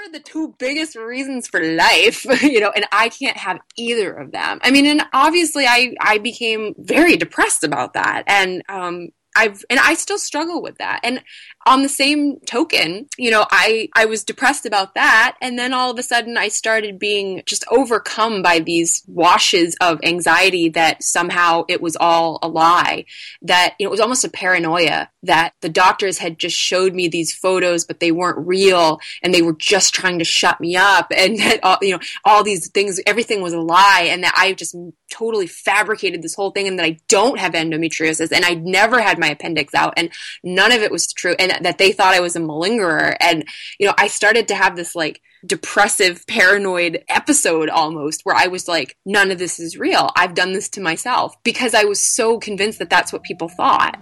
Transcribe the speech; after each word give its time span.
they're 0.00 0.20
the 0.20 0.24
two 0.24 0.54
biggest 0.58 0.96
reasons 0.96 1.48
for 1.48 1.62
life, 1.62 2.24
you 2.42 2.60
know, 2.60 2.72
and 2.74 2.86
I 2.92 3.08
can't 3.08 3.36
have 3.36 3.58
either 3.76 4.12
of 4.12 4.32
them. 4.32 4.60
I 4.62 4.70
mean, 4.70 4.86
and 4.86 5.02
obviously 5.12 5.66
I, 5.66 5.94
I 6.00 6.18
became 6.18 6.74
very 6.78 7.16
depressed 7.16 7.64
about 7.64 7.94
that. 7.94 8.24
And, 8.26 8.62
um, 8.68 9.08
I've 9.36 9.64
and 9.70 9.78
I 9.78 9.94
still 9.94 10.18
struggle 10.18 10.60
with 10.60 10.78
that. 10.78 11.00
And 11.04 11.22
on 11.66 11.82
the 11.82 11.88
same 11.88 12.40
token, 12.40 13.06
you 13.18 13.30
know, 13.30 13.44
I 13.50 13.88
I 13.94 14.06
was 14.06 14.24
depressed 14.24 14.64
about 14.64 14.94
that 14.94 15.36
and 15.42 15.58
then 15.58 15.74
all 15.74 15.90
of 15.90 15.98
a 15.98 16.02
sudden 16.02 16.38
I 16.38 16.48
started 16.48 16.98
being 16.98 17.42
just 17.44 17.64
overcome 17.70 18.42
by 18.42 18.60
these 18.60 19.02
washes 19.06 19.76
of 19.80 20.00
anxiety 20.02 20.70
that 20.70 21.02
somehow 21.02 21.64
it 21.68 21.82
was 21.82 21.96
all 21.96 22.38
a 22.42 22.48
lie. 22.48 23.04
That 23.42 23.74
you 23.78 23.84
know, 23.84 23.90
it 23.90 23.92
was 23.92 24.00
almost 24.00 24.24
a 24.24 24.30
paranoia 24.30 25.10
that 25.22 25.52
the 25.60 25.68
doctors 25.68 26.18
had 26.18 26.38
just 26.38 26.56
showed 26.56 26.94
me 26.94 27.08
these 27.08 27.34
photos 27.34 27.84
but 27.84 28.00
they 28.00 28.10
weren't 28.10 28.46
real 28.46 28.98
and 29.22 29.34
they 29.34 29.42
were 29.42 29.52
just 29.52 29.94
trying 29.94 30.18
to 30.18 30.24
shut 30.24 30.60
me 30.60 30.76
up 30.76 31.12
and 31.14 31.38
that 31.40 31.60
all, 31.62 31.78
you 31.82 31.92
know 31.92 32.00
all 32.24 32.42
these 32.42 32.68
things 32.70 33.00
everything 33.06 33.42
was 33.42 33.52
a 33.52 33.60
lie 33.60 34.06
and 34.08 34.24
that 34.24 34.32
I 34.36 34.54
just 34.54 34.74
totally 35.10 35.46
fabricated 35.46 36.22
this 36.22 36.34
whole 36.34 36.52
thing 36.52 36.68
and 36.68 36.78
that 36.78 36.86
I 36.86 36.98
don't 37.08 37.38
have 37.38 37.52
endometriosis 37.52 38.32
and 38.32 38.44
I 38.44 38.54
never 38.54 39.00
had 39.00 39.18
my 39.18 39.28
appendix 39.28 39.74
out 39.74 39.94
and 39.96 40.10
none 40.42 40.72
of 40.72 40.80
it 40.82 40.90
was 40.90 41.12
true 41.12 41.34
and 41.38 41.49
that 41.62 41.78
they 41.78 41.92
thought 41.92 42.14
I 42.14 42.20
was 42.20 42.36
a 42.36 42.40
malingerer. 42.40 43.16
And 43.20 43.44
you 43.78 43.86
know 43.86 43.94
I 43.98 44.08
started 44.08 44.48
to 44.48 44.54
have 44.54 44.76
this 44.76 44.94
like 44.94 45.20
depressive 45.46 46.26
paranoid 46.26 47.02
episode 47.08 47.68
almost 47.68 48.22
where 48.24 48.36
I 48.36 48.46
was 48.46 48.68
like 48.68 48.96
none 49.04 49.30
of 49.30 49.38
this 49.38 49.58
is 49.58 49.76
real. 49.76 50.10
I've 50.16 50.34
done 50.34 50.52
this 50.52 50.68
to 50.70 50.80
myself 50.80 51.34
because 51.44 51.74
I 51.74 51.84
was 51.84 52.02
so 52.02 52.38
convinced 52.38 52.78
that 52.78 52.90
that's 52.90 53.12
what 53.12 53.22
people 53.22 53.48
thought. 53.48 53.98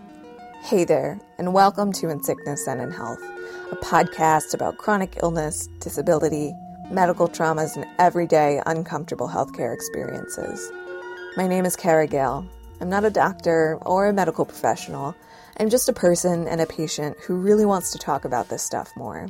Hey 0.63 0.85
there 0.85 1.21
and 1.39 1.53
welcome 1.53 1.93
to 1.95 2.09
In 2.09 2.23
Sickness 2.23 2.67
and 2.67 2.81
in 2.81 2.91
Health 2.91 3.23
a 3.71 3.77
podcast 3.77 4.55
about 4.55 4.79
chronic 4.79 5.19
illness 5.23 5.69
disability 5.81 6.55
medical 6.91 7.29
traumas 7.29 7.77
and 7.77 7.87
everyday 7.99 8.63
uncomfortable 8.67 9.29
healthcare 9.29 9.75
experiences. 9.75 10.73
My 11.37 11.47
name 11.47 11.67
is 11.67 11.77
Kara 11.77 12.07
Gale. 12.07 12.47
I'm 12.81 12.89
not 12.89 13.05
a 13.05 13.11
doctor 13.11 13.79
or 13.83 14.07
a 14.07 14.13
medical 14.13 14.45
professional. 14.45 15.15
I'm 15.61 15.71
just 15.71 15.89
a 15.89 15.93
person 15.93 16.47
and 16.47 16.61
a 16.61 16.67
patient 16.67 17.19
who 17.19 17.35
really 17.35 17.65
wants 17.65 17.91
to 17.91 17.99
talk 17.99 18.25
about 18.25 18.49
this 18.49 18.63
stuff 18.63 18.93
more. 18.97 19.27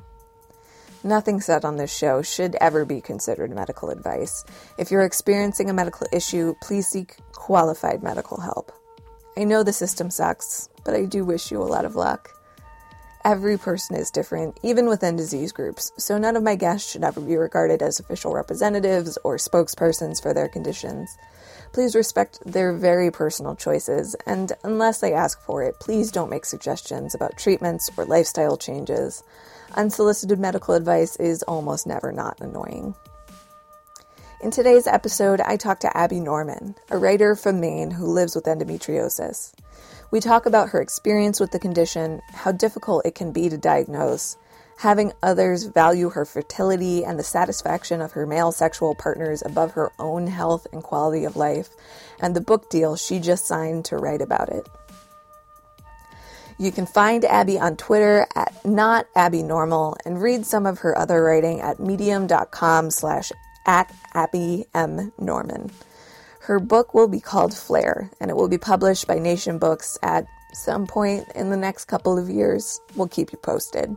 Nothing 1.03 1.41
said 1.41 1.65
on 1.65 1.77
this 1.77 1.97
show 1.97 2.21
should 2.21 2.55
ever 2.61 2.85
be 2.85 3.01
considered 3.01 3.55
medical 3.55 3.89
advice. 3.89 4.45
If 4.77 4.91
you're 4.91 5.05
experiencing 5.05 5.71
a 5.71 5.73
medical 5.73 6.07
issue, 6.13 6.55
please 6.61 6.87
seek 6.87 7.17
qualified 7.33 8.03
medical 8.03 8.39
help. 8.39 8.73
I 9.39 9.45
know 9.45 9.63
the 9.63 9.73
system 9.73 10.11
sucks, 10.11 10.69
but 10.85 10.95
I 10.95 11.07
do 11.07 11.25
wish 11.25 11.51
you 11.51 11.63
a 11.63 11.65
lot 11.65 11.87
of 11.87 11.97
luck. 11.97 12.29
Every 13.25 13.57
person 13.57 13.97
is 13.97 14.11
different, 14.11 14.59
even 14.63 14.87
within 14.87 15.17
disease 15.17 15.53
groups, 15.53 15.93
so 15.97 16.19
none 16.19 16.37
of 16.37 16.43
my 16.43 16.57
guests 16.57 16.91
should 16.91 17.05
ever 17.05 17.21
be 17.21 17.37
regarded 17.37 17.81
as 17.81 18.01
official 18.01 18.35
representatives 18.35 19.17
or 19.25 19.37
spokespersons 19.37 20.21
for 20.21 20.35
their 20.35 20.49
conditions. 20.49 21.17
Please 21.73 21.95
respect 21.95 22.41
their 22.45 22.73
very 22.73 23.11
personal 23.11 23.55
choices, 23.55 24.17
and 24.27 24.53
unless 24.65 25.01
they 25.01 25.13
ask 25.13 25.41
for 25.43 25.63
it, 25.63 25.79
please 25.81 26.11
don't 26.11 26.31
make 26.31 26.45
suggestions 26.45 27.15
about 27.15 27.37
treatments 27.37 27.91
or 27.97 28.05
lifestyle 28.05 28.57
changes. 28.57 29.23
Unsolicited 29.75 30.39
medical 30.39 30.75
advice 30.75 31.17
is 31.17 31.43
almost 31.45 31.87
never 31.87 32.11
not 32.11 32.41
annoying. 32.41 32.95
In 34.41 34.51
today's 34.51 34.87
episode, 34.87 35.41
I 35.41 35.57
talk 35.57 35.81
to 35.81 35.97
Abby 35.97 36.21
Norman, 36.21 36.77
a 36.91 36.97
writer 36.97 37.35
from 37.35 37.61
Maine 37.61 37.91
who 37.91 38.07
lives 38.07 38.35
with 38.35 38.45
endometriosis. 38.45 39.53
We 40.11 40.21
talk 40.21 40.47
about 40.47 40.71
her 40.71 40.81
experience 40.81 41.39
with 41.41 41.51
the 41.51 41.59
condition, 41.59 42.23
how 42.33 42.53
difficult 42.53 43.05
it 43.05 43.15
can 43.15 43.33
be 43.33 43.49
to 43.49 43.59
diagnose, 43.59 44.37
having 44.79 45.13
others 45.25 45.65
value 45.65 46.09
her 46.11 46.25
fertility 46.25 47.05
and 47.05 47.19
the 47.19 47.25
satisfaction 47.25 48.01
of 48.01 48.13
her 48.13 48.25
male 48.27 48.53
sexual 48.53 48.95
partners 48.95 49.43
above 49.45 49.73
her 49.73 49.91
own 49.99 50.29
health 50.29 50.69
and 50.73 50.85
quality 50.85 51.25
of 51.25 51.35
life, 51.35 51.71
and 52.21 52.35
the 52.35 52.41
book 52.41 52.71
deal 52.71 52.95
she 52.95 53.19
just 53.19 53.45
signed 53.45 53.85
to 53.85 53.97
write 53.97 54.23
about 54.23 54.49
it. 54.49 54.69
You 56.59 56.71
can 56.71 56.87
find 56.87 57.25
Abby 57.25 57.59
on 57.59 57.77
Twitter 57.77 58.27
at 58.37 58.55
not 58.65 59.07
Abby 59.17 59.43
Normal 59.43 59.97
and 60.05 60.23
read 60.23 60.47
some 60.47 60.65
of 60.65 60.81
her 60.81 60.97
other 60.97 61.23
writing 61.23 61.61
at 61.61 61.81
medium.com 61.81 62.91
slash 62.91 63.33
at 63.67 63.93
Abby 64.15 64.65
M. 64.75 65.13
Norman. 65.19 65.71
Her 66.41 66.61
book 66.61 66.95
will 66.95 67.09
be 67.09 67.21
called 67.21 67.53
Flare, 67.53 68.11
and 68.21 68.31
it 68.31 68.37
will 68.37 68.49
be 68.49 68.59
published 68.59 69.07
by 69.07 69.19
Nation 69.19 69.59
Books 69.59 69.99
at 70.03 70.27
some 70.53 70.87
point 70.87 71.27
in 71.35 71.51
the 71.51 71.57
next 71.57 71.87
couple 71.87 72.17
of 72.17 72.31
years. 72.31 72.81
We'll 72.97 73.09
keep 73.09 73.33
you 73.33 73.39
posted. 73.39 73.97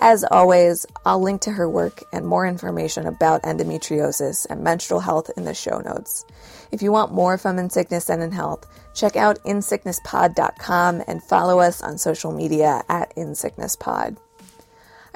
As 0.00 0.24
always, 0.30 0.86
I'll 1.04 1.20
link 1.20 1.40
to 1.42 1.50
her 1.50 1.68
work 1.68 2.04
and 2.12 2.24
more 2.24 2.46
information 2.46 3.06
about 3.06 3.42
endometriosis 3.42 4.46
and 4.48 4.62
menstrual 4.62 5.00
health 5.00 5.28
in 5.36 5.44
the 5.44 5.54
show 5.54 5.80
notes. 5.80 6.24
If 6.70 6.82
you 6.82 6.92
want 6.92 7.12
more 7.12 7.36
from 7.36 7.58
In 7.58 7.68
Sickness 7.68 8.08
and 8.08 8.22
in 8.22 8.30
Health, 8.30 8.64
check 8.94 9.16
out 9.16 9.42
insicknesspod.com 9.42 11.02
and 11.08 11.22
follow 11.24 11.58
us 11.58 11.82
on 11.82 11.98
social 11.98 12.30
media 12.30 12.84
at 12.88 13.14
insicknesspod. 13.16 14.18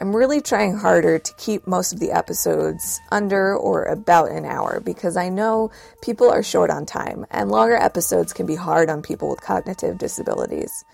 I'm 0.01 0.17
really 0.17 0.41
trying 0.41 0.77
harder 0.77 1.21
to 1.21 1.35
keep 1.35 1.65
most 1.69 1.93
of 1.93 2.01
the 2.01 2.11
episodes 2.11 3.01
under 3.13 3.55
or 3.55 3.85
about 3.85 4.33
an 4.33 4.45
hour 4.45 4.81
because 4.81 5.17
I 5.17 5.29
know 5.29 5.71
people 6.01 6.29
are 6.29 6.43
short 6.43 6.71
on 6.71 6.87
time 6.87 7.25
and 7.31 7.53
longer 7.53 7.77
episodes 7.77 8.33
can 8.33 8.47
be 8.47 8.57
hard 8.57 8.91
on 8.91 9.03
people 9.03 9.31
with 9.31 9.43
cognitive 9.43 9.99
disabilities. 9.99 10.85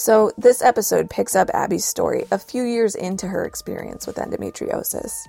So, 0.00 0.32
this 0.38 0.62
episode 0.62 1.10
picks 1.10 1.36
up 1.36 1.50
Abby's 1.52 1.84
story 1.84 2.24
a 2.30 2.38
few 2.38 2.62
years 2.62 2.94
into 2.94 3.28
her 3.28 3.44
experience 3.44 4.06
with 4.06 4.16
endometriosis. 4.16 5.26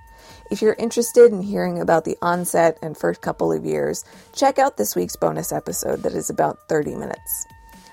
If 0.49 0.61
you're 0.61 0.75
interested 0.75 1.29
in 1.29 1.41
hearing 1.41 1.81
about 1.81 2.05
the 2.05 2.17
onset 2.21 2.79
and 2.81 2.95
first 2.95 3.19
couple 3.19 3.51
of 3.51 3.65
years, 3.65 4.05
check 4.31 4.59
out 4.59 4.77
this 4.77 4.95
week's 4.95 5.17
bonus 5.17 5.51
episode 5.51 6.03
that 6.03 6.13
is 6.13 6.29
about 6.29 6.69
30 6.69 6.95
minutes. 6.95 7.47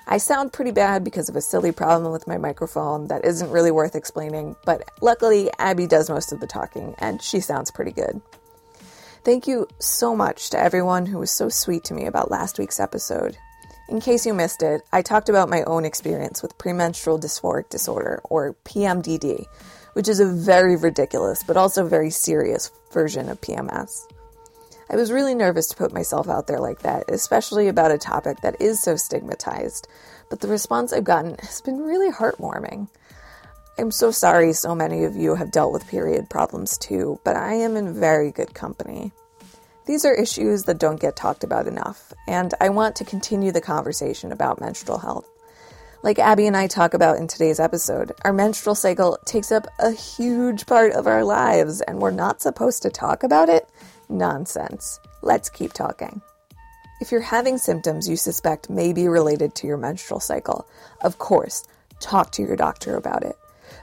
I 0.06 0.18
sound 0.18 0.52
pretty 0.52 0.70
bad 0.70 1.02
because 1.02 1.28
of 1.28 1.34
a 1.34 1.40
silly 1.40 1.72
problem 1.72 2.12
with 2.12 2.28
my 2.28 2.38
microphone 2.38 3.08
that 3.08 3.24
isn't 3.24 3.50
really 3.50 3.72
worth 3.72 3.96
explaining, 3.96 4.54
but 4.64 4.88
luckily, 5.00 5.50
Abby 5.58 5.88
does 5.88 6.08
most 6.08 6.30
of 6.30 6.38
the 6.38 6.46
talking, 6.46 6.94
and 6.98 7.20
she 7.20 7.40
sounds 7.40 7.72
pretty 7.72 7.90
good. 7.90 8.22
Thank 9.24 9.48
you 9.48 9.66
so 9.80 10.14
much 10.14 10.50
to 10.50 10.60
everyone 10.60 11.06
who 11.06 11.18
was 11.18 11.32
so 11.32 11.48
sweet 11.48 11.82
to 11.86 11.94
me 11.94 12.06
about 12.06 12.30
last 12.30 12.56
week's 12.56 12.78
episode. 12.78 13.36
In 13.88 14.00
case 14.02 14.26
you 14.26 14.34
missed 14.34 14.62
it, 14.62 14.82
I 14.92 15.00
talked 15.00 15.30
about 15.30 15.48
my 15.48 15.62
own 15.62 15.86
experience 15.86 16.42
with 16.42 16.58
premenstrual 16.58 17.18
dysphoric 17.18 17.70
disorder, 17.70 18.20
or 18.24 18.54
PMDD, 18.66 19.46
which 19.94 20.08
is 20.08 20.20
a 20.20 20.26
very 20.26 20.76
ridiculous 20.76 21.42
but 21.42 21.56
also 21.56 21.88
very 21.88 22.10
serious 22.10 22.70
version 22.92 23.30
of 23.30 23.40
PMS. 23.40 24.06
I 24.90 24.96
was 24.96 25.10
really 25.10 25.34
nervous 25.34 25.68
to 25.68 25.76
put 25.76 25.94
myself 25.94 26.28
out 26.28 26.46
there 26.46 26.60
like 26.60 26.80
that, 26.80 27.04
especially 27.10 27.68
about 27.68 27.90
a 27.90 27.96
topic 27.96 28.42
that 28.42 28.60
is 28.60 28.78
so 28.78 28.94
stigmatized, 28.96 29.88
but 30.28 30.40
the 30.40 30.48
response 30.48 30.92
I've 30.92 31.04
gotten 31.04 31.36
has 31.38 31.62
been 31.62 31.80
really 31.80 32.12
heartwarming. 32.12 32.88
I'm 33.78 33.90
so 33.90 34.10
sorry 34.10 34.52
so 34.52 34.74
many 34.74 35.04
of 35.04 35.16
you 35.16 35.34
have 35.34 35.50
dealt 35.50 35.72
with 35.72 35.88
period 35.88 36.28
problems 36.28 36.76
too, 36.76 37.20
but 37.24 37.36
I 37.36 37.54
am 37.54 37.74
in 37.74 37.98
very 37.98 38.32
good 38.32 38.52
company. 38.52 39.12
These 39.88 40.04
are 40.04 40.12
issues 40.12 40.64
that 40.64 40.78
don't 40.78 41.00
get 41.00 41.16
talked 41.16 41.44
about 41.44 41.66
enough, 41.66 42.12
and 42.26 42.52
I 42.60 42.68
want 42.68 42.94
to 42.96 43.06
continue 43.06 43.52
the 43.52 43.62
conversation 43.62 44.32
about 44.32 44.60
menstrual 44.60 44.98
health. 44.98 45.26
Like 46.02 46.18
Abby 46.18 46.46
and 46.46 46.54
I 46.54 46.66
talk 46.66 46.92
about 46.92 47.16
in 47.16 47.26
today's 47.26 47.58
episode, 47.58 48.12
our 48.22 48.34
menstrual 48.34 48.74
cycle 48.74 49.18
takes 49.24 49.50
up 49.50 49.66
a 49.78 49.90
huge 49.90 50.66
part 50.66 50.92
of 50.92 51.06
our 51.06 51.24
lives, 51.24 51.80
and 51.80 52.00
we're 52.00 52.10
not 52.10 52.42
supposed 52.42 52.82
to 52.82 52.90
talk 52.90 53.22
about 53.22 53.48
it? 53.48 53.66
Nonsense. 54.10 55.00
Let's 55.22 55.48
keep 55.48 55.72
talking. 55.72 56.20
If 57.00 57.10
you're 57.10 57.22
having 57.22 57.56
symptoms 57.56 58.06
you 58.06 58.16
suspect 58.18 58.68
may 58.68 58.92
be 58.92 59.08
related 59.08 59.54
to 59.54 59.66
your 59.66 59.78
menstrual 59.78 60.20
cycle, 60.20 60.68
of 61.00 61.16
course, 61.16 61.66
talk 61.98 62.30
to 62.32 62.42
your 62.42 62.56
doctor 62.56 62.96
about 62.96 63.22
it. 63.22 63.38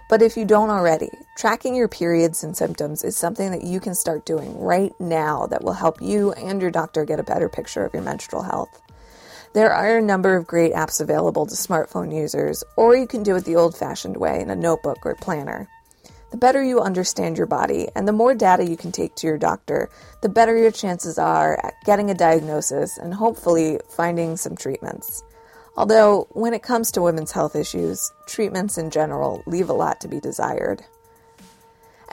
But 0.07 0.21
if 0.21 0.37
you 0.37 0.45
don't 0.45 0.69
already, 0.69 1.09
tracking 1.35 1.75
your 1.75 1.87
periods 1.87 2.43
and 2.43 2.55
symptoms 2.55 3.03
is 3.03 3.17
something 3.17 3.49
that 3.51 3.63
you 3.63 3.79
can 3.79 3.95
start 3.95 4.25
doing 4.25 4.59
right 4.59 4.93
now 4.99 5.47
that 5.47 5.63
will 5.63 5.73
help 5.73 5.99
you 6.01 6.31
and 6.33 6.61
your 6.61 6.69
doctor 6.69 7.05
get 7.05 7.19
a 7.19 7.23
better 7.23 7.49
picture 7.49 7.83
of 7.83 7.93
your 7.93 8.03
menstrual 8.03 8.43
health. 8.43 8.81
There 9.53 9.71
are 9.71 9.97
a 9.97 10.01
number 10.01 10.35
of 10.35 10.45
great 10.45 10.73
apps 10.73 11.01
available 11.01 11.45
to 11.47 11.55
smartphone 11.55 12.13
users, 12.13 12.63
or 12.77 12.95
you 12.95 13.07
can 13.07 13.23
do 13.23 13.35
it 13.35 13.45
the 13.45 13.55
old 13.55 13.75
fashioned 13.75 14.17
way 14.17 14.41
in 14.41 14.49
a 14.49 14.55
notebook 14.55 15.05
or 15.05 15.15
planner. 15.15 15.67
The 16.29 16.37
better 16.37 16.61
you 16.61 16.81
understand 16.81 17.37
your 17.37 17.47
body 17.47 17.87
and 17.95 18.07
the 18.07 18.11
more 18.11 18.35
data 18.35 18.65
you 18.65 18.75
can 18.75 18.91
take 18.91 19.15
to 19.15 19.27
your 19.27 19.37
doctor, 19.37 19.89
the 20.21 20.29
better 20.29 20.57
your 20.57 20.71
chances 20.71 21.17
are 21.17 21.57
at 21.65 21.73
getting 21.85 22.11
a 22.11 22.13
diagnosis 22.13 22.97
and 22.97 23.13
hopefully 23.13 23.79
finding 23.89 24.35
some 24.35 24.55
treatments. 24.55 25.23
Although, 25.77 26.27
when 26.31 26.53
it 26.53 26.63
comes 26.63 26.91
to 26.91 27.01
women's 27.01 27.31
health 27.31 27.55
issues, 27.55 28.11
treatments 28.27 28.77
in 28.77 28.89
general 28.89 29.43
leave 29.45 29.69
a 29.69 29.73
lot 29.73 29.99
to 30.01 30.07
be 30.07 30.19
desired. 30.19 30.85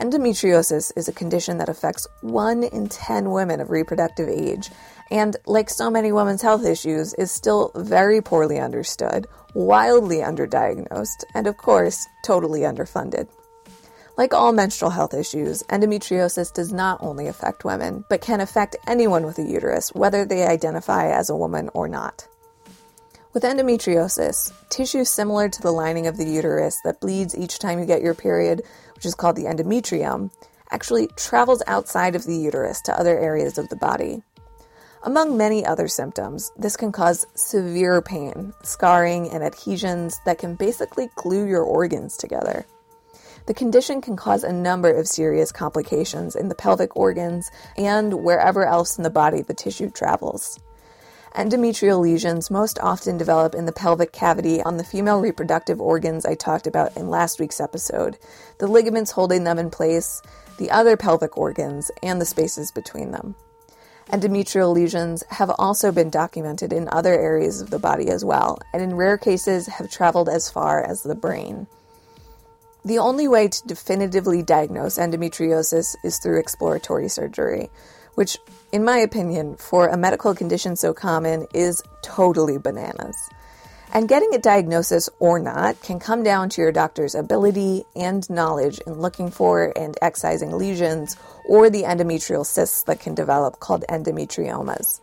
Endometriosis 0.00 0.90
is 0.96 1.06
a 1.06 1.12
condition 1.12 1.58
that 1.58 1.68
affects 1.68 2.08
1 2.22 2.64
in 2.64 2.88
10 2.88 3.30
women 3.30 3.60
of 3.60 3.70
reproductive 3.70 4.28
age, 4.28 4.70
and 5.10 5.36
like 5.46 5.70
so 5.70 5.90
many 5.90 6.10
women's 6.10 6.42
health 6.42 6.64
issues, 6.64 7.14
is 7.14 7.30
still 7.30 7.70
very 7.76 8.20
poorly 8.20 8.58
understood, 8.58 9.28
wildly 9.54 10.16
underdiagnosed, 10.16 11.22
and 11.34 11.46
of 11.46 11.56
course, 11.56 12.04
totally 12.24 12.60
underfunded. 12.60 13.28
Like 14.16 14.34
all 14.34 14.52
menstrual 14.52 14.90
health 14.90 15.14
issues, 15.14 15.62
endometriosis 15.64 16.52
does 16.52 16.72
not 16.72 16.98
only 17.00 17.28
affect 17.28 17.64
women, 17.64 18.04
but 18.08 18.22
can 18.22 18.40
affect 18.40 18.76
anyone 18.88 19.24
with 19.24 19.38
a 19.38 19.42
uterus, 19.42 19.94
whether 19.94 20.24
they 20.24 20.46
identify 20.46 21.10
as 21.10 21.30
a 21.30 21.36
woman 21.36 21.70
or 21.74 21.86
not. 21.86 22.26
With 23.32 23.44
endometriosis, 23.44 24.52
tissue 24.68 25.06
similar 25.06 25.48
to 25.48 25.62
the 25.62 25.72
lining 25.72 26.06
of 26.06 26.18
the 26.18 26.28
uterus 26.28 26.78
that 26.84 27.00
bleeds 27.00 27.34
each 27.34 27.58
time 27.58 27.78
you 27.78 27.86
get 27.86 28.02
your 28.02 28.14
period, 28.14 28.60
which 28.94 29.06
is 29.06 29.14
called 29.14 29.36
the 29.36 29.44
endometrium, 29.44 30.30
actually 30.70 31.06
travels 31.16 31.62
outside 31.66 32.14
of 32.14 32.26
the 32.26 32.36
uterus 32.36 32.82
to 32.82 32.98
other 32.98 33.18
areas 33.18 33.56
of 33.56 33.70
the 33.70 33.76
body. 33.76 34.22
Among 35.02 35.38
many 35.38 35.64
other 35.64 35.88
symptoms, 35.88 36.52
this 36.58 36.76
can 36.76 36.92
cause 36.92 37.26
severe 37.34 38.02
pain, 38.02 38.52
scarring, 38.64 39.30
and 39.30 39.42
adhesions 39.42 40.20
that 40.26 40.38
can 40.38 40.54
basically 40.54 41.08
glue 41.16 41.46
your 41.46 41.62
organs 41.62 42.18
together. 42.18 42.66
The 43.46 43.54
condition 43.54 44.02
can 44.02 44.14
cause 44.14 44.44
a 44.44 44.52
number 44.52 44.92
of 44.92 45.08
serious 45.08 45.52
complications 45.52 46.36
in 46.36 46.50
the 46.50 46.54
pelvic 46.54 46.94
organs 46.96 47.50
and 47.78 48.12
wherever 48.22 48.66
else 48.66 48.98
in 48.98 49.04
the 49.04 49.10
body 49.10 49.40
the 49.40 49.54
tissue 49.54 49.88
travels. 49.88 50.60
Endometrial 51.34 51.98
lesions 51.98 52.50
most 52.50 52.78
often 52.80 53.16
develop 53.16 53.54
in 53.54 53.64
the 53.64 53.72
pelvic 53.72 54.12
cavity 54.12 54.62
on 54.62 54.76
the 54.76 54.84
female 54.84 55.18
reproductive 55.18 55.80
organs 55.80 56.26
I 56.26 56.34
talked 56.34 56.66
about 56.66 56.94
in 56.94 57.08
last 57.08 57.40
week's 57.40 57.58
episode, 57.58 58.18
the 58.58 58.66
ligaments 58.66 59.12
holding 59.12 59.44
them 59.44 59.58
in 59.58 59.70
place, 59.70 60.20
the 60.58 60.70
other 60.70 60.94
pelvic 60.94 61.38
organs, 61.38 61.90
and 62.02 62.20
the 62.20 62.26
spaces 62.26 62.70
between 62.70 63.12
them. 63.12 63.34
Endometrial 64.10 64.74
lesions 64.74 65.24
have 65.30 65.50
also 65.58 65.90
been 65.90 66.10
documented 66.10 66.70
in 66.70 66.86
other 66.92 67.14
areas 67.14 67.62
of 67.62 67.70
the 67.70 67.78
body 67.78 68.10
as 68.10 68.22
well, 68.22 68.58
and 68.74 68.82
in 68.82 68.94
rare 68.94 69.16
cases 69.16 69.66
have 69.68 69.90
traveled 69.90 70.28
as 70.28 70.50
far 70.50 70.84
as 70.84 71.02
the 71.02 71.14
brain. 71.14 71.66
The 72.84 72.98
only 72.98 73.26
way 73.26 73.48
to 73.48 73.66
definitively 73.66 74.42
diagnose 74.42 74.98
endometriosis 74.98 75.96
is 76.04 76.18
through 76.18 76.40
exploratory 76.40 77.08
surgery, 77.08 77.70
which, 78.14 78.38
in 78.72 78.84
my 78.84 78.98
opinion, 78.98 79.56
for 79.56 79.88
a 79.88 79.96
medical 79.96 80.34
condition 80.34 80.76
so 80.76 80.92
common, 80.92 81.46
is 81.54 81.82
totally 82.02 82.58
bananas. 82.58 83.16
And 83.94 84.08
getting 84.08 84.34
a 84.34 84.38
diagnosis 84.38 85.10
or 85.18 85.38
not 85.38 85.80
can 85.82 86.00
come 86.00 86.22
down 86.22 86.48
to 86.50 86.62
your 86.62 86.72
doctor's 86.72 87.14
ability 87.14 87.84
and 87.94 88.28
knowledge 88.30 88.80
in 88.86 88.94
looking 88.94 89.30
for 89.30 89.70
and 89.76 89.98
excising 90.00 90.52
lesions 90.52 91.16
or 91.46 91.68
the 91.68 91.82
endometrial 91.82 92.46
cysts 92.46 92.84
that 92.84 93.00
can 93.00 93.14
develop 93.14 93.60
called 93.60 93.84
endometriomas. 93.90 95.00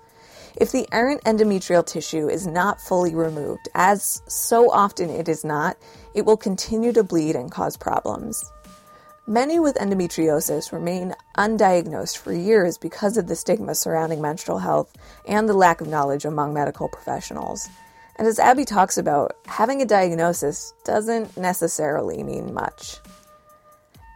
If 0.56 0.72
the 0.72 0.88
errant 0.92 1.24
endometrial 1.24 1.86
tissue 1.86 2.28
is 2.28 2.48
not 2.48 2.82
fully 2.82 3.14
removed, 3.14 3.70
as 3.76 4.24
so 4.28 4.72
often 4.72 5.12
it 5.12 5.30
is 5.30 5.46
not, 5.46 5.78
it 6.16 6.26
will 6.26 6.38
continue 6.38 6.92
to 6.94 7.04
bleed 7.04 7.36
and 7.36 7.52
cause 7.52 7.78
problems. 7.78 8.44
Many 9.30 9.60
with 9.60 9.76
endometriosis 9.76 10.72
remain 10.72 11.14
undiagnosed 11.38 12.18
for 12.18 12.34
years 12.34 12.80
because 12.80 13.16
of 13.16 13.28
the 13.28 13.36
stigma 13.36 13.76
surrounding 13.76 14.24
menstrual 14.24 14.58
health 14.58 14.92
and 15.28 15.48
the 15.48 15.54
lack 15.54 15.82
of 15.82 15.88
knowledge 15.88 16.26
among 16.26 16.52
medical 16.52 16.90
professionals. 16.90 17.70
And 18.16 18.28
as 18.28 18.40
Abby 18.40 18.66
talks 18.66 18.98
about, 18.98 19.38
having 19.46 19.84
a 19.84 19.86
diagnosis 19.86 20.74
doesn't 20.84 21.38
necessarily 21.38 22.24
mean 22.24 22.56
much. 22.56 22.98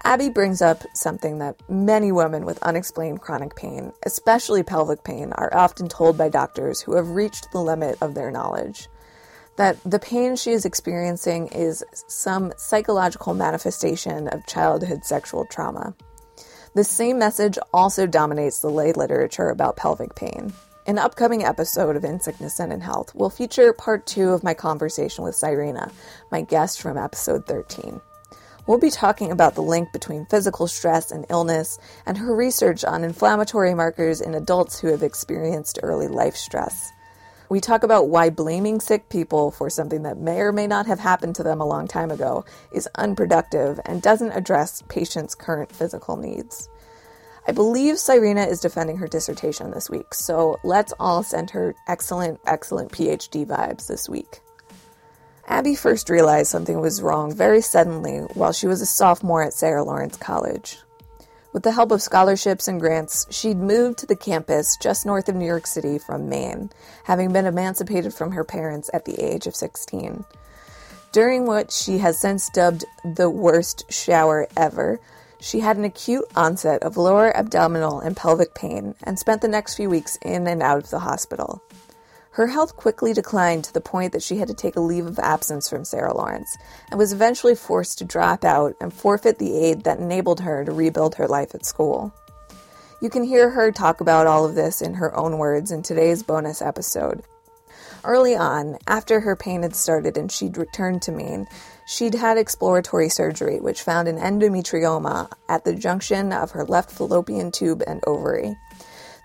Abby 0.04 0.30
brings 0.30 0.64
up 0.64 0.82
something 0.96 1.38
that 1.38 1.62
many 1.70 2.12
women 2.12 2.44
with 2.44 2.58
unexplained 2.64 3.22
chronic 3.22 3.56
pain, 3.56 3.94
especially 4.08 4.64
pelvic 4.64 5.04
pain, 5.04 5.32
are 5.34 5.54
often 5.54 5.88
told 5.88 6.18
by 6.18 6.28
doctors 6.28 6.82
who 6.82 6.96
have 6.96 7.12
reached 7.12 7.52
the 7.52 7.62
limit 7.62 8.00
of 8.02 8.16
their 8.16 8.32
knowledge. 8.32 8.90
That 9.56 9.78
the 9.86 10.00
pain 10.00 10.36
she 10.36 10.52
is 10.52 10.66
experiencing 10.66 11.48
is 11.50 11.84
some 12.08 12.54
psychological 12.58 13.34
manifestation 13.34 14.28
of 14.30 14.46
childhood 14.48 15.06
sexual 15.06 15.46
trauma. 15.46 15.94
The 16.74 16.84
same 16.84 17.20
message 17.20 17.60
also 17.72 18.08
dominates 18.08 18.60
the 18.60 18.72
lay 18.72 18.94
literature 18.94 19.50
about 19.50 19.78
pelvic 19.78 20.16
pain. 20.16 20.54
An 20.88 20.98
upcoming 20.98 21.44
episode 21.44 21.96
of 21.96 22.04
In 22.04 22.20
Sickness 22.20 22.60
and 22.60 22.74
in 22.74 22.82
Health 22.82 23.14
will 23.14 23.30
feature 23.30 23.72
part 23.74 24.08
two 24.08 24.32
of 24.32 24.44
my 24.44 24.56
conversation 24.56 25.24
with 25.24 25.36
Cyrena, 25.36 25.92
my 26.32 26.42
guest 26.42 26.82
from 26.82 26.98
episode 26.98 27.46
13. 27.46 28.02
We'll 28.66 28.80
be 28.80 28.90
talking 28.90 29.32
about 29.32 29.56
the 29.56 29.62
link 29.62 29.94
between 29.94 30.26
physical 30.26 30.68
stress 30.68 31.12
and 31.12 31.26
illness 31.30 31.78
and 32.06 32.18
her 32.18 32.36
research 32.36 32.84
on 32.84 33.04
inflammatory 33.04 33.76
markers 33.76 34.20
in 34.20 34.34
adults 34.34 34.80
who 34.80 34.88
have 34.88 35.04
experienced 35.04 35.80
early 35.84 36.08
life 36.08 36.36
stress. 36.36 36.92
We 37.50 37.60
talk 37.60 37.84
about 37.84 38.10
why 38.10 38.30
blaming 38.30 38.80
sick 38.80 39.10
people 39.10 39.52
for 39.52 39.70
something 39.70 40.04
that 40.04 40.18
may 40.18 40.40
or 40.40 40.52
may 40.52 40.68
not 40.68 40.88
have 40.88 41.00
happened 41.00 41.36
to 41.36 41.44
them 41.44 41.62
a 41.62 41.68
long 41.68 41.88
time 41.88 42.10
ago 42.10 42.46
is 42.72 42.90
unproductive 42.96 43.80
and 43.86 44.02
doesn't 44.02 44.32
address 44.32 44.82
patients' 44.88 45.36
current 45.36 45.72
physical 45.72 46.16
needs. 46.18 46.70
I 47.46 47.52
believe 47.52 47.96
Cyrena 47.96 48.48
is 48.48 48.62
defending 48.62 48.98
her 48.98 49.08
dissertation 49.08 49.72
this 49.72 49.90
week, 49.90 50.14
so 50.14 50.58
let's 50.64 50.94
all 51.00 51.24
send 51.24 51.50
her 51.52 51.76
excellent, 51.88 52.40
excellent 52.46 52.92
PhD 52.94 53.46
vibes 53.46 53.88
this 53.88 54.08
week. 54.08 54.40
Abby 55.46 55.76
first 55.76 56.10
realized 56.10 56.50
something 56.50 56.80
was 56.80 57.02
wrong 57.02 57.34
very 57.36 57.60
suddenly 57.60 58.20
while 58.34 58.54
she 58.54 58.66
was 58.66 58.82
a 58.82 58.86
sophomore 58.86 59.44
at 59.44 59.54
Sarah 59.54 59.84
Lawrence 59.84 60.16
College. 60.16 60.78
With 61.54 61.62
the 61.62 61.72
help 61.72 61.92
of 61.92 62.02
scholarships 62.02 62.68
and 62.68 62.80
grants, 62.80 63.28
she'd 63.30 63.58
moved 63.58 64.00
to 64.00 64.08
the 64.08 64.16
campus 64.16 64.76
just 64.76 65.06
north 65.06 65.30
of 65.30 65.36
New 65.36 65.46
York 65.46 65.68
City 65.68 66.00
from 66.00 66.28
Maine, 66.28 66.72
having 67.04 67.32
been 67.32 67.46
emancipated 67.46 68.12
from 68.12 68.32
her 68.32 68.44
parents 68.44 68.90
at 68.92 69.06
the 69.06 69.24
age 69.24 69.46
of 69.46 69.56
16. 69.56 70.26
During 71.12 71.46
what 71.46 71.72
she 71.72 72.00
has 72.00 72.18
since 72.18 72.50
dubbed 72.50 72.86
the 73.06 73.30
worst 73.30 73.86
shower 73.94 74.48
ever, 74.58 75.00
she 75.40 75.60
had 75.60 75.78
an 75.78 75.84
acute 75.84 76.26
onset 76.36 76.82
of 76.82 76.98
lower 76.98 77.36
abdominal 77.38 78.00
and 78.00 78.18
pelvic 78.18 78.56
pain 78.56 78.96
and 79.04 79.20
spent 79.20 79.44
the 79.44 79.48
next 79.48 79.76
few 79.76 79.92
weeks 79.92 80.18
in 80.24 80.48
and 80.48 80.64
out 80.64 80.80
of 80.80 80.90
the 80.90 81.00
hospital. 81.00 81.62
Her 82.34 82.48
health 82.48 82.76
quickly 82.76 83.14
declined 83.14 83.64
to 83.66 83.74
the 83.74 83.80
point 83.80 84.12
that 84.12 84.24
she 84.24 84.38
had 84.38 84.48
to 84.48 84.56
take 84.56 84.76
a 84.76 84.82
leave 84.82 85.06
of 85.06 85.20
absence 85.20 85.70
from 85.70 85.86
Sarah 85.86 86.18
Lawrence 86.18 86.58
and 86.90 86.98
was 86.98 87.14
eventually 87.14 87.54
forced 87.54 88.00
to 88.00 88.06
drop 88.06 88.44
out 88.44 88.76
and 88.82 88.92
forfeit 88.92 89.38
the 89.38 89.56
aid 89.56 89.84
that 89.84 90.00
enabled 90.00 90.40
her 90.40 90.66
to 90.66 90.72
rebuild 90.72 91.14
her 91.16 91.28
life 91.28 91.54
at 91.54 91.64
school. 91.64 92.12
You 93.02 93.12
can 93.12 93.24
hear 93.24 93.52
her 93.52 93.72
talk 93.72 94.02
about 94.02 94.26
all 94.26 94.46
of 94.46 94.56
this 94.56 94.82
in 94.82 94.96
her 94.96 95.16
own 95.16 95.38
words 95.38 95.72
in 95.72 95.84
today's 95.84 96.24
bonus 96.24 96.60
episode. 96.60 97.22
Early 98.04 98.36
on, 98.36 98.80
after 98.88 99.20
her 99.20 99.36
pain 99.36 99.62
had 99.62 99.76
started 99.76 100.18
and 100.18 100.32
she'd 100.32 100.58
returned 100.58 101.04
to 101.04 101.12
Maine, 101.12 101.46
she'd 101.86 102.16
had 102.16 102.40
exploratory 102.40 103.10
surgery 103.10 103.60
which 103.60 103.84
found 103.84 104.08
an 104.08 104.18
endometrioma 104.18 105.32
at 105.50 105.66
the 105.66 105.76
junction 105.76 106.34
of 106.34 106.50
her 106.52 106.66
left 106.66 106.90
fallopian 106.90 107.52
tube 107.52 107.84
and 107.86 108.04
ovary. 108.08 108.58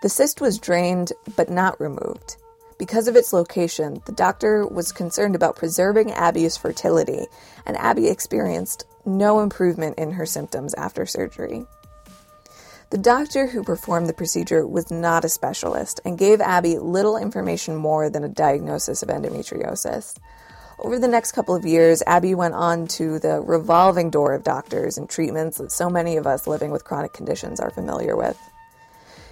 The 0.03 0.11
cyst 0.11 0.43
was 0.43 0.59
drained 0.59 1.12
but 1.37 1.49
not 1.49 1.81
removed. 1.81 2.37
Because 2.79 3.09
of 3.09 3.17
its 3.17 3.33
location, 3.33 4.01
the 4.07 4.13
doctor 4.13 4.65
was 4.65 4.93
concerned 4.93 5.35
about 5.35 5.57
preserving 5.57 6.13
Abby's 6.13 6.57
fertility, 6.57 7.27
and 7.67 7.77
Abby 7.77 8.07
experienced 8.07 8.87
no 9.05 9.41
improvement 9.41 9.99
in 9.99 10.13
her 10.13 10.25
symptoms 10.25 10.75
after 10.75 11.05
surgery. 11.05 11.67
The 12.91 12.99
doctor 12.99 13.49
who 13.49 13.65
performed 13.65 14.09
the 14.09 14.15
procedure 14.15 14.67
was 14.67 14.91
not 14.91 15.25
a 15.25 15.29
specialist 15.29 16.01
and 16.05 16.17
gave 16.17 16.41
Abby 16.41 16.79
little 16.79 17.17
information 17.17 17.77
more 17.77 18.09
than 18.09 18.25
a 18.25 18.29
diagnosis 18.29 19.03
of 19.03 19.09
endometriosis. 19.09 20.17
Over 20.79 21.01
the 21.01 21.09
next 21.09 21.33
couple 21.33 21.57
of 21.57 21.67
years, 21.67 22.03
Abby 22.07 22.37
went 22.37 22.55
on 22.55 22.87
to 22.89 23.19
the 23.19 23.41
revolving 23.41 24.11
door 24.11 24.33
of 24.33 24.45
doctors 24.45 24.97
and 24.97 25.11
treatments 25.11 25.59
that 25.59 25.73
so 25.73 25.91
many 25.91 26.17
of 26.17 26.27
us 26.27 26.47
living 26.47 26.71
with 26.71 26.85
chronic 26.85 27.13
conditions 27.13 27.59
are 27.59 27.71
familiar 27.71 28.17
with. 28.17 28.39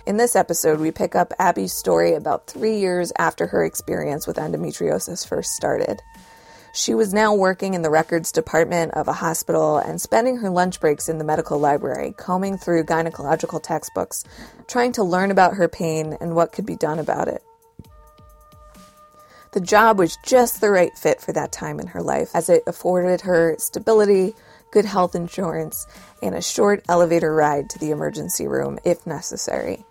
In 0.07 0.19
this 0.19 0.37
episode, 0.37 0.79
we 0.79 0.93
pick 0.93 1.17
up 1.17 1.33
Abby's 1.41 1.73
story 1.73 2.15
about 2.15 2.47
three 2.47 2.79
years 2.79 3.13
after 3.19 3.49
her 3.49 3.65
experience 3.65 4.25
with 4.25 4.37
endometriosis 4.37 5.27
first 5.27 5.51
started. 5.51 6.01
She 6.73 6.95
was 6.95 7.13
now 7.13 7.35
working 7.35 7.75
in 7.75 7.83
the 7.83 7.91
records 7.91 8.31
department 8.31 8.95
of 8.95 9.09
a 9.09 9.13
hospital 9.13 9.79
and 9.79 10.01
spending 10.01 10.37
her 10.37 10.49
lunch 10.49 10.79
breaks 10.79 11.09
in 11.09 11.19
the 11.19 11.25
medical 11.25 11.59
library, 11.59 12.15
combing 12.17 12.57
through 12.57 12.85
gynecological 12.85 13.61
textbooks, 13.61 14.23
trying 14.69 14.93
to 14.93 15.03
learn 15.03 15.33
about 15.33 15.55
her 15.55 15.67
pain 15.67 16.17
and 16.21 16.37
what 16.37 16.53
could 16.53 16.67
be 16.67 16.77
done 16.77 17.01
about 17.01 17.27
it. 17.27 17.43
The 19.55 19.61
job 19.61 19.99
was 19.99 20.17
just 20.25 20.61
the 20.61 20.71
right 20.71 20.97
fit 20.97 21.21
for 21.21 21.33
that 21.33 21.51
time 21.51 21.81
in 21.81 21.89
her 21.89 22.03
life, 22.03 22.31
as 22.33 22.49
it 22.49 22.63
afforded 22.69 23.23
her 23.23 23.57
stability, 23.59 24.37
good 24.71 24.85
health 24.85 25.17
insurance, 25.17 25.85
and 26.23 26.37
a 26.37 26.43
short 26.43 26.85
elevator 26.89 27.35
ride 27.35 27.69
to 27.71 27.79
the 27.81 27.91
emergency 27.91 28.47
room 28.47 28.79
if 28.85 29.05
necessary. 29.05 29.85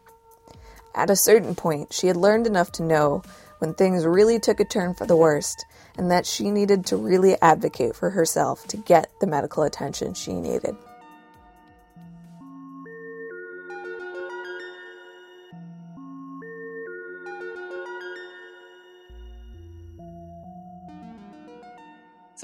At 0.96 1.10
a 1.10 1.16
certain 1.16 1.56
point, 1.56 1.92
she 1.92 2.08
had 2.08 2.16
learned 2.16 2.48
enough 2.48 2.72
to 2.74 2.84
know 2.84 3.22
when 3.60 3.74
things 3.74 4.06
really 4.06 4.40
took 4.40 4.60
a 4.62 4.66
turn 4.66 4.94
for 4.94 5.06
the 5.06 5.16
worst, 5.16 5.66
and 5.98 6.10
that 6.10 6.25
she 6.25 6.52
needed 6.52 6.86
to 6.86 6.98
really 6.98 7.40
advocate 7.42 7.96
for 7.96 8.12
herself 8.12 8.66
to 8.68 8.78
get 8.78 9.12
the 9.20 9.28
medical 9.28 9.64
attention 9.64 10.14
she 10.14 10.34
needed. 10.34 10.75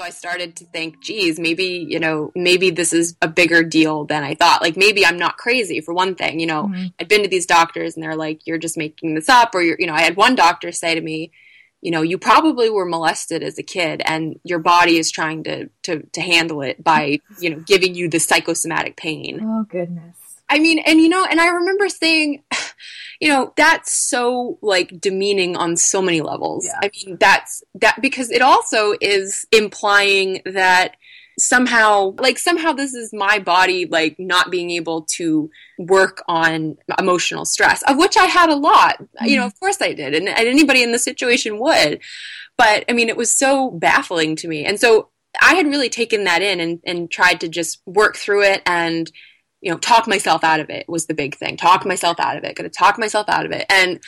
So 0.01 0.08
I 0.08 0.10
started 0.10 0.55
to 0.55 0.65
think, 0.65 1.00
geez, 1.00 1.39
maybe, 1.39 1.86
you 1.88 2.00
know, 2.00 2.31
maybe 2.34 2.72
this 2.72 2.91
is 2.91 3.15
a 3.22 3.27
bigger 3.27 3.62
deal 3.62 4.03
than 4.03 4.24
I 4.24 4.34
thought. 4.34 4.63
Like 4.63 4.75
maybe 4.75 5.05
I'm 5.05 5.20
not 5.20 5.38
crazy 5.38 5.79
for 5.79 5.93
one 5.93 6.15
thing, 6.15 6.39
you 6.39 6.48
know. 6.48 6.63
Mm-hmm. 6.63 6.88
I'd 7.00 7.08
been 7.08 7.22
to 7.22 7.29
these 7.29 7.46
doctors 7.46 7.93
and 7.93 8.01
they're 8.01 8.15
like, 8.15 8.48
you're 8.48 8.58
just 8.58 8.79
making 8.79 9.13
this 9.13 9.29
up 9.29 9.53
or 9.53 9.62
you're, 9.62 9.75
you 9.77 9.86
know, 9.86 9.93
I 9.93 10.01
had 10.01 10.15
one 10.15 10.34
doctor 10.34 10.72
say 10.72 10.96
to 10.96 11.01
me, 11.01 11.31
you 11.81 11.91
know, 11.91 12.01
you 12.01 12.17
probably 12.17 12.67
were 12.67 12.84
molested 12.84 13.43
as 13.43 13.60
a 13.60 13.63
kid 13.63 14.01
and 14.03 14.39
your 14.43 14.58
body 14.58 14.98
is 14.98 15.12
trying 15.12 15.43
to 15.43 15.70
to 15.84 16.01
to 16.13 16.22
handle 16.22 16.63
it 16.63 16.84
by, 16.84 17.20
you 17.39 17.51
know, 17.51 17.60
giving 17.60 17.93
you 17.93 18.10
the 18.10 18.20
psychosomatic 18.20 18.98
pain. 18.98 19.39
Oh 19.43 19.65
goodness. 19.70 20.15
I 20.50 20.58
mean, 20.58 20.79
and 20.79 21.00
you 21.00 21.10
know, 21.10 21.27
and 21.29 21.39
I 21.39 21.50
remember 21.50 21.89
saying, 21.89 22.41
you 23.21 23.29
know, 23.29 23.53
that's 23.55 23.93
so 23.93 24.57
like 24.63 24.99
demeaning 24.99 25.55
on 25.55 25.77
so 25.77 26.01
many 26.01 26.21
levels. 26.21 26.65
Yeah. 26.65 26.79
I 26.81 26.89
mean, 27.05 27.17
that's 27.19 27.63
that 27.75 28.01
because 28.01 28.31
it 28.31 28.41
also 28.41 28.95
is 28.99 29.45
implying 29.51 30.41
that 30.45 30.95
somehow 31.39 32.13
like 32.17 32.37
somehow 32.37 32.73
this 32.73 32.93
is 32.93 33.13
my 33.13 33.39
body 33.39 33.85
like 33.85 34.15
not 34.19 34.51
being 34.51 34.69
able 34.69 35.03
to 35.03 35.49
work 35.77 36.21
on 36.27 36.75
emotional 36.99 37.45
stress 37.45 37.81
of 37.83 37.97
which 37.97 38.17
i 38.17 38.25
had 38.25 38.49
a 38.49 38.55
lot 38.55 38.97
mm-hmm. 39.01 39.25
you 39.25 39.37
know 39.37 39.43
mm-hmm. 39.43 39.47
of 39.47 39.59
course 39.59 39.81
i 39.81 39.93
did 39.93 40.13
and, 40.13 40.27
and 40.27 40.47
anybody 40.47 40.83
in 40.83 40.91
the 40.91 40.99
situation 40.99 41.57
would 41.57 41.99
but 42.57 42.83
i 42.89 42.93
mean 42.93 43.07
it 43.07 43.15
was 43.15 43.33
so 43.33 43.71
baffling 43.71 44.35
to 44.35 44.47
me 44.47 44.65
and 44.65 44.79
so 44.79 45.07
i 45.41 45.55
had 45.55 45.65
really 45.65 45.89
taken 45.89 46.25
that 46.25 46.41
in 46.41 46.59
and, 46.59 46.79
and 46.85 47.09
tried 47.09 47.39
to 47.39 47.47
just 47.47 47.81
work 47.85 48.17
through 48.17 48.43
it 48.43 48.61
and 48.65 49.09
you 49.62 49.72
know, 49.72 49.77
talk 49.77 50.08
myself 50.08 50.44
out 50.44 50.60
of 50.60 50.70
it 50.70 50.89
was 50.89 51.06
the 51.06 51.13
big 51.13 51.36
thing. 51.36 51.56
Talk 51.56 51.86
myself 51.86 52.20
out 52.20 52.38
of 52.38 52.44
it. 52.44 52.56
Going 52.56 52.70
to 52.70 52.75
talk 52.75 52.98
myself 52.98 53.30
out 53.30 53.46
of 53.46 53.51
it. 53.51 53.65
And 53.70 54.00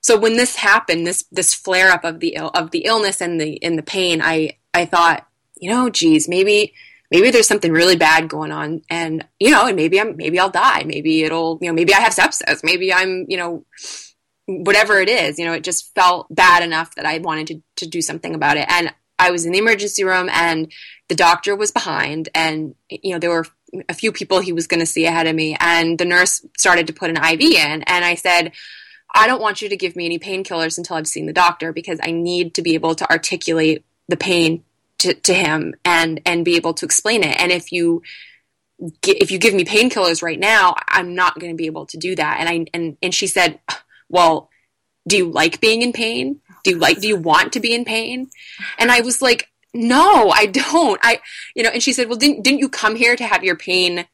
so 0.00 0.18
when 0.18 0.36
this 0.36 0.56
happened, 0.56 1.06
this 1.06 1.24
this 1.30 1.54
flare 1.54 1.90
up 1.90 2.04
of 2.04 2.20
the 2.20 2.34
Ill, 2.36 2.50
of 2.54 2.70
the 2.70 2.84
illness 2.86 3.20
and 3.20 3.40
the 3.40 3.62
and 3.62 3.76
the 3.76 3.82
pain, 3.82 4.22
I 4.22 4.56
I 4.72 4.86
thought, 4.86 5.26
you 5.56 5.70
know, 5.70 5.90
geez, 5.90 6.28
maybe 6.28 6.72
maybe 7.10 7.30
there's 7.30 7.48
something 7.48 7.72
really 7.72 7.96
bad 7.96 8.28
going 8.28 8.52
on, 8.52 8.82
and 8.88 9.26
you 9.38 9.50
know, 9.50 9.66
and 9.66 9.76
maybe 9.76 10.00
I'm 10.00 10.16
maybe 10.16 10.38
I'll 10.38 10.50
die. 10.50 10.84
Maybe 10.84 11.22
it'll 11.22 11.58
you 11.60 11.68
know 11.68 11.74
maybe 11.74 11.92
I 11.92 12.00
have 12.00 12.14
sepsis. 12.14 12.64
Maybe 12.64 12.92
I'm 12.92 13.26
you 13.28 13.36
know 13.36 13.66
whatever 14.46 15.00
it 15.00 15.08
is. 15.08 15.38
You 15.38 15.44
know, 15.44 15.52
it 15.52 15.64
just 15.64 15.94
felt 15.94 16.26
bad 16.34 16.62
enough 16.62 16.94
that 16.94 17.04
I 17.04 17.18
wanted 17.18 17.48
to 17.48 17.62
to 17.76 17.86
do 17.86 18.00
something 18.00 18.34
about 18.34 18.56
it. 18.56 18.66
And 18.70 18.94
I 19.20 19.30
was 19.30 19.44
in 19.44 19.52
the 19.52 19.58
emergency 19.58 20.02
room, 20.02 20.28
and 20.30 20.72
the 21.08 21.14
doctor 21.14 21.54
was 21.54 21.70
behind, 21.70 22.28
and 22.34 22.74
you 22.88 23.12
know 23.12 23.18
there 23.18 23.30
were 23.30 23.46
a 23.88 23.94
few 23.94 24.10
people 24.10 24.40
he 24.40 24.52
was 24.52 24.66
going 24.66 24.80
to 24.80 24.86
see 24.86 25.06
ahead 25.06 25.26
of 25.26 25.36
me, 25.36 25.56
and 25.60 25.98
the 25.98 26.04
nurse 26.04 26.44
started 26.58 26.86
to 26.86 26.92
put 26.92 27.10
an 27.10 27.16
IV 27.16 27.40
in, 27.40 27.82
and 27.82 28.04
I 28.04 28.14
said, 28.14 28.52
I 29.14 29.26
don't 29.26 29.42
want 29.42 29.60
you 29.60 29.68
to 29.68 29.76
give 29.76 29.94
me 29.94 30.06
any 30.06 30.18
painkillers 30.18 30.78
until 30.78 30.96
I've 30.96 31.06
seen 31.06 31.26
the 31.26 31.32
doctor 31.32 31.72
because 31.72 31.98
I 32.02 32.10
need 32.10 32.54
to 32.54 32.62
be 32.62 32.74
able 32.74 32.94
to 32.94 33.10
articulate 33.10 33.84
the 34.08 34.16
pain 34.16 34.64
to, 34.98 35.14
to 35.14 35.34
him 35.34 35.74
and 35.84 36.20
and 36.24 36.44
be 36.44 36.56
able 36.56 36.74
to 36.74 36.86
explain 36.86 37.22
it. 37.22 37.36
And 37.40 37.52
if 37.52 37.72
you 37.72 38.02
if 39.06 39.30
you 39.30 39.38
give 39.38 39.54
me 39.54 39.64
painkillers 39.64 40.22
right 40.22 40.38
now, 40.38 40.74
I'm 40.88 41.14
not 41.14 41.38
going 41.38 41.52
to 41.52 41.56
be 41.56 41.66
able 41.66 41.86
to 41.86 41.98
do 41.98 42.16
that. 42.16 42.38
And 42.40 42.48
I 42.48 42.66
and 42.72 42.96
and 43.02 43.14
she 43.14 43.26
said, 43.26 43.60
well, 44.08 44.48
do 45.06 45.16
you 45.16 45.30
like 45.30 45.60
being 45.60 45.82
in 45.82 45.92
pain? 45.92 46.40
Do 46.62 46.70
you 46.70 46.78
like 46.78 47.00
do 47.00 47.08
you 47.08 47.16
want 47.16 47.52
to 47.54 47.60
be 47.60 47.74
in 47.74 47.84
pain? 47.84 48.30
And 48.78 48.90
I 48.90 49.00
was 49.00 49.20
like, 49.22 49.50
no, 49.72 50.30
I 50.30 50.46
don't. 50.46 51.00
I, 51.02 51.20
you 51.54 51.62
know, 51.62 51.70
and 51.70 51.82
she 51.82 51.92
said, 51.92 52.08
well, 52.08 52.18
didn't, 52.18 52.42
didn't 52.42 52.60
you 52.60 52.68
come 52.68 52.96
here 52.96 53.16
to 53.16 53.24
have 53.24 53.44
your 53.44 53.56
pain 53.56 54.06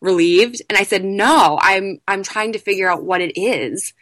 relieved? 0.00 0.62
And 0.68 0.78
I 0.78 0.84
said, 0.84 1.04
no, 1.04 1.58
I'm, 1.60 2.00
I'm 2.08 2.22
trying 2.22 2.52
to 2.52 2.58
figure 2.58 2.90
out 2.90 3.04
what 3.04 3.20
it 3.20 3.38
is. 3.38 3.92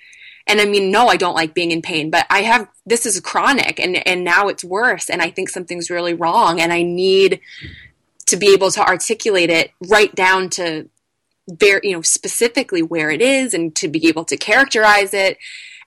And 0.46 0.60
I 0.60 0.64
mean, 0.64 0.90
no, 0.90 1.06
I 1.06 1.16
don't 1.16 1.36
like 1.36 1.54
being 1.54 1.70
in 1.70 1.82
pain, 1.82 2.10
but 2.10 2.26
I 2.28 2.42
have, 2.42 2.68
this 2.84 3.06
is 3.06 3.20
chronic 3.20 3.78
and, 3.78 4.06
and 4.06 4.24
now 4.24 4.48
it's 4.48 4.64
worse. 4.64 5.08
And 5.08 5.22
I 5.22 5.30
think 5.30 5.48
something's 5.48 5.90
really 5.90 6.14
wrong. 6.14 6.60
And 6.60 6.72
I 6.72 6.82
need 6.82 7.40
to 8.26 8.36
be 8.36 8.52
able 8.52 8.70
to 8.72 8.84
articulate 8.84 9.50
it 9.50 9.70
right 9.88 10.12
down 10.14 10.50
to 10.50 10.88
very, 11.48 11.80
you 11.84 11.92
know, 11.92 12.02
specifically 12.02 12.82
where 12.82 13.10
it 13.10 13.20
is 13.20 13.54
and 13.54 13.74
to 13.76 13.88
be 13.88 14.08
able 14.08 14.24
to 14.24 14.36
characterize 14.36 15.14
it 15.14 15.38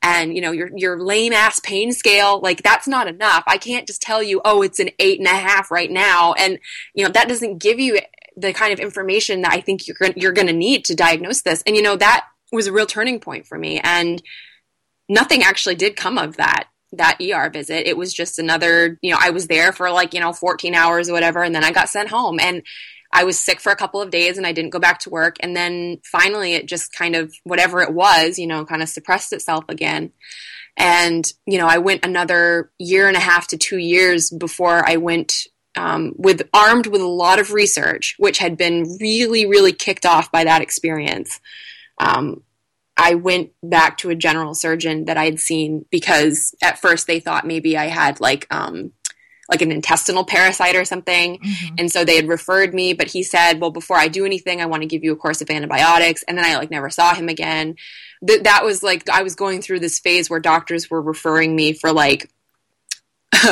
and 0.06 0.36
you 0.36 0.42
know 0.42 0.52
your 0.52 0.70
your 0.76 1.02
lame 1.02 1.34
ass 1.34 1.60
pain 1.60 1.92
scale 1.92 2.40
like 2.40 2.62
that's 2.62 2.88
not 2.88 3.08
enough 3.08 3.44
i 3.48 3.58
can't 3.58 3.88
just 3.88 4.02
tell 4.02 4.22
you 4.22 4.40
oh 4.46 4.62
it's 4.62 4.80
an 4.80 4.90
eight 5.00 5.20
and 5.20 5.28
a 5.28 5.32
half 5.32 5.72
right 5.72 5.92
now 5.92 6.34
and 6.34 6.60
you 6.94 7.04
know 7.04 7.12
that 7.12 7.28
doesn't 7.28 7.58
give 7.58 7.80
you 7.80 8.00
the 8.38 8.54
kind 8.54 8.72
of 8.72 8.80
information 8.80 9.42
that 9.42 9.52
i 9.52 9.60
think 9.60 9.88
you're 9.88 9.98
you're 10.16 10.32
going 10.32 10.48
to 10.48 10.54
need 10.54 10.86
to 10.86 10.96
diagnose 10.96 11.42
this 11.42 11.64
and 11.66 11.76
you 11.76 11.82
know 11.82 11.96
that 11.96 12.26
was 12.52 12.68
a 12.68 12.72
real 12.72 12.86
turning 12.86 13.20
point 13.20 13.48
for 13.48 13.58
me 13.58 13.82
and 13.84 14.22
nothing 15.10 15.42
actually 15.42 15.76
did 15.76 15.96
come 15.96 16.18
of 16.18 16.38
that 16.38 16.68
that 16.92 17.18
ER 17.20 17.50
visit. 17.50 17.88
It 17.88 17.98
was 17.98 18.14
just 18.14 18.40
another, 18.40 18.98
you 19.02 19.12
know, 19.12 19.18
I 19.20 19.32
was 19.32 19.48
there 19.48 19.74
for 19.74 19.92
like, 19.92 20.14
you 20.14 20.22
know, 20.22 20.32
14 20.32 20.74
hours 20.74 21.10
or 21.10 21.14
whatever, 21.14 21.44
and 21.44 21.54
then 21.54 21.64
I 21.64 21.72
got 21.72 21.90
sent 21.90 22.08
home. 22.08 22.40
And 22.40 22.64
I 23.16 23.24
was 23.24 23.40
sick 23.40 23.62
for 23.62 23.72
a 23.72 23.78
couple 23.78 24.02
of 24.02 24.10
days 24.12 24.38
and 24.38 24.46
I 24.46 24.52
didn't 24.52 24.72
go 24.72 24.80
back 24.80 25.00
to 25.00 25.10
work. 25.10 25.38
And 25.40 25.56
then 25.56 26.02
finally, 26.04 26.54
it 26.54 26.66
just 26.66 26.92
kind 26.92 27.16
of, 27.16 27.34
whatever 27.46 27.82
it 27.82 27.94
was, 27.94 28.38
you 28.38 28.46
know, 28.46 28.66
kind 28.66 28.84
of 28.84 28.90
suppressed 28.90 29.32
itself 29.32 29.64
again. 29.70 30.12
And, 30.76 31.26
you 31.46 31.58
know, 31.58 31.68
I 31.68 31.78
went 31.78 32.04
another 32.04 32.72
year 32.78 33.08
and 33.08 33.16
a 33.16 33.22
half 33.22 33.48
to 33.48 33.58
two 33.58 33.78
years 33.78 34.30
before 34.30 34.86
I 34.86 34.98
went 34.98 35.48
um, 35.78 36.14
with 36.18 36.50
armed 36.54 36.88
with 36.88 37.00
a 37.00 37.08
lot 37.08 37.40
of 37.40 37.54
research, 37.54 38.16
which 38.18 38.40
had 38.40 38.58
been 38.58 38.98
really, 39.00 39.46
really 39.46 39.72
kicked 39.72 40.06
off 40.06 40.30
by 40.30 40.44
that 40.44 40.62
experience. 40.62 41.40
Um, 41.98 42.44
I 42.98 43.16
went 43.16 43.52
back 43.64 43.98
to 44.00 44.10
a 44.10 44.16
general 44.16 44.56
surgeon 44.56 45.06
that 45.06 45.18
I 45.18 45.24
had 45.24 45.40
seen 45.40 45.86
because 45.90 46.54
at 46.62 46.80
first 46.80 47.08
they 47.08 47.22
thought 47.22 47.48
maybe 47.48 47.78
I 47.78 47.86
had 47.86 48.20
like 48.20 48.46
um, 48.54 48.92
like 49.50 49.62
an 49.62 49.72
intestinal 49.72 50.24
parasite 50.24 50.76
or 50.76 50.86
something. 50.86 51.40
Mm-hmm. 51.40 51.76
And 51.78 51.92
so 51.92 52.04
they 52.04 52.16
had 52.16 52.28
referred 52.28 52.74
me, 52.74 52.94
but 52.94 53.08
he 53.08 53.24
said, 53.24 53.60
well, 53.60 53.72
before 53.72 53.98
I 53.98 54.08
do 54.08 54.26
anything, 54.26 54.62
I 54.62 54.66
want 54.66 54.82
to 54.82 54.88
give 54.88 55.04
you 55.04 55.12
a 55.12 55.18
course 55.18 55.42
of 55.42 55.50
antibiotics. 55.50 56.24
And 56.24 56.38
then 56.38 56.46
I 56.46 56.58
like 56.58 56.72
never 56.72 56.90
saw 56.90 57.14
him 57.14 57.30
again. 57.30 57.76
Th- 58.26 58.44
that 58.44 58.64
was 58.64 58.82
like, 58.82 59.08
I 59.10 59.24
was 59.24 59.36
going 59.36 59.62
through 59.62 59.80
this 59.80 60.00
phase 60.00 60.30
where 60.30 60.40
doctors 60.40 60.90
were 60.90 61.02
referring 61.02 61.56
me 61.56 61.74
for 61.74 61.92
like, 61.92 62.32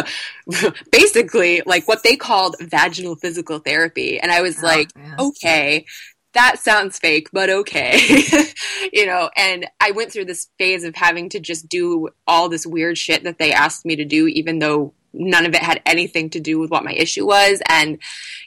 basically 0.91 1.61
like 1.65 1.87
what 1.87 2.03
they 2.03 2.15
called 2.15 2.55
vaginal 2.59 3.15
physical 3.15 3.59
therapy. 3.59 4.19
And 4.19 4.31
I 4.31 4.41
was 4.41 4.63
oh, 4.63 4.65
like, 4.65 4.89
okay, 5.19 5.85
that 6.33 6.59
sounds 6.59 6.97
fake, 6.97 7.29
but 7.31 7.49
okay. 7.49 7.99
you 8.93 9.05
know, 9.05 9.29
and 9.35 9.67
I 9.79 9.91
went 9.91 10.11
through 10.11 10.25
this 10.25 10.47
phase 10.57 10.83
of 10.83 10.95
having 10.95 11.29
to 11.29 11.39
just 11.39 11.69
do 11.69 12.09
all 12.25 12.49
this 12.49 12.65
weird 12.65 12.97
shit 12.97 13.23
that 13.23 13.37
they 13.37 13.53
asked 13.53 13.85
me 13.85 13.95
to 13.97 14.05
do, 14.05 14.27
even 14.27 14.59
though 14.59 14.93
none 15.13 15.45
of 15.45 15.53
it 15.53 15.61
had 15.61 15.81
anything 15.85 16.29
to 16.31 16.39
do 16.39 16.59
with 16.59 16.71
what 16.71 16.83
my 16.83 16.93
issue 16.93 17.25
was 17.25 17.61
and 17.69 17.99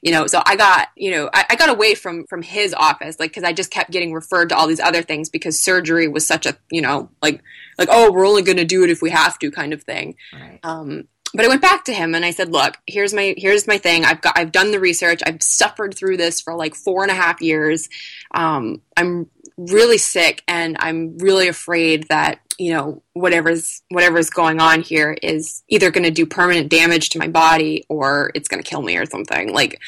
you 0.02 0.12
know 0.12 0.26
so 0.26 0.42
i 0.46 0.56
got 0.56 0.88
you 0.96 1.11
know 1.11 1.30
i, 1.32 1.44
I 1.50 1.56
got 1.56 1.68
away 1.68 1.94
from 1.94 2.26
from 2.26 2.42
his 2.42 2.75
office 2.75 3.18
like 3.18 3.30
because 3.30 3.44
i 3.44 3.52
just 3.52 3.70
kept 3.70 3.90
getting 3.90 4.12
referred 4.12 4.49
to 4.49 4.56
all 4.56 4.66
these 4.66 4.80
other 4.80 5.02
things 5.02 5.28
because 5.28 5.61
surgery 5.61 6.08
was 6.08 6.26
such 6.26 6.46
a 6.46 6.56
you 6.70 6.82
know 6.82 7.08
like 7.23 7.42
like 7.78 7.88
oh 7.90 8.11
we're 8.12 8.26
only 8.26 8.42
going 8.42 8.58
to 8.58 8.64
do 8.64 8.82
it 8.85 8.90
if 8.90 9.00
we 9.00 9.11
have 9.11 9.38
to 9.38 9.50
kind 9.50 9.73
of 9.73 9.82
thing 9.82 10.16
right. 10.32 10.61
um 10.62 11.06
but 11.35 11.44
I 11.44 11.49
went 11.49 11.61
back 11.61 11.85
to 11.85 11.92
him 11.92 12.14
and 12.14 12.25
I 12.25 12.30
said, 12.30 12.50
"Look, 12.50 12.78
here's 12.87 13.12
my 13.12 13.35
here's 13.37 13.66
my 13.66 13.78
thing. 13.78 14.04
I've 14.04 14.20
got 14.20 14.38
I've 14.38 14.52
done 14.52 14.70
the 14.70 14.80
research. 14.80 15.20
I've 15.26 15.42
suffered 15.42 15.94
through 15.94 16.16
this 16.16 16.40
for 16.40 16.54
like 16.54 16.75
four 16.75 17.02
and 17.02 17.11
a 17.11 17.14
half 17.14 17.42
years. 17.42 17.88
Um, 18.32 18.80
I'm 18.96 19.28
really 19.56 19.99
sick, 19.99 20.42
and 20.49 20.76
I'm 20.80 21.18
really 21.18 21.49
afraid 21.49 22.06
that 22.08 22.40
you 22.59 22.73
know 22.73 23.03
whatever's 23.13 23.83
whatever's 23.91 24.31
going 24.31 24.61
on 24.61 24.81
here 24.81 25.17
is 25.23 25.63
either 25.69 25.91
going 25.91 26.05
to 26.05 26.11
do 26.11 26.27
permanent 26.27 26.69
damage 26.69 27.11
to 27.11 27.19
my 27.19 27.29
body 27.29 27.85
or 27.89 28.31
it's 28.35 28.49
going 28.49 28.63
to 28.63 28.69
kill 28.69 28.83
me 28.83 28.97
or 28.97 29.07
something. 29.07 29.53
Like 29.53 29.81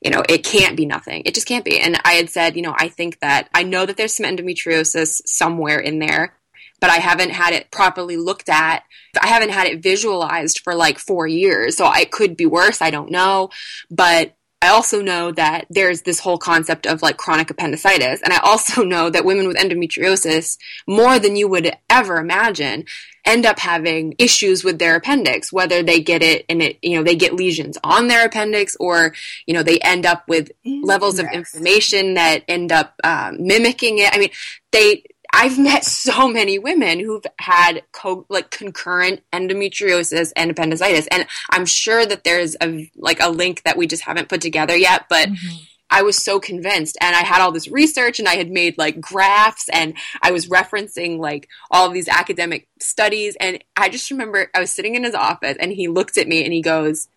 you 0.00 0.10
know 0.10 0.22
it 0.28 0.44
can't 0.44 0.76
be 0.76 0.86
nothing. 0.86 1.22
It 1.24 1.34
just 1.34 1.46
can't 1.46 1.64
be. 1.64 1.78
And 1.78 2.00
i 2.04 2.12
had 2.12 2.30
said 2.30 2.56
you 2.56 2.62
know 2.62 2.74
i 2.76 2.88
think 2.88 3.20
that 3.20 3.48
i 3.54 3.62
know 3.62 3.86
that 3.86 3.96
there's 3.96 4.14
some 4.14 4.26
endometriosis 4.26 5.22
somewhere 5.26 5.78
in 5.78 5.98
there 5.98 6.34
but 6.80 6.90
i 6.90 6.96
haven't 6.96 7.30
had 7.30 7.52
it 7.52 7.70
properly 7.70 8.16
looked 8.16 8.48
at. 8.48 8.82
I 9.20 9.26
haven't 9.26 9.50
had 9.50 9.66
it 9.66 9.82
visualized 9.82 10.60
for 10.60 10.74
like 10.74 10.98
four 10.98 11.26
years 11.26 11.76
so 11.76 11.90
it 11.92 12.10
could 12.10 12.36
be 12.36 12.46
worse 12.46 12.80
i 12.80 12.90
don't 12.90 13.10
know. 13.10 13.50
But 13.90 14.34
I 14.62 14.68
also 14.68 15.00
know 15.00 15.32
that 15.32 15.66
there's 15.70 16.02
this 16.02 16.20
whole 16.20 16.36
concept 16.36 16.86
of 16.86 17.00
like 17.00 17.16
chronic 17.16 17.48
appendicitis. 17.50 18.20
And 18.22 18.32
I 18.32 18.38
also 18.38 18.82
know 18.84 19.08
that 19.08 19.24
women 19.24 19.46
with 19.46 19.56
endometriosis, 19.56 20.58
more 20.86 21.18
than 21.18 21.36
you 21.36 21.48
would 21.48 21.74
ever 21.88 22.18
imagine, 22.18 22.84
end 23.24 23.46
up 23.46 23.58
having 23.58 24.14
issues 24.18 24.64
with 24.64 24.78
their 24.78 24.96
appendix, 24.96 25.52
whether 25.52 25.82
they 25.82 26.00
get 26.00 26.22
it 26.22 26.44
and 26.48 26.62
it, 26.62 26.78
you 26.82 26.96
know, 26.96 27.02
they 27.02 27.16
get 27.16 27.34
lesions 27.34 27.78
on 27.84 28.08
their 28.08 28.26
appendix 28.26 28.76
or, 28.80 29.14
you 29.46 29.54
know, 29.54 29.62
they 29.62 29.78
end 29.78 30.06
up 30.06 30.26
with 30.28 30.50
levels 30.64 31.18
of 31.18 31.26
inflammation 31.32 32.14
that 32.14 32.42
end 32.48 32.72
up 32.72 32.94
um, 33.04 33.36
mimicking 33.46 33.98
it. 33.98 34.14
I 34.14 34.18
mean, 34.18 34.30
they, 34.72 35.04
I've 35.32 35.58
met 35.58 35.84
so 35.84 36.28
many 36.28 36.58
women 36.58 37.00
who've 37.00 37.24
had 37.38 37.82
co- 37.92 38.26
like 38.28 38.50
concurrent 38.50 39.22
endometriosis 39.32 40.32
and 40.36 40.50
appendicitis, 40.50 41.06
and 41.10 41.26
I'm 41.50 41.66
sure 41.66 42.04
that 42.06 42.24
there's 42.24 42.56
a 42.62 42.90
like 42.96 43.20
a 43.20 43.28
link 43.28 43.62
that 43.62 43.76
we 43.76 43.86
just 43.86 44.02
haven't 44.02 44.28
put 44.28 44.40
together 44.40 44.76
yet. 44.76 45.06
But 45.08 45.28
mm-hmm. 45.28 45.56
I 45.88 46.02
was 46.02 46.16
so 46.16 46.40
convinced, 46.40 46.96
and 47.00 47.14
I 47.14 47.20
had 47.20 47.40
all 47.40 47.52
this 47.52 47.68
research, 47.68 48.18
and 48.18 48.28
I 48.28 48.36
had 48.36 48.50
made 48.50 48.78
like 48.78 49.00
graphs, 49.00 49.68
and 49.68 49.94
I 50.22 50.30
was 50.32 50.46
referencing 50.46 51.18
like 51.18 51.48
all 51.70 51.86
of 51.86 51.92
these 51.92 52.08
academic 52.08 52.68
studies, 52.80 53.36
and 53.40 53.62
I 53.76 53.88
just 53.88 54.10
remember 54.10 54.50
I 54.54 54.60
was 54.60 54.70
sitting 54.70 54.94
in 54.94 55.04
his 55.04 55.14
office, 55.14 55.56
and 55.60 55.72
he 55.72 55.88
looked 55.88 56.18
at 56.18 56.28
me 56.28 56.44
and 56.44 56.52
he 56.52 56.62
goes, 56.62 57.08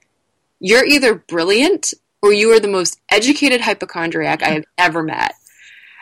you're 0.60 0.86
either 0.86 1.15
brilliant 1.15 1.93
or 2.22 2.32
you 2.32 2.50
are 2.53 2.60
the 2.60 2.70
most 2.70 2.98
educated 3.12 3.60
hypochondriac 3.60 4.41
I 4.41 4.51
have 4.51 4.63
ever 4.77 5.03
met. 5.03 5.34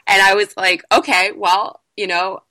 And 0.05 0.21
I 0.21 0.35
was 0.35 0.55
like, 0.55 0.83
okay, 0.91 1.31
well, 1.35 1.80
you 1.97 2.07
know, 2.07 2.41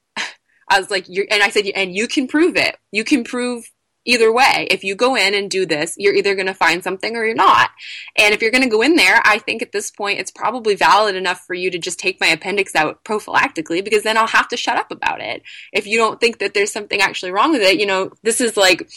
I 0.68 0.78
was 0.78 0.90
like, 0.90 1.08
you 1.08 1.26
and 1.30 1.42
I 1.42 1.50
said, 1.50 1.66
and 1.74 1.94
you 1.94 2.06
can 2.06 2.28
prove 2.28 2.56
it. 2.56 2.76
You 2.92 3.04
can 3.04 3.24
prove 3.24 3.70
either 4.04 4.32
way. 4.32 4.66
If 4.70 4.82
you 4.82 4.94
go 4.94 5.14
in 5.14 5.34
and 5.34 5.50
do 5.50 5.66
this, 5.66 5.94
you're 5.98 6.14
either 6.14 6.34
going 6.34 6.46
to 6.46 6.54
find 6.54 6.82
something 6.82 7.16
or 7.16 7.24
you're 7.24 7.34
not. 7.34 7.70
And 8.16 8.32
if 8.32 8.40
you're 8.40 8.50
going 8.50 8.64
to 8.64 8.70
go 8.70 8.80
in 8.80 8.96
there, 8.96 9.20
I 9.24 9.38
think 9.38 9.62
at 9.62 9.72
this 9.72 9.90
point 9.90 10.20
it's 10.20 10.30
probably 10.30 10.74
valid 10.74 11.16
enough 11.16 11.40
for 11.46 11.54
you 11.54 11.70
to 11.70 11.78
just 11.78 11.98
take 11.98 12.20
my 12.20 12.28
appendix 12.28 12.74
out 12.74 13.04
prophylactically 13.04 13.84
because 13.84 14.02
then 14.02 14.16
I'll 14.16 14.26
have 14.26 14.48
to 14.48 14.56
shut 14.56 14.78
up 14.78 14.90
about 14.90 15.20
it. 15.20 15.42
If 15.72 15.86
you 15.86 15.98
don't 15.98 16.20
think 16.20 16.38
that 16.38 16.54
there's 16.54 16.72
something 16.72 17.00
actually 17.00 17.32
wrong 17.32 17.52
with 17.52 17.62
it, 17.62 17.78
you 17.78 17.86
know, 17.86 18.12
this 18.22 18.40
is 18.40 18.56
like 18.56 18.90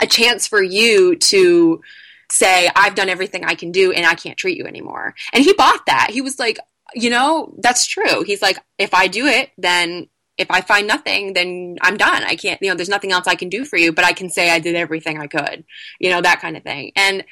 a 0.00 0.06
chance 0.06 0.46
for 0.46 0.62
you 0.62 1.16
to 1.16 1.82
say, 2.32 2.70
I've 2.74 2.94
done 2.94 3.08
everything 3.08 3.44
I 3.44 3.54
can 3.54 3.72
do 3.72 3.92
and 3.92 4.06
I 4.06 4.14
can't 4.14 4.38
treat 4.38 4.56
you 4.56 4.66
anymore. 4.66 5.14
And 5.32 5.44
he 5.44 5.52
bought 5.52 5.84
that. 5.86 6.10
He 6.10 6.22
was 6.22 6.38
like, 6.38 6.58
you 6.94 7.10
know, 7.10 7.54
that's 7.58 7.86
true. 7.86 8.22
He's 8.24 8.42
like, 8.42 8.58
if 8.78 8.94
I 8.94 9.06
do 9.06 9.26
it, 9.26 9.50
then 9.58 10.08
if 10.38 10.50
I 10.50 10.62
find 10.62 10.86
nothing, 10.86 11.34
then 11.34 11.76
I'm 11.82 11.96
done. 11.96 12.22
I 12.22 12.34
can't, 12.34 12.60
you 12.62 12.70
know, 12.70 12.74
there's 12.74 12.88
nothing 12.88 13.12
else 13.12 13.26
I 13.26 13.34
can 13.34 13.50
do 13.50 13.64
for 13.64 13.76
you, 13.76 13.92
but 13.92 14.04
I 14.04 14.12
can 14.12 14.30
say 14.30 14.50
I 14.50 14.58
did 14.58 14.74
everything 14.74 15.18
I 15.18 15.26
could, 15.26 15.64
you 15.98 16.10
know, 16.10 16.22
that 16.22 16.40
kind 16.40 16.56
of 16.56 16.62
thing. 16.62 16.92
And 16.96 17.24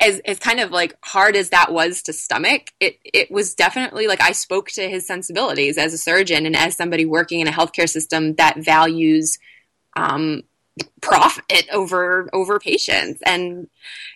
as, 0.00 0.20
as 0.24 0.40
kind 0.40 0.58
of 0.58 0.72
like 0.72 0.96
hard 1.04 1.36
as 1.36 1.50
that 1.50 1.72
was 1.72 2.02
to 2.02 2.12
stomach, 2.12 2.72
it, 2.80 2.98
it 3.04 3.30
was 3.30 3.54
definitely 3.54 4.08
like 4.08 4.20
I 4.20 4.32
spoke 4.32 4.70
to 4.72 4.88
his 4.88 5.06
sensibilities 5.06 5.78
as 5.78 5.94
a 5.94 5.98
surgeon 5.98 6.44
and 6.44 6.56
as 6.56 6.76
somebody 6.76 7.04
working 7.04 7.40
in 7.40 7.46
a 7.46 7.52
healthcare 7.52 7.88
system 7.88 8.34
that 8.34 8.58
values 8.58 9.38
um, 9.94 10.42
profit 11.00 11.66
over 11.72 12.30
over 12.32 12.58
patients 12.58 13.20
and 13.26 13.66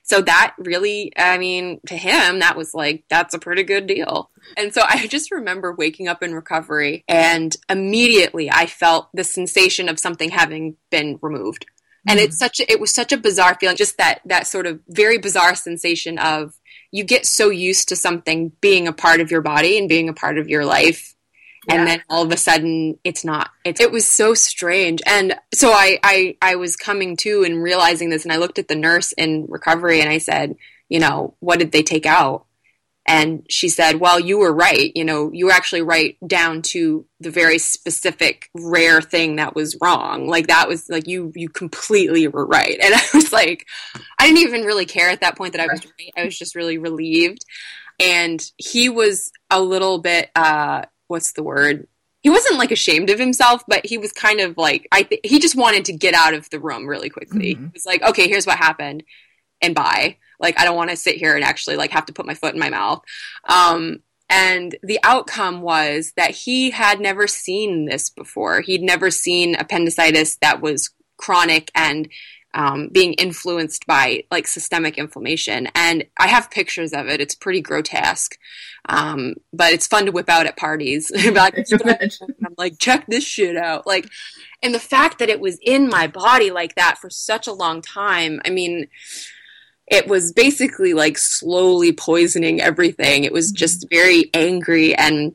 so 0.03 0.23
that 0.23 0.55
really 0.59 1.13
i 1.19 1.37
mean 1.37 1.81
to 1.87 1.97
him 1.97 2.39
that 2.39 2.57
was 2.57 2.73
like 2.73 3.05
that's 3.11 3.35
a 3.35 3.39
pretty 3.39 3.63
good 3.63 3.87
deal. 3.87 4.31
And 4.57 4.73
so 4.73 4.83
i 4.87 5.07
just 5.09 5.31
remember 5.31 5.75
waking 5.75 6.09
up 6.09 6.23
in 6.23 6.35
recovery 6.35 7.05
and 7.09 7.55
immediately 7.69 8.51
i 8.51 8.67
felt 8.67 9.09
the 9.13 9.25
sensation 9.25 9.89
of 9.89 9.99
something 9.99 10.31
having 10.31 10.77
been 10.91 11.19
removed. 11.23 11.67
And 12.09 12.21
it's 12.21 12.37
mm-hmm. 12.37 12.45
such 12.45 12.61
a, 12.61 12.71
it 12.71 12.79
was 12.79 12.95
such 12.95 13.11
a 13.13 13.17
bizarre 13.17 13.57
feeling 13.59 13.77
just 13.77 13.99
that 13.99 14.21
that 14.25 14.47
sort 14.47 14.67
of 14.67 14.81
very 14.89 15.19
bizarre 15.19 15.57
sensation 15.57 16.19
of 16.19 16.55
you 16.93 17.03
get 17.03 17.27
so 17.27 17.51
used 17.51 17.89
to 17.89 17.97
something 17.97 18.53
being 18.61 18.87
a 18.87 18.93
part 18.93 19.21
of 19.21 19.31
your 19.31 19.43
body 19.43 19.77
and 19.77 19.89
being 19.89 20.09
a 20.09 20.15
part 20.15 20.39
of 20.39 20.49
your 20.49 20.65
life 20.65 21.16
and 21.69 21.81
yeah. 21.81 21.85
then 21.85 22.03
all 22.09 22.23
of 22.23 22.33
a 22.33 22.37
sudden 22.37 22.99
it's 23.05 23.25
not 23.25 23.51
it, 23.65 23.81
it 23.81 23.91
was 23.91 24.07
so 24.07 24.35
strange. 24.35 25.01
And 25.07 25.35
so 25.55 25.71
I, 25.71 25.99
I 26.03 26.37
i 26.43 26.57
was 26.57 26.77
coming 26.77 27.17
to 27.19 27.45
and 27.45 27.63
realizing 27.63 28.11
this 28.11 28.25
and 28.25 28.33
i 28.33 28.37
looked 28.37 28.59
at 28.59 28.69
the 28.69 28.77
nurse 28.77 29.13
in 29.13 29.47
recovery 29.49 30.01
and 30.01 30.11
i 30.11 30.19
said 30.19 30.57
you 30.89 31.01
know 31.01 31.35
what 31.41 31.59
did 31.59 31.73
they 31.73 31.83
take 31.83 32.07
out? 32.07 32.45
And 33.09 33.47
she 33.49 33.69
said 33.69 34.01
well 34.01 34.19
you 34.19 34.39
were 34.39 34.53
right. 34.53 34.93
You 34.95 35.05
know 35.05 35.31
you 35.33 35.47
were 35.47 35.53
actually 35.53 35.83
right 35.83 36.17
down 36.27 36.63
to 36.63 37.07
the 37.21 37.31
very 37.31 37.59
specific 37.59 38.51
rare 38.55 39.01
thing 39.01 39.37
that 39.37 39.55
was 39.55 39.77
wrong. 39.81 40.29
Like 40.29 40.49
that 40.49 40.69
was 40.69 40.89
like 40.89 41.07
you 41.07 41.33
you 41.35 41.49
completely 41.49 42.27
were 42.29 42.47
right. 42.47 42.79
And 42.83 42.95
i 42.95 43.03
was 43.15 43.33
like 43.33 43.67
i 44.19 44.27
didn't 44.27 44.43
even 44.43 44.63
really 44.63 44.87
care 44.87 45.11
at 45.11 45.21
that 45.21 45.37
point 45.37 45.53
that 45.53 45.61
i 45.61 45.73
was 45.73 45.85
right. 45.85 46.13
I 46.17 46.25
was 46.25 46.39
just 46.39 46.55
really 46.55 46.79
relieved. 46.79 47.45
And 47.99 48.45
he 48.59 48.89
was 48.89 49.33
a 49.51 49.61
little 49.61 49.99
bit 49.99 50.31
uh 50.37 50.83
what's 51.09 51.33
the 51.33 51.43
word? 51.43 51.87
He 52.23 52.31
wasn't 52.31 52.59
like 52.59 52.73
ashamed 52.73 53.11
of 53.11 53.19
himself, 53.19 53.63
but 53.69 53.87
he 53.87 53.99
was 53.99 54.13
kind 54.13 54.41
of 54.41 54.57
like 54.57 54.89
I 54.91 55.03
th- 55.03 55.21
he 55.25 55.39
just 55.39 55.57
wanted 55.57 55.85
to 55.87 55.93
get 55.93 56.15
out 56.15 56.35
of 56.35 56.51
the 56.51 56.59
room 56.59 56.87
really 56.87 57.11
quickly. 57.11 57.55
Mm-hmm. 57.55 57.65
He 57.67 57.71
was 57.73 57.87
like, 57.87 58.03
"Okay, 58.03 58.29
here's 58.29 58.47
what 58.47 58.59
happened." 58.59 59.05
And 59.61 59.75
bye. 59.75 60.17
Like 60.41 60.59
I 60.59 60.65
don't 60.65 60.77
want 60.77 60.91
to 60.91 60.97
sit 60.97 61.17
here 61.17 61.35
and 61.35 61.45
actually 61.45 61.77
like 61.77 61.91
have 61.93 62.07
to 62.07 62.13
put 62.13 62.27
my 62.27 62.35
foot 62.35 62.55
in 62.55 62.61
my 62.61 62.71
mouth. 62.71 63.03
Um, 63.49 64.03
and 64.29 64.77
the 64.83 64.99
outcome 65.05 65.63
was 65.63 66.13
that 66.17 66.33
he 66.33 66.71
had 66.71 67.01
never 67.01 67.27
seen 67.27 67.85
this 67.85 68.11
before. 68.11 68.61
He'd 68.61 68.83
never 68.83 69.11
seen 69.11 69.55
appendicitis 69.55 70.37
that 70.43 70.61
was 70.61 70.91
chronic 71.17 71.71
and 71.75 72.09
um, 72.57 72.89
being 72.89 73.13
influenced 73.13 73.87
by 73.87 74.25
like 74.31 74.47
systemic 74.47 74.97
inflammation. 74.97 75.69
And 75.75 76.05
I 76.19 76.27
have 76.29 76.51
pictures 76.51 76.95
of 76.95 77.07
it. 77.07 77.21
It's 77.21 77.35
pretty 77.35 77.61
grotesque, 77.61 78.39
um, 78.89 79.35
but 79.53 79.75
it's 79.75 79.87
fun 79.87 80.07
to 80.07 80.13
whip 80.13 80.31
out 80.31 80.47
at 80.47 80.57
parties. 80.57 81.13
I'm 81.19 81.35
like, 82.57 82.79
check 82.79 83.07
this 83.07 83.25
shit 83.25 83.59
out. 83.59 83.87
Like, 83.87 84.09
and 84.63 84.75
the 84.75 84.81
fact 84.81 85.19
that 85.19 85.29
it 85.29 85.39
was 85.39 85.59
in 85.63 85.89
my 85.89 86.07
body 86.07 86.51
like 86.51 86.75
that 86.77 86.97
for 86.97 87.11
such 87.11 87.47
a 87.47 87.53
long 87.53 87.83
time. 87.83 88.41
I 88.47 88.51
mean, 88.51 88.89
it 89.87 90.09
was 90.09 90.33
basically 90.33 90.95
like 90.95 91.19
slowly 91.19 91.93
poisoning 91.93 92.63
everything. 92.63 93.25
It 93.25 93.33
was 93.33 93.53
just 93.53 93.83
mm-hmm. 93.83 93.95
very 93.95 94.31
angry 94.33 94.95
and 94.95 95.35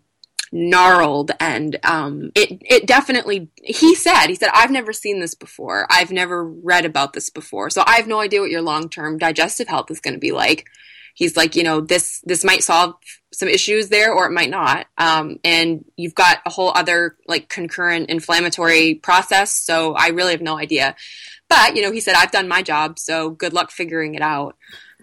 gnarled 0.51 1.31
and 1.39 1.79
um, 1.83 2.31
it 2.35 2.61
it 2.61 2.85
definitely 2.85 3.49
he 3.63 3.95
said 3.95 4.27
he 4.27 4.35
said 4.35 4.49
I've 4.53 4.71
never 4.71 4.91
seen 4.91 5.19
this 5.19 5.33
before. 5.33 5.87
I've 5.89 6.11
never 6.11 6.43
read 6.45 6.85
about 6.85 7.13
this 7.13 7.29
before. 7.29 7.69
So 7.69 7.83
I 7.85 7.95
have 7.95 8.07
no 8.07 8.19
idea 8.19 8.41
what 8.41 8.51
your 8.51 8.61
long 8.61 8.89
term 8.89 9.17
digestive 9.17 9.69
health 9.69 9.89
is 9.89 10.01
going 10.01 10.13
to 10.13 10.19
be 10.19 10.31
like. 10.31 10.67
He's 11.13 11.37
like 11.37 11.55
you 11.55 11.63
know 11.63 11.79
this 11.79 12.21
this 12.25 12.43
might 12.43 12.63
solve 12.63 12.95
some 13.33 13.47
issues 13.47 13.87
there 13.87 14.13
or 14.13 14.25
it 14.25 14.31
might 14.31 14.49
not. 14.49 14.87
Um, 14.97 15.37
and 15.45 15.85
you've 15.95 16.15
got 16.15 16.39
a 16.45 16.49
whole 16.49 16.71
other 16.75 17.15
like 17.27 17.47
concurrent 17.47 18.09
inflammatory 18.09 18.95
process 18.95 19.53
so 19.53 19.93
I 19.93 20.09
really 20.09 20.31
have 20.31 20.41
no 20.41 20.57
idea. 20.57 20.95
But 21.47 21.77
you 21.77 21.81
know 21.81 21.91
he 21.91 22.01
said 22.01 22.15
I've 22.15 22.31
done 22.31 22.49
my 22.49 22.61
job 22.61 22.99
so 22.99 23.29
good 23.29 23.53
luck 23.53 23.71
figuring 23.71 24.15
it 24.15 24.21
out. 24.21 24.57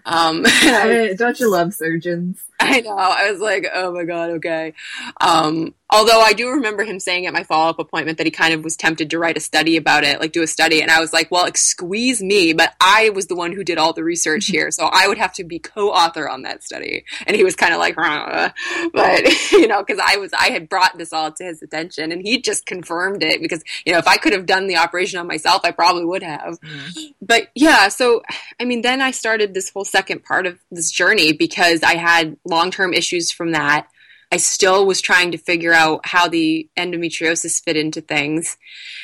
Um, 0.05 0.43
don't 0.63 1.39
you 1.39 1.49
love 1.49 1.73
surgeons 1.73 2.39
I 2.69 2.81
know. 2.81 2.97
I 2.97 3.31
was 3.31 3.39
like, 3.41 3.67
oh 3.73 3.93
my 3.93 4.03
god, 4.03 4.31
okay. 4.31 4.73
Um, 5.21 5.73
although 5.89 6.19
I 6.19 6.33
do 6.33 6.49
remember 6.49 6.83
him 6.83 6.99
saying 6.99 7.25
at 7.25 7.33
my 7.33 7.43
follow 7.43 7.69
up 7.69 7.79
appointment 7.79 8.17
that 8.17 8.27
he 8.27 8.31
kind 8.31 8.53
of 8.53 8.63
was 8.63 8.75
tempted 8.75 9.09
to 9.09 9.19
write 9.19 9.37
a 9.37 9.41
study 9.41 9.77
about 9.77 10.03
it, 10.03 10.19
like 10.19 10.31
do 10.31 10.43
a 10.43 10.47
study, 10.47 10.81
and 10.81 10.91
I 10.91 10.99
was 10.99 11.13
like, 11.13 11.31
well, 11.31 11.45
excuse 11.45 12.21
me, 12.21 12.53
but 12.53 12.73
I 12.79 13.09
was 13.09 13.27
the 13.27 13.35
one 13.35 13.51
who 13.51 13.63
did 13.63 13.77
all 13.77 13.93
the 13.93 14.03
research 14.03 14.47
here, 14.47 14.71
so 14.71 14.85
I 14.91 15.07
would 15.07 15.17
have 15.17 15.33
to 15.33 15.43
be 15.43 15.59
co 15.59 15.89
author 15.89 16.29
on 16.29 16.43
that 16.43 16.63
study. 16.63 17.05
And 17.25 17.35
he 17.35 17.43
was 17.43 17.55
kind 17.55 17.73
of 17.73 17.79
like, 17.79 17.95
but 17.95 19.23
you 19.51 19.67
know, 19.67 19.83
because 19.83 20.01
I 20.03 20.17
was 20.17 20.31
I 20.33 20.49
had 20.49 20.69
brought 20.69 20.97
this 20.97 21.13
all 21.13 21.31
to 21.31 21.43
his 21.43 21.61
attention, 21.61 22.11
and 22.11 22.21
he 22.21 22.41
just 22.41 22.65
confirmed 22.65 23.23
it 23.23 23.41
because 23.41 23.63
you 23.85 23.93
know 23.93 23.99
if 23.99 24.07
I 24.07 24.17
could 24.17 24.33
have 24.33 24.45
done 24.45 24.67
the 24.67 24.77
operation 24.77 25.19
on 25.19 25.27
myself, 25.27 25.61
I 25.63 25.71
probably 25.71 26.05
would 26.05 26.23
have. 26.23 26.59
Mm-hmm. 26.59 27.11
But 27.21 27.49
yeah, 27.55 27.87
so 27.89 28.23
I 28.59 28.65
mean, 28.65 28.81
then 28.81 29.01
I 29.01 29.11
started 29.11 29.53
this 29.53 29.69
whole 29.69 29.85
second 29.85 30.23
part 30.23 30.45
of 30.45 30.59
this 30.71 30.91
journey 30.91 31.33
because 31.33 31.83
I 31.83 31.95
had 31.95 32.37
long 32.45 32.71
term 32.71 32.93
issues 32.93 33.31
from 33.31 33.51
that. 33.51 33.87
I 34.31 34.37
still 34.37 34.85
was 34.85 35.01
trying 35.01 35.31
to 35.31 35.37
figure 35.37 35.73
out 35.73 36.05
how 36.05 36.27
the 36.27 36.69
endometriosis 36.77 37.63
fit 37.63 37.77
into 37.77 38.01
things. 38.01 38.57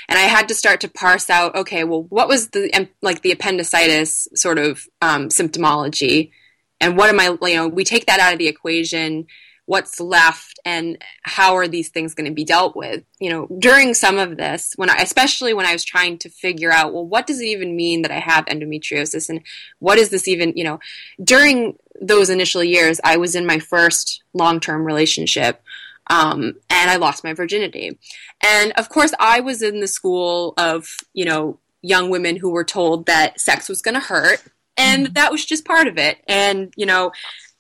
And 0.08 0.20
I 0.20 0.24
had 0.24 0.48
to 0.50 0.56
start 0.56 0.82
to 0.82 0.88
parse 0.88 1.30
out, 1.30 1.56
okay, 1.56 1.84
well, 1.84 2.04
what 2.04 2.28
was 2.28 2.50
the, 2.50 2.88
like 3.02 3.22
the 3.22 3.32
appendicitis 3.32 4.28
sort 4.36 4.60
of 4.60 4.86
um, 5.02 5.30
symptomology? 5.30 6.32
And 6.80 6.96
what 6.96 7.10
am 7.10 7.20
I, 7.20 7.36
you 7.48 7.56
know, 7.56 7.68
we 7.68 7.84
take 7.84 8.06
that 8.06 8.20
out 8.20 8.34
of 8.34 8.40
the 8.40 8.48
equation 8.48 9.26
what's 9.66 10.00
left 10.00 10.60
and 10.66 10.98
how 11.24 11.56
are 11.56 11.68
these 11.68 11.90
things 11.90 12.14
going 12.14 12.30
to 12.30 12.34
be 12.34 12.46
dealt 12.46 12.76
with? 12.76 13.04
You 13.20 13.30
know 13.30 13.46
during 13.60 13.94
some 13.94 14.18
of 14.18 14.38
this 14.38 14.74
when 14.76 14.90
i 14.90 14.96
especially 14.96 15.54
when 15.54 15.66
i 15.66 15.74
was 15.74 15.84
trying 15.84 16.18
to 16.20 16.30
figure 16.30 16.72
out 16.72 16.94
well 16.94 17.06
what 17.06 17.28
does 17.28 17.40
it 17.40 17.46
even 17.46 17.76
mean 17.76 18.02
that 18.02 18.12
i 18.12 18.20
have 18.20 18.46
endometriosis 18.46 19.30
and 19.30 19.42
what 19.80 19.98
is 19.98 20.10
this 20.10 20.28
even 20.28 20.54
you 20.56 20.64
know 20.64 20.80
during 21.24 21.78
those 22.02 22.30
initial 22.30 22.64
years 22.64 23.00
i 23.04 23.18
was 23.18 23.36
in 23.36 23.46
my 23.46 23.60
first 23.60 24.24
long-term 24.34 24.86
relationship 24.86 25.62
um, 26.08 26.54
and 26.70 26.90
i 26.90 26.98
lost 26.98 27.24
my 27.24 27.34
virginity. 27.34 27.98
And 28.44 28.74
of 28.74 28.90
course 28.90 29.14
i 29.20 29.40
was 29.40 29.62
in 29.62 29.80
the 29.80 29.88
school 29.88 30.54
of 30.58 30.88
you 31.14 31.26
know 31.26 31.60
young 31.82 32.10
women 32.10 32.36
who 32.36 32.50
were 32.50 32.64
told 32.64 33.06
that 33.06 33.40
sex 33.40 33.70
was 33.70 33.82
going 33.82 33.94
to 33.94 34.00
hurt 34.00 34.44
and 34.78 35.06
mm-hmm. 35.06 35.14
that 35.14 35.32
was 35.32 35.46
just 35.46 35.66
part 35.66 35.88
of 35.88 35.98
it. 35.98 36.18
And 36.28 36.74
you 36.76 36.86
know 36.86 37.12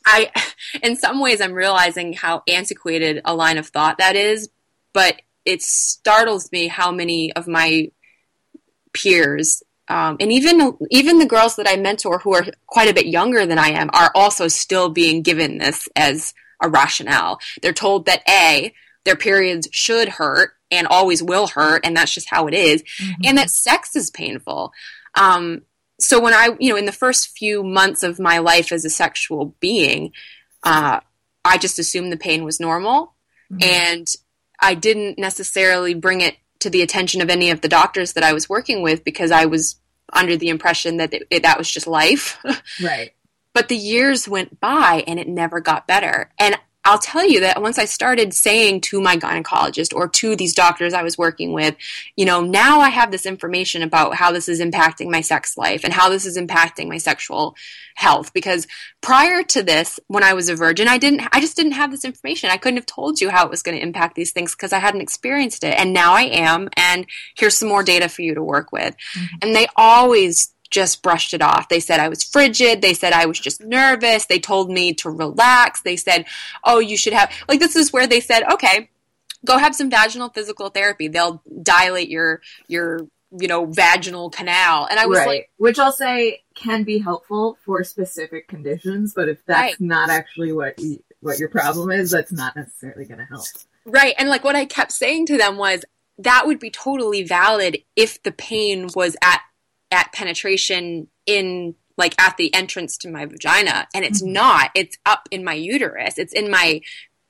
I, 0.06 0.32
in 0.84 0.96
some 0.96 1.20
ways, 1.20 1.41
I'm 1.41 1.54
realizing 1.54 2.13
how 2.13 2.44
antiquated 2.48 3.22
a 3.26 3.36
line 3.36 3.58
of 3.58 3.68
thought 3.68 3.98
that 3.98 4.15
is, 4.15 4.50
but 4.94 5.22
it 5.46 5.62
startles 5.62 6.52
me 6.52 6.68
how 6.68 6.91
many 6.91 7.34
of 7.34 7.48
my 7.48 7.91
peers, 8.94 9.63
um, 9.88 10.18
and 10.20 10.32
even 10.32 10.78
even 10.89 11.20
the 11.20 11.26
girls 11.26 11.58
that 11.58 11.68
I 11.70 11.76
mentor 11.76 12.20
who 12.20 12.34
are 12.34 12.46
quite 12.65 12.89
a 12.89 12.94
bit 12.94 13.06
younger 13.06 13.46
than 13.46 13.60
I 13.60 13.70
am, 13.70 13.89
are 13.94 14.12
also 14.15 14.48
still 14.48 14.89
being 14.89 15.22
given 15.22 15.58
this 15.58 15.88
as 15.96 16.34
a 16.62 16.70
rationale. 16.70 17.39
They're 17.62 17.74
told 17.74 18.06
that 18.06 18.24
a 18.28 18.74
their 19.04 19.15
periods 19.15 19.68
should 19.72 20.10
hurt 20.10 20.54
and 20.72 20.88
always 20.88 21.22
will 21.22 21.48
hurt, 21.48 21.86
and 21.86 21.96
that's 21.96 22.13
just 22.13 22.30
how 22.30 22.48
it 22.48 22.54
is, 22.54 22.84
mm-hmm. 22.84 23.22
and 23.26 23.38
that 23.38 23.52
sex 23.52 23.96
is 23.96 24.10
painful. 24.10 24.72
Um, 25.13 25.62
so 26.00 26.20
when 26.20 26.34
I, 26.34 26.50
you 26.60 26.70
know, 26.70 26.78
in 26.78 26.86
the 26.86 26.92
first 26.92 27.38
few 27.38 27.64
months 27.64 28.04
of 28.04 28.20
my 28.20 28.40
life 28.40 28.72
as 28.72 28.86
a 28.86 28.90
sexual 28.90 29.56
being, 29.60 30.12
uh, 30.64 31.00
I 31.44 31.58
just 31.58 31.80
assumed 31.80 32.12
the 32.12 32.18
pain 32.18 32.44
was 32.44 32.60
normal, 32.60 33.14
mm-hmm. 33.52 33.64
and 33.64 34.08
I 34.60 34.74
didn't 34.74 35.18
necessarily 35.18 35.94
bring 35.94 36.22
it 36.22 36.38
to 36.60 36.70
the 36.70 36.82
attention 36.82 37.22
of 37.22 37.30
any 37.30 37.52
of 37.52 37.62
the 37.62 37.68
doctors 37.68 38.14
that 38.14 38.24
I 38.24 38.34
was 38.34 38.50
working 38.50 38.82
with 38.82 39.04
because 39.04 39.32
I 39.32 39.46
was 39.46 39.76
under 40.12 40.36
the 40.38 40.50
impression 40.50 40.98
that 40.98 41.14
it, 41.14 41.28
it, 41.30 41.44
that 41.44 41.58
was 41.58 41.70
just 41.70 41.88
life. 41.88 42.40
right. 42.84 43.12
But 43.54 43.70
the 43.70 43.78
years 43.78 44.28
went 44.28 44.60
by 44.60 45.04
and 45.08 45.20
it 45.20 45.28
never 45.28 45.60
got 45.60 45.88
better. 45.88 46.32
And 46.40 46.58
I'll 46.86 47.00
tell 47.00 47.28
you 47.28 47.39
that 47.41 47.62
once 47.62 47.80
I 47.80 47.86
started 47.86 48.34
saying 48.34 48.82
to 48.82 49.02
my 49.02 49.17
gynecologist 49.17 49.93
or 49.93 50.08
to 50.08 50.36
these 50.36 50.54
doctors 50.54 50.93
I 50.93 51.02
was 51.02 51.17
working 51.17 51.52
with, 51.52 51.76
you 52.15 52.26
know, 52.26 52.41
now 52.41 52.80
I 52.80 52.89
have 52.89 53.12
this 53.12 53.26
information 53.26 53.82
about 53.82 54.15
how 54.15 54.32
this 54.32 54.48
is 54.48 54.62
impacting 54.62 55.10
my 55.10 55.21
sex 55.21 55.58
life 55.58 55.84
and 55.84 55.93
how 55.93 56.10
this 56.10 56.26
is 56.26 56.38
impacting 56.38 56.88
my 56.88 56.98
sexual 56.98 57.56
health. 57.95 58.34
Because 58.34 58.67
prior 59.02 59.41
to 59.43 59.63
this, 59.63 60.00
when 60.08 60.24
I 60.24 60.34
was 60.34 60.48
a 60.48 60.56
virgin, 60.56 60.88
I 60.88 60.98
didn't, 61.00 61.28
I 61.32 61.41
just 61.41 61.58
didn't 61.58 61.74
have 61.74 61.89
this 61.89 62.06
information. 62.06 62.52
I 62.52 62.58
couldn't 62.58 62.78
have 62.78 62.86
told 62.86 63.19
you 63.19 63.30
how 63.30 63.45
it 63.45 63.52
was 63.52 63.63
going 63.63 63.78
to 63.78 63.84
impact 63.84 64.15
these 64.15 64.32
things 64.32 64.56
because 64.56 64.71
I 64.71 64.80
hadn't 64.80 65.02
experienced 65.02 65.63
it. 65.63 65.74
And 65.78 65.91
now 65.91 66.13
I 66.13 66.24
am. 66.24 66.69
And 66.78 67.08
here's 67.36 67.58
some 67.58 67.69
more 67.69 67.84
data 67.84 68.10
for 68.10 68.21
you 68.21 68.36
to 68.36 68.43
work 68.43 68.71
with. 68.71 68.95
Mm-hmm. 69.17 69.36
And 69.41 69.56
they 69.56 69.67
always 69.76 70.55
just 70.69 71.04
brushed 71.04 71.34
it 71.34 71.41
off. 71.41 71.69
They 71.69 71.80
said 71.80 71.99
I 71.99 72.10
was 72.10 72.23
frigid. 72.23 72.82
They 72.82 72.93
said 72.93 73.13
I 73.13 73.25
was 73.25 73.39
just 73.39 73.62
nervous. 73.62 74.25
They 74.25 74.39
told 74.39 74.69
me 74.69 74.93
to 74.95 75.10
relax. 75.10 75.82
They 75.82 75.95
said, 75.95 76.25
oh, 76.63 76.80
you 76.80 76.97
should 76.97 77.13
have, 77.13 77.32
like, 77.47 77.60
this 77.60 77.75
is 77.75 77.93
where 77.93 78.08
they 78.08 78.19
said, 78.19 78.43
okay, 78.51 78.89
go 79.45 79.58
have 79.58 79.75
some 79.75 79.89
vaginal 79.89 80.30
physical 80.30 80.69
therapy. 80.69 81.08
They'll 81.08 81.41
dilate 81.62 82.10
your, 82.10 82.41
your, 82.67 83.08
you 83.38 83.47
know, 83.47 83.65
vaginal 83.65 84.30
canal. 84.30 84.88
And 84.89 84.99
I 84.99 85.06
was 85.06 85.19
right. 85.19 85.28
like, 85.28 85.51
which 85.58 85.80
I'll 85.80 85.91
say 85.91 86.43
can 86.56 86.84
be 86.84 86.99
helpful 86.99 87.58
for 87.65 87.84
specific 87.84 88.47
conditions, 88.47 89.13
but 89.13 89.30
if 89.30 89.45
that's 89.45 89.60
right. 89.60 89.82
not 89.82 90.10
actually 90.10 90.51
what 90.51 90.80
you, 90.80 91.04
what 91.19 91.38
your 91.38 91.49
problem 91.49 91.91
is, 91.91 92.12
that's 92.12 92.32
not 92.32 92.56
necessarily 92.56 93.06
going 93.06 93.19
to 93.19 93.25
help. 93.25 93.45
Right. 93.86 94.15
And 94.17 94.30
like 94.30 94.43
what 94.43 94.56
I 94.56 94.65
kept 94.65 94.91
saying 94.91 95.28
to 95.28 95.38
them 95.38 95.58
was 95.58 95.86
that 96.17 96.47
would 96.47 96.60
be 96.60 96.71
totally 96.71 97.23
valid 97.23 97.78
if 97.95 98.23
the 98.23 98.32
pain 98.32 98.89
was 98.95 99.15
at 99.21 99.41
at 99.96 100.12
penetration 100.12 101.08
in 101.26 101.76
like 101.98 102.20
at 102.22 102.38
the 102.38 102.54
entrance 102.54 102.98
to 102.98 103.10
my 103.10 103.26
vagina. 103.26 103.88
And 103.94 104.06
it's 104.06 104.22
mm-hmm. 104.22 104.34
not 104.34 104.72
it's 104.76 104.98
up 105.06 105.28
in 105.32 105.44
my 105.44 105.54
uterus. 105.54 106.18
It's 106.18 106.34
in 106.34 106.52
my 106.52 106.82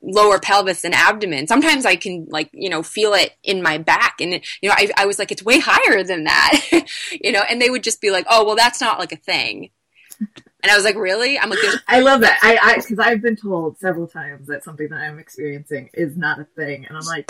lower 0.02 0.40
pelvis 0.40 0.84
and 0.84 0.94
abdomen. 0.94 1.48
Sometimes 1.48 1.86
i 1.86 1.96
can 1.96 2.28
like 2.30 2.50
you 2.54 2.70
know 2.70 2.84
feel 2.84 3.14
it 3.14 3.32
in 3.44 3.62
my 3.62 3.78
back. 3.78 4.16
And 4.20 4.34
you 4.62 4.70
know 4.70 4.76
i, 4.78 4.90
I 4.98 5.06
was 5.06 5.20
like 5.20 5.32
it's 5.32 5.44
way 5.44 5.60
higher 5.60 6.04
than 6.04 6.26
that. 6.26 6.62
You 7.12 7.32
know 7.32 7.42
and 7.50 7.62
they 7.62 7.70
would 7.70 7.84
just 7.84 8.02
be 8.02 8.12
like 8.12 8.26
oh 8.30 8.46
well 8.46 8.56
that's 8.56 8.82
not 8.82 9.00
like 9.00 9.12
a 9.12 9.18
thing. 9.18 9.70
And 10.20 10.72
i 10.72 10.76
was 10.76 10.86
like 10.86 10.96
really? 10.96 11.38
I'm 11.40 11.50
like 11.50 11.60
i 11.88 12.00
love 12.00 12.22
that. 12.22 12.40
I 12.42 12.58
i 12.62 12.76
because 12.76 13.00
i've 13.00 13.22
been 13.22 13.36
told 13.36 13.78
several 13.80 14.08
times 14.08 14.48
that 14.48 14.64
something 14.64 14.90
that 14.90 15.00
i'm 15.00 15.20
experiencing 15.20 15.90
is 15.94 16.18
not 16.18 16.40
a 16.40 16.46
thing. 16.56 16.86
And 16.86 16.98
i'm 16.98 17.06
like 17.06 17.30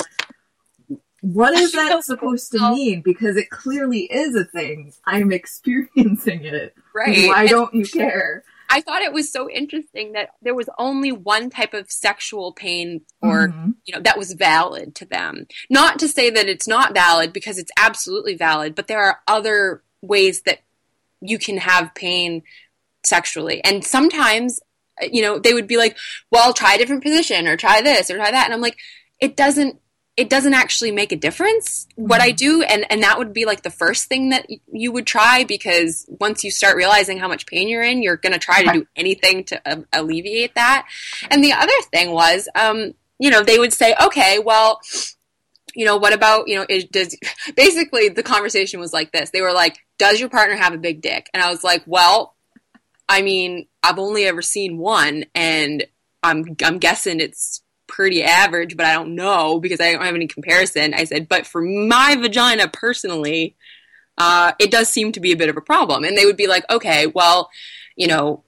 what 1.22 1.54
is 1.54 1.72
that 1.74 2.04
supposed 2.04 2.52
to 2.52 2.72
mean? 2.72 3.02
Because 3.02 3.38
it 3.38 3.50
clearly 3.50 4.02
is 4.02 4.36
a 4.36 4.46
thing. 4.46 4.94
I'm 5.06 5.32
experiencing 5.32 6.46
it. 6.46 6.76
Right. 6.94 7.28
Why 7.28 7.42
and 7.42 7.50
don't 7.50 7.74
you 7.74 7.86
care? 7.86 8.44
I 8.70 8.82
thought 8.82 9.04
it 9.04 9.14
was 9.14 9.32
so 9.32 9.50
interesting 9.50 10.14
that 10.14 10.32
there 10.42 10.56
was 10.56 10.70
only 10.78 11.12
one 11.12 11.50
type 11.50 11.74
of 11.74 11.92
sexual 11.92 12.52
pain 12.52 13.02
or 13.22 13.50
mm-hmm. 13.50 13.72
you 13.86 13.94
know 13.94 14.02
that 14.02 14.18
was 14.18 14.34
valid 14.34 14.96
to 14.96 15.06
them. 15.06 15.48
Not 15.70 16.00
to 16.00 16.08
say 16.08 16.30
that 16.30 16.48
it's 16.48 16.68
not 16.68 16.94
valid 16.94 17.32
because 17.32 17.58
it's 17.58 17.72
absolutely 17.78 18.36
valid, 18.36 18.74
but 18.74 18.88
there 18.88 19.04
are 19.04 19.20
other 19.28 19.84
ways 20.02 20.42
that 20.42 20.60
you 21.22 21.38
can 21.38 21.58
have 21.58 21.94
pain 21.96 22.44
sexually. 23.06 23.64
And 23.64 23.84
sometimes 23.86 24.60
you 25.02 25.22
know 25.22 25.38
they 25.38 25.54
would 25.54 25.68
be 25.68 25.78
like, 25.78 25.96
"Well, 26.32 26.52
try 26.54 26.74
a 26.74 26.78
different 26.78 27.04
position 27.04 27.48
or 27.48 27.58
try 27.58 27.82
this 27.82 28.10
or 28.10 28.18
try 28.18 28.32
that." 28.32 28.46
And 28.46 28.54
I'm 28.54 28.62
like, 28.62 28.78
it 29.20 29.36
doesn't 29.38 29.80
it 30.18 30.30
doesn't 30.30 30.54
actually 30.54 30.92
make 30.92 31.12
a 31.12 31.18
difference 31.18 31.88
what 31.96 32.22
I 32.22 32.30
mm-hmm. 32.30 32.36
do. 32.36 32.62
And, 32.64 32.86
and 32.90 33.04
that 33.04 33.18
would 33.18 33.34
be 33.34 33.46
like 33.46 33.64
the 33.64 33.70
first 33.70 34.08
thing 34.08 34.30
that 34.30 34.48
you 34.72 34.92
would 34.92 35.06
try 35.06 35.44
because 35.44 36.06
once 36.08 36.44
you 36.44 36.52
start 36.52 36.78
realizing 36.78 37.18
how 37.18 37.28
much 37.28 37.46
pain 37.46 37.68
you're 37.68 37.84
in, 37.84 38.02
you're 38.02 38.16
going 38.16 38.34
to 38.34 38.40
try 38.40 38.64
to 38.64 38.72
do 38.72 38.88
anything 38.96 39.44
to 39.46 39.62
uh, 39.70 39.82
alleviate 39.92 40.56
that. 40.56 40.88
And 41.30 41.44
the 41.44 41.54
other 41.54 41.74
thing 41.92 42.12
was, 42.12 42.48
um, 42.56 42.94
you 43.20 43.30
know, 43.30 43.44
they 43.44 43.60
would 43.60 43.74
say, 43.74 43.94
okay, 44.02 44.40
well, 44.40 44.80
you 45.74 45.84
know, 45.84 45.98
what 45.98 46.14
about, 46.14 46.48
you 46.48 46.56
know, 46.56 46.66
it 46.70 46.92
does 46.92 47.18
basically 47.56 48.08
the 48.08 48.24
conversation 48.24 48.80
was 48.80 48.94
like 48.94 49.12
this. 49.12 49.32
They 49.32 49.42
were 49.42 49.54
like, 49.54 49.78
does 49.98 50.20
your 50.20 50.30
partner 50.30 50.56
have 50.56 50.74
a 50.74 50.78
big 50.78 51.02
dick? 51.02 51.30
And 51.34 51.44
I 51.44 51.50
was 51.50 51.64
like, 51.64 51.84
well, 51.86 52.36
I 53.10 53.22
mean, 53.22 53.68
I've 53.84 54.00
only 54.00 54.26
ever 54.26 54.42
seen 54.42 54.78
one 54.78 55.26
and 55.36 55.86
I'm, 56.24 56.56
I'm 56.64 56.80
guessing 56.80 57.20
it's 57.20 57.62
pretty 57.96 58.22
average, 58.22 58.76
but 58.76 58.86
I 58.86 58.94
don't 58.94 59.16
know 59.16 59.62
because 59.62 59.80
I 59.80 59.94
don't 59.94 60.04
have 60.04 60.16
any 60.16 60.28
comparison. 60.28 60.94
I 60.94 61.06
said, 61.06 61.30
but 61.30 61.48
for 61.48 61.62
my 61.62 62.18
vagina 62.20 62.68
personally, 62.68 63.56
uh, 64.18 64.52
it 64.60 64.70
does 64.70 64.90
seem 64.90 65.14
to 65.14 65.22
be 65.22 65.32
a 65.32 65.38
bit 65.38 65.48
of 65.48 65.56
a 65.56 65.62
problem. 65.62 66.04
And 66.04 66.18
they 66.18 66.26
would 66.26 66.36
be 66.36 66.48
like, 66.48 66.70
okay, 66.70 67.08
well, 67.08 67.50
you 67.96 68.08
know, 68.08 68.44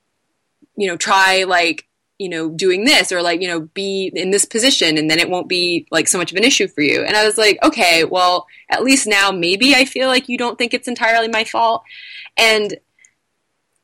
you 0.76 0.88
know, 0.88 0.98
try 0.98 1.46
like, 1.46 1.88
you 2.20 2.28
know, 2.28 2.50
doing 2.50 2.84
this 2.84 3.10
or 3.14 3.22
like, 3.22 3.42
you 3.42 3.48
know, 3.48 3.62
be 3.62 4.12
in 4.14 4.32
this 4.32 4.44
position 4.44 4.98
and 4.98 5.10
then 5.10 5.20
it 5.20 5.30
won't 5.30 5.48
be 5.48 5.88
like 5.92 6.10
so 6.10 6.18
much 6.18 6.32
of 6.32 6.38
an 6.38 6.44
issue 6.44 6.68
for 6.68 6.82
you. 6.82 7.04
And 7.04 7.16
I 7.16 7.26
was 7.26 7.38
like, 7.38 7.58
okay, 7.64 8.04
well, 8.04 8.48
at 8.70 8.84
least 8.84 9.08
now 9.08 9.32
maybe 9.32 9.76
I 9.76 9.86
feel 9.86 10.10
like 10.10 10.28
you 10.28 10.38
don't 10.38 10.58
think 10.58 10.74
it's 10.74 10.90
entirely 10.90 11.30
my 11.30 11.46
fault. 11.46 11.84
And 12.36 12.78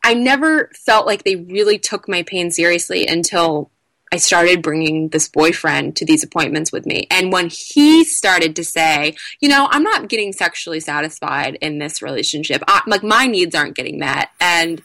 I 0.04 0.14
never 0.14 0.72
felt 0.76 1.06
like 1.06 1.24
they 1.24 1.38
really 1.38 1.80
took 1.80 2.10
my 2.10 2.24
pain 2.24 2.52
seriously 2.52 3.08
until 3.08 3.72
I 4.14 4.18
started 4.18 4.62
bringing 4.62 5.10
this 5.10 5.28
boyfriend 5.28 5.96
to 5.96 6.06
these 6.06 6.24
appointments 6.24 6.72
with 6.72 6.86
me. 6.86 7.08
And 7.10 7.32
when 7.32 7.50
he 7.50 8.04
started 8.04 8.56
to 8.58 8.64
say, 8.64 9.16
you 9.40 9.50
know, 9.50 9.68
I'm 9.72 9.82
not 9.82 10.08
getting 10.08 10.34
sexually 10.34 10.82
satisfied 10.82 11.58
in 11.62 11.80
this 11.80 12.00
relationship, 12.04 12.62
I, 12.68 12.84
like 12.86 13.02
my 13.02 13.26
needs 13.26 13.56
aren't 13.56 13.76
getting 13.76 13.98
met. 13.98 14.30
And, 14.40 14.84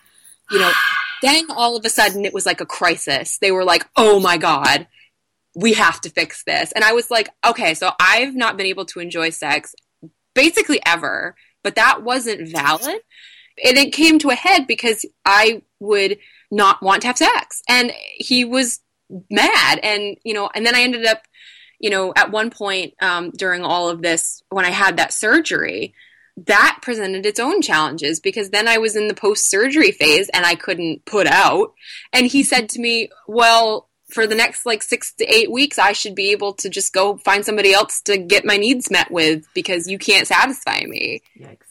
you 0.51 0.59
know, 0.59 0.73
then 1.23 1.45
all 1.51 1.77
of 1.77 1.85
a 1.85 1.91
sudden 1.91 2.25
it 2.25 2.33
was 2.33 2.47
like 2.47 2.63
a 2.63 2.67
crisis. 2.67 3.37
They 3.37 3.53
were 3.53 3.67
like, 3.67 3.87
oh 3.99 4.19
my 4.19 4.39
God, 4.39 4.87
we 5.55 5.75
have 5.75 6.01
to 6.01 6.11
fix 6.11 6.43
this. 6.45 6.73
And 6.73 6.83
I 6.83 6.95
was 6.95 7.11
like, 7.11 7.29
okay, 7.47 7.75
so 7.75 7.91
I've 8.01 8.35
not 8.35 8.57
been 8.57 8.65
able 8.65 8.87
to 8.87 9.01
enjoy 9.01 9.29
sex 9.29 9.75
basically 10.35 10.81
ever, 10.87 11.37
but 11.63 11.75
that 11.75 12.03
wasn't 12.03 12.49
valid. 12.49 13.03
And 13.63 13.77
it 13.77 13.93
came 13.93 14.19
to 14.21 14.31
a 14.31 14.35
head 14.35 14.67
because 14.67 15.05
I 15.27 15.61
would 15.81 16.17
not 16.51 16.83
want 16.83 17.03
to 17.03 17.09
have 17.09 17.19
sex. 17.19 17.63
And 17.69 17.93
he 18.17 18.47
was 18.47 18.81
mad. 19.31 19.81
And 19.83 20.17
you 20.25 20.35
know 20.35 20.51
and 20.55 20.65
then 20.67 20.75
i 20.75 20.83
ended 20.83 21.07
up 21.07 21.23
you 21.79 21.91
know 21.91 22.13
at 22.17 22.31
one 22.31 22.51
point 22.51 22.95
um, 23.01 23.31
during 23.31 23.63
all 23.63 23.89
of 23.89 24.03
this 24.03 24.43
when 24.51 24.65
i 24.65 24.71
had 24.71 24.97
that 24.97 25.13
surgery 25.13 25.95
that 26.47 26.79
presented 26.83 27.27
its 27.27 27.41
own 27.41 27.63
challenges 27.63 28.21
because 28.21 28.51
then 28.51 28.69
i 28.69 28.79
was 28.79 28.97
in 28.97 29.09
the 29.09 29.15
post 29.15 29.49
surgery 29.49 29.91
phase 29.91 30.29
and 30.33 30.45
i 30.47 30.55
couldn't 30.55 31.05
put 31.05 31.27
out. 31.27 31.73
And 32.13 32.27
he 32.27 32.43
said 32.43 32.69
to 32.71 32.81
me 32.81 33.11
well 33.27 33.89
for 34.11 34.27
the 34.27 34.35
next 34.35 34.65
like 34.65 34.83
six 34.83 35.13
to 35.15 35.25
eight 35.27 35.51
weeks 35.51 35.79
i 35.79 35.93
should 35.93 36.15
be 36.15 36.31
able 36.31 36.55
to 36.55 36.71
just 36.71 36.93
go 36.95 37.19
find 37.19 37.45
somebody 37.45 37.73
else 37.73 38.01
to 38.03 38.17
get 38.17 38.45
my 38.45 38.57
needs 38.57 38.91
met 38.91 39.11
with 39.11 39.45
because 39.53 39.87
you 39.87 39.99
can't 39.99 40.27
satisfy 40.27 40.81
me. 40.87 41.21
Yikes. 41.39 41.67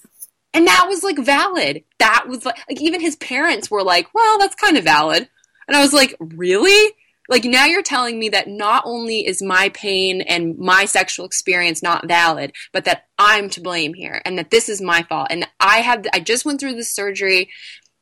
and 0.53 0.67
that 0.67 0.85
was 0.87 1.01
like 1.03 1.17
valid. 1.17 1.83
That 1.99 2.25
was 2.27 2.45
like, 2.45 2.57
like 2.69 2.81
even 2.81 3.01
his 3.01 3.15
parents 3.15 3.71
were 3.71 3.83
like 3.83 4.13
well 4.13 4.37
that's 4.37 4.55
kind 4.55 4.77
of 4.77 4.83
valid. 4.83 5.27
And 5.67 5.75
i 5.77 5.81
was 5.81 5.93
like 5.93 6.15
really 6.19 6.93
like 7.29 7.43
now 7.43 7.65
you're 7.65 7.81
telling 7.81 8.19
me 8.19 8.29
that 8.29 8.47
not 8.47 8.83
only 8.85 9.25
is 9.25 9.41
my 9.41 9.69
pain 9.69 10.21
and 10.21 10.57
my 10.57 10.85
sexual 10.85 11.25
experience 11.25 11.83
not 11.83 12.07
valid, 12.07 12.53
but 12.71 12.85
that 12.85 13.07
I'm 13.17 13.49
to 13.51 13.61
blame 13.61 13.93
here 13.93 14.21
and 14.25 14.37
that 14.37 14.51
this 14.51 14.69
is 14.69 14.81
my 14.81 15.03
fault. 15.03 15.27
And 15.29 15.47
I 15.59 15.79
had 15.79 16.07
I 16.13 16.19
just 16.19 16.45
went 16.45 16.59
through 16.59 16.75
this 16.75 16.91
surgery 16.91 17.49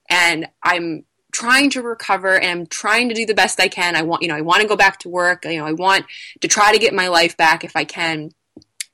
and 0.10 0.48
I'm 0.64 1.06
trying 1.32 1.70
to 1.72 1.82
recover 1.82 2.40
and 2.40 2.62
I'm 2.62 2.68
trying 2.68 3.10
to 3.10 3.16
do 3.16 3.26
the 3.26 3.34
best 3.34 3.60
I 3.60 3.68
can. 3.68 3.96
I 3.96 4.04
want, 4.04 4.22
you 4.22 4.30
know, 4.30 4.36
I 4.36 4.42
want 4.42 4.62
to 4.62 4.68
go 4.68 4.78
back 4.78 5.00
to 5.00 5.10
work. 5.10 5.44
You 5.46 5.58
know, 5.58 5.66
I 5.66 5.74
want 5.74 6.06
to 6.42 6.48
try 6.48 6.72
to 6.72 6.80
get 6.80 6.94
my 6.94 7.10
life 7.10 7.36
back 7.36 7.64
if 7.64 7.76
I 7.76 7.84
can. 7.84 8.32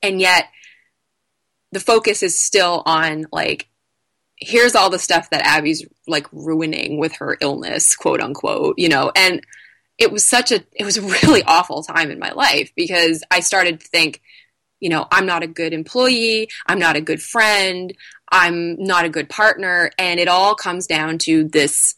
And 0.02 0.20
yet 0.20 0.46
the 1.72 1.80
focus 1.80 2.24
is 2.24 2.42
still 2.42 2.84
on 2.86 3.28
like 3.32 3.68
here's 4.38 4.74
all 4.74 4.90
the 4.90 4.98
stuff 4.98 5.30
that 5.30 5.46
Abby's 5.46 5.86
like 6.08 6.26
ruining 6.32 6.98
with 6.98 7.14
her 7.18 7.38
illness, 7.42 7.96
quote 7.96 8.20
unquote, 8.20 8.76
you 8.78 8.90
know. 8.90 9.12
And 9.16 9.46
it 10.02 10.12
was 10.12 10.24
such 10.24 10.52
a 10.52 10.64
it 10.74 10.84
was 10.84 10.98
a 10.98 11.02
really 11.02 11.44
awful 11.48 11.84
time 11.84 12.12
in 12.12 12.20
my 12.20 12.32
life 12.32 12.72
because 12.76 13.24
I 13.30 13.40
started 13.40 13.80
to 13.80 13.88
think, 13.88 14.22
you 14.80 14.90
know, 14.90 15.08
I'm 15.12 15.28
not 15.28 15.44
a 15.44 15.48
good 15.48 15.74
employee, 15.74 16.50
I'm 16.66 16.80
not 16.80 16.96
a 16.96 17.02
good 17.02 17.22
friend, 17.22 17.94
I'm 18.32 18.84
not 18.84 19.06
a 19.06 19.10
good 19.10 19.30
partner, 19.30 19.92
and 19.98 20.20
it 20.20 20.28
all 20.28 20.56
comes 20.56 20.88
down 20.88 21.20
to 21.20 21.44
this 21.44 21.96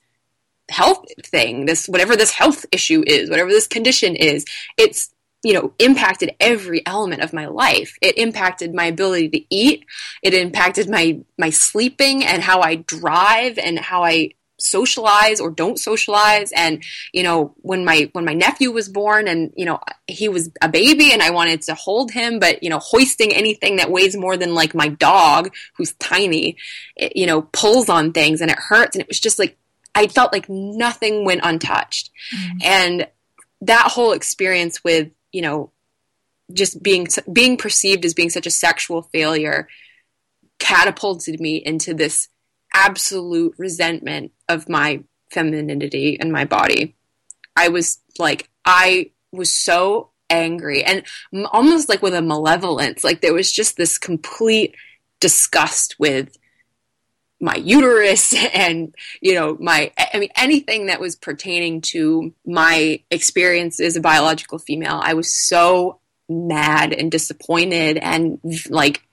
health 0.70 1.06
thing, 1.26 1.66
this 1.66 1.88
whatever 1.88 2.16
this 2.16 2.32
health 2.32 2.66
issue 2.72 3.04
is, 3.08 3.30
whatever 3.30 3.50
this 3.50 3.68
condition 3.68 4.16
is. 4.16 4.46
It's 4.78 5.10
you 5.44 5.54
know 5.54 5.74
impacted 5.80 6.36
every 6.40 6.86
element 6.86 7.22
of 7.22 7.34
my 7.34 7.48
life 7.48 7.98
it 8.02 8.18
impacted 8.18 8.74
my 8.74 8.86
ability 8.86 9.28
to 9.28 9.42
eat 9.50 9.86
it 10.22 10.34
impacted 10.34 10.90
my 10.90 11.20
my 11.38 11.50
sleeping 11.50 12.24
and 12.24 12.42
how 12.42 12.62
i 12.62 12.76
drive 12.76 13.58
and 13.58 13.78
how 13.78 14.06
i 14.06 14.30
socialize 14.64 15.40
or 15.40 15.50
don't 15.50 15.80
socialize. 15.80 16.52
And 16.54 16.84
you 17.12 17.24
know 17.24 17.54
when 17.58 17.86
my 17.86 18.10
when 18.14 18.26
my 18.26 18.34
nephew 18.34 18.72
was 18.72 18.90
born 18.90 19.28
and 19.28 19.54
you 19.56 19.66
know 19.66 19.80
he 20.08 20.30
was 20.30 20.50
a 20.62 20.70
baby 20.70 21.12
and 21.12 21.22
I 21.22 21.32
wanted 21.32 21.62
to 21.64 21.76
hold 21.76 22.12
him 22.12 22.40
but 22.40 22.64
you 22.64 22.70
know 22.70 22.80
hoisting 22.80 23.34
anything 23.34 23.76
that 23.78 23.92
weighs 23.92 24.16
more 24.16 24.38
than 24.38 24.54
like 24.56 24.74
my 24.74 24.88
dog 24.88 25.54
who's 25.76 25.94
tiny 25.94 26.58
it, 26.96 27.16
you 27.16 27.26
know 27.26 27.44
pulls 27.44 27.90
on 27.90 28.14
things 28.14 28.42
and 28.42 28.50
it 28.50 28.58
hurts. 28.58 28.96
And 28.96 29.02
it 29.02 29.08
was 29.08 29.20
just 29.20 29.40
like 29.40 29.58
I 29.96 30.08
felt 30.08 30.34
like 30.34 30.50
nothing 30.50 31.26
went 31.26 31.42
untouched. 31.44 32.10
Mm-hmm. 32.36 32.58
and 32.64 33.08
that 33.62 33.92
whole 33.92 34.12
experience 34.12 34.84
with 34.84 35.10
you 35.32 35.42
know 35.42 35.72
just 36.52 36.82
being 36.84 37.08
being 37.32 37.58
perceived 37.58 38.06
as 38.06 38.14
being 38.14 38.30
such 38.30 38.48
a 38.48 38.52
sexual 38.52 39.04
failure 39.04 39.68
catapulted 40.60 41.40
me 41.40 41.58
into 41.58 41.94
this 41.94 42.30
absolute 42.74 43.56
resentment 43.58 44.32
of 44.50 44.70
my 44.70 45.04
femininity 45.32 46.18
and 46.20 46.32
my 46.32 46.46
body. 46.46 46.96
I 47.56 47.70
was 47.70 48.00
like, 48.18 48.50
I 48.66 49.12
was 49.32 49.52
so 49.52 50.12
angry 50.30 50.84
and 50.84 51.04
almost 51.52 51.90
like 51.90 52.02
with 52.02 52.14
a 52.14 52.22
malevolence. 52.22 53.04
Like 53.04 53.22
there 53.22 53.34
was 53.34 53.52
just 53.52 53.78
this 53.78 53.98
complete 53.98 54.76
disgust 55.20 55.96
with 56.00 56.38
my 57.44 57.56
uterus 57.56 58.34
and 58.54 58.96
you 59.22 59.36
know 59.36 59.58
my 59.60 59.92
i 59.98 60.18
mean 60.18 60.30
anything 60.36 60.88
that 60.88 61.00
was 61.00 61.16
pertaining 61.16 61.82
to 61.82 62.34
my 62.46 63.02
experience 63.12 63.80
as 63.80 63.96
a 63.96 64.02
biological 64.02 64.58
female 64.58 65.00
i 65.04 65.14
was 65.14 65.32
so 65.32 66.00
mad 66.30 66.94
and 66.94 67.12
disappointed 67.12 67.98
and 67.98 68.40
like 68.70 69.04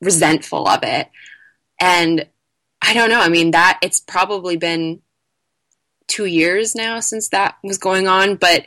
resentful 0.00 0.68
of 0.68 0.80
it 0.82 1.08
and 1.80 2.26
I 2.80 2.94
don't 2.94 3.10
know. 3.10 3.20
I 3.20 3.28
mean, 3.28 3.52
that 3.52 3.78
it's 3.82 4.00
probably 4.00 4.56
been 4.56 5.02
two 6.06 6.24
years 6.24 6.74
now 6.74 7.00
since 7.00 7.28
that 7.28 7.56
was 7.62 7.78
going 7.78 8.08
on, 8.08 8.36
but 8.36 8.66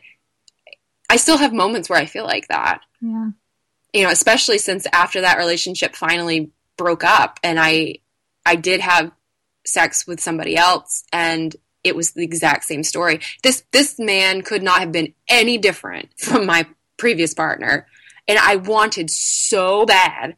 I 1.10 1.18
still 1.18 1.38
have 1.38 1.54
moments 1.54 1.90
where 1.90 2.00
I 2.00 2.06
feel 2.06 2.24
like 2.24 2.48
that. 2.48 2.82
Yeah. 3.02 3.32
You 3.94 4.04
know, 4.04 4.12
especially 4.12 4.58
since 4.58 4.88
after 4.94 5.22
that 5.22 5.38
relationship 5.38 5.96
finally 5.96 6.52
broke 6.78 7.04
up 7.04 7.40
and 7.44 7.60
I 7.60 7.96
I 8.46 8.56
did 8.56 8.80
have 8.80 9.12
sex 9.66 10.08
with 10.08 10.20
somebody 10.20 10.56
else 10.56 11.04
and 11.12 11.56
it 11.84 11.96
was 11.96 12.12
the 12.12 12.24
exact 12.24 12.64
same 12.64 12.84
story. 12.84 13.20
This 13.44 13.64
this 13.72 14.00
man 14.00 14.42
could 14.42 14.64
not 14.64 14.80
have 14.80 14.92
been 14.92 15.14
any 15.28 15.58
different 15.58 16.10
from 16.18 16.46
my 16.46 16.68
previous 16.98 17.34
partner 17.34 17.88
and 18.28 18.40
I 18.40 18.56
wanted 18.56 19.10
so 19.10 19.86
bad 19.86 20.38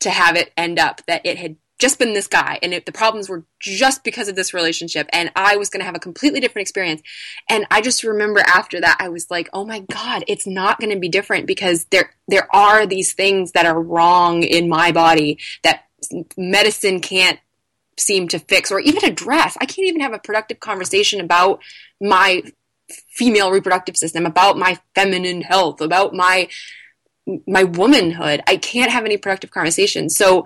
to 0.00 0.10
have 0.10 0.36
it 0.36 0.52
end 0.56 0.78
up 0.78 1.02
that 1.06 1.26
it 1.26 1.36
had 1.36 1.56
just 1.84 1.98
been 1.98 2.14
this 2.14 2.26
guy 2.26 2.58
and 2.62 2.72
it, 2.72 2.86
the 2.86 2.92
problems 2.92 3.28
were 3.28 3.44
just 3.60 4.04
because 4.04 4.26
of 4.26 4.36
this 4.36 4.54
relationship 4.54 5.06
and 5.12 5.30
i 5.36 5.54
was 5.54 5.68
going 5.68 5.80
to 5.80 5.84
have 5.84 5.94
a 5.94 5.98
completely 5.98 6.40
different 6.40 6.62
experience. 6.64 7.02
And 7.50 7.66
i 7.70 7.82
just 7.82 8.02
remember 8.02 8.40
after 8.40 8.80
that 8.80 8.96
i 9.00 9.10
was 9.10 9.30
like 9.30 9.50
oh 9.52 9.66
my 9.66 9.80
god 9.80 10.24
it's 10.26 10.46
not 10.46 10.80
going 10.80 10.94
to 10.94 10.98
be 10.98 11.10
different 11.10 11.46
because 11.46 11.84
there 11.90 12.14
there 12.26 12.48
are 12.56 12.86
these 12.86 13.12
things 13.12 13.52
that 13.52 13.66
are 13.66 13.78
wrong 13.78 14.42
in 14.42 14.66
my 14.66 14.92
body 14.92 15.38
that 15.62 15.84
medicine 16.38 17.00
can't 17.00 17.38
seem 17.98 18.28
to 18.28 18.38
fix 18.38 18.72
or 18.72 18.80
even 18.80 19.04
address 19.04 19.54
i 19.60 19.66
can't 19.66 19.86
even 19.86 20.00
have 20.00 20.14
a 20.14 20.18
productive 20.18 20.60
conversation 20.60 21.20
about 21.20 21.60
my 22.00 22.42
female 23.10 23.50
reproductive 23.50 23.98
system 23.98 24.24
about 24.24 24.56
my 24.56 24.78
feminine 24.94 25.42
health 25.42 25.82
about 25.82 26.14
my 26.14 26.48
my 27.46 27.64
womanhood. 27.64 28.42
I 28.46 28.58
can't 28.58 28.92
have 28.92 29.06
any 29.06 29.16
productive 29.16 29.50
conversations. 29.50 30.14
so 30.14 30.44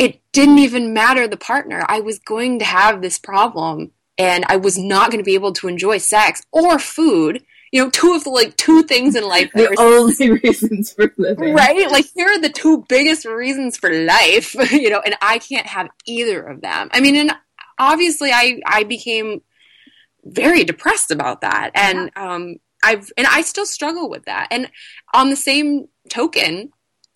it 0.00 0.18
didn't 0.32 0.58
even 0.58 0.94
matter 0.94 1.28
the 1.28 1.36
partner. 1.36 1.84
I 1.86 2.00
was 2.00 2.18
going 2.18 2.58
to 2.60 2.64
have 2.64 3.02
this 3.02 3.18
problem 3.18 3.92
and 4.16 4.46
I 4.48 4.56
was 4.56 4.78
not 4.78 5.10
going 5.10 5.22
to 5.22 5.28
be 5.28 5.34
able 5.34 5.52
to 5.52 5.68
enjoy 5.68 5.98
sex 5.98 6.42
or 6.50 6.78
food. 6.78 7.44
You 7.70 7.84
know, 7.84 7.90
two 7.90 8.14
of 8.14 8.24
the 8.24 8.30
like 8.30 8.56
two 8.56 8.82
things 8.82 9.14
in 9.14 9.28
life. 9.28 9.50
the 9.54 9.76
only 9.78 10.40
reasons 10.42 10.94
for 10.94 11.12
living. 11.18 11.52
Right? 11.52 11.90
Like 11.90 12.06
here 12.14 12.28
are 12.28 12.40
the 12.40 12.48
two 12.48 12.86
biggest 12.88 13.26
reasons 13.26 13.76
for 13.76 13.92
life, 13.92 14.54
you 14.72 14.88
know, 14.88 15.02
and 15.04 15.16
I 15.20 15.38
can't 15.38 15.66
have 15.66 15.88
either 16.06 16.42
of 16.42 16.62
them. 16.62 16.88
I 16.92 17.00
mean, 17.00 17.16
and 17.16 17.32
obviously 17.78 18.30
I 18.32 18.58
I 18.66 18.84
became 18.84 19.42
very 20.24 20.64
depressed 20.64 21.10
about 21.10 21.42
that. 21.42 21.72
And 21.74 22.10
yeah. 22.16 22.32
um 22.32 22.56
I've 22.82 23.12
and 23.18 23.26
I 23.26 23.42
still 23.42 23.66
struggle 23.66 24.08
with 24.08 24.24
that. 24.24 24.48
And 24.50 24.70
on 25.12 25.28
the 25.28 25.36
same 25.36 25.88
token, 26.08 26.70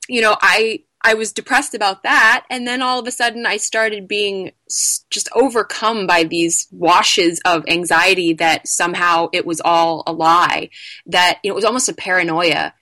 you 0.07 0.21
know, 0.21 0.37
I 0.43 0.85
I 1.05 1.15
was 1.15 1.33
depressed 1.33 1.75
about 1.75 2.03
that. 2.03 2.47
And 2.51 2.67
then 2.67 2.81
all 2.81 2.99
of 2.99 3.07
a 3.07 3.11
sudden, 3.11 3.45
I 3.45 3.59
started 3.59 4.09
being 4.09 4.53
just 5.11 5.29
overcome 5.35 6.07
by 6.07 6.25
these 6.25 6.67
washes 6.73 7.41
of 7.45 7.65
anxiety 7.69 8.33
that 8.33 8.67
somehow 8.67 9.29
it 9.33 9.45
was 9.45 9.61
all 9.63 10.03
a 10.07 10.13
lie, 10.13 10.71
that 11.07 11.39
you 11.45 11.51
know, 11.51 11.55
it 11.55 11.57
was 11.57 11.65
almost 11.67 11.91
a 11.91 11.95
paranoia. 11.95 12.73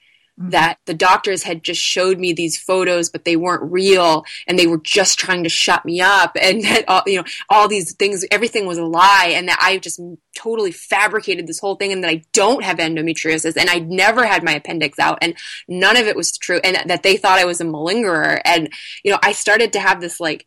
Mm-hmm. 0.41 0.49
that 0.49 0.79
the 0.87 0.95
doctors 0.95 1.43
had 1.43 1.63
just 1.63 1.83
showed 1.83 2.19
me 2.19 2.33
these 2.33 2.59
photos, 2.59 3.11
but 3.11 3.27
they 3.27 3.37
weren't 3.37 3.71
real, 3.71 4.25
and 4.47 4.59
they 4.59 4.67
were 4.67 4.79
just 4.79 5.19
trying 5.19 5.43
to 5.43 5.51
shut 5.51 5.85
me 5.85 6.01
up, 6.01 6.35
and 6.41 6.65
that 6.65 6.85
all, 6.89 7.03
you 7.05 7.19
know 7.19 7.25
all 7.51 7.69
these 7.69 7.95
things, 7.95 8.25
everything 8.31 8.65
was 8.65 8.79
a 8.79 8.85
lie, 8.85 9.33
and 9.35 9.47
that 9.49 9.59
I 9.61 9.77
just 9.77 10.01
totally 10.35 10.73
fabricated 10.73 11.47
this 11.47 11.61
whole 11.61 11.77
thing, 11.77 11.93
and 11.93 12.03
that 12.03 12.09
I 12.09 12.23
don't 12.33 12.65
have 12.65 12.79
endometriosis, 12.79 13.59
and 13.59 13.69
I'd 13.69 13.91
never 13.91 14.25
had 14.25 14.43
my 14.43 14.55
appendix 14.55 14.99
out, 14.99 15.19
and 15.21 15.37
none 15.69 15.99
of 15.99 16.07
it 16.07 16.17
was 16.17 16.39
true, 16.39 16.61
and 16.65 16.89
that 16.89 17.03
they 17.03 17.19
thought 17.19 17.39
I 17.39 17.45
was 17.45 17.61
a 17.61 17.65
malingerer, 17.65 18.41
and 18.47 18.73
you 19.05 19.13
know 19.13 19.19
I 19.23 19.33
started 19.33 19.75
to 19.75 19.81
have 19.81 20.01
this 20.01 20.19
like 20.19 20.47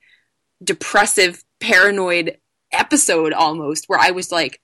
depressive, 0.63 1.43
paranoid 1.59 2.39
episode 2.71 3.33
almost 3.33 3.85
where 3.87 3.99
I 3.99 4.09
was 4.09 4.31
like 4.31 4.61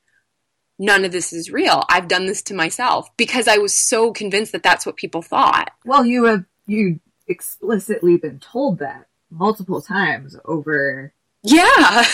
none 0.82 1.06
of 1.06 1.12
this 1.12 1.32
is 1.32 1.52
real. 1.52 1.84
I've 1.90 2.08
done 2.08 2.26
this 2.26 2.42
to 2.44 2.56
myself 2.56 3.08
because 3.16 3.48
I 3.48 3.60
was 3.60 3.78
so 3.78 4.12
convinced 4.12 4.52
that 4.52 4.64
that's 4.64 4.86
what 4.86 4.98
people 4.98 5.22
thought. 5.22 5.72
Well, 5.86 6.04
you 6.06 6.26
have 6.26 6.46
you 6.66 7.00
explicitly 7.28 8.18
been 8.18 8.40
told 8.40 8.80
that 8.80 9.08
multiple 9.30 9.82
times 9.82 10.36
over. 10.44 11.14
Yeah. 11.44 11.64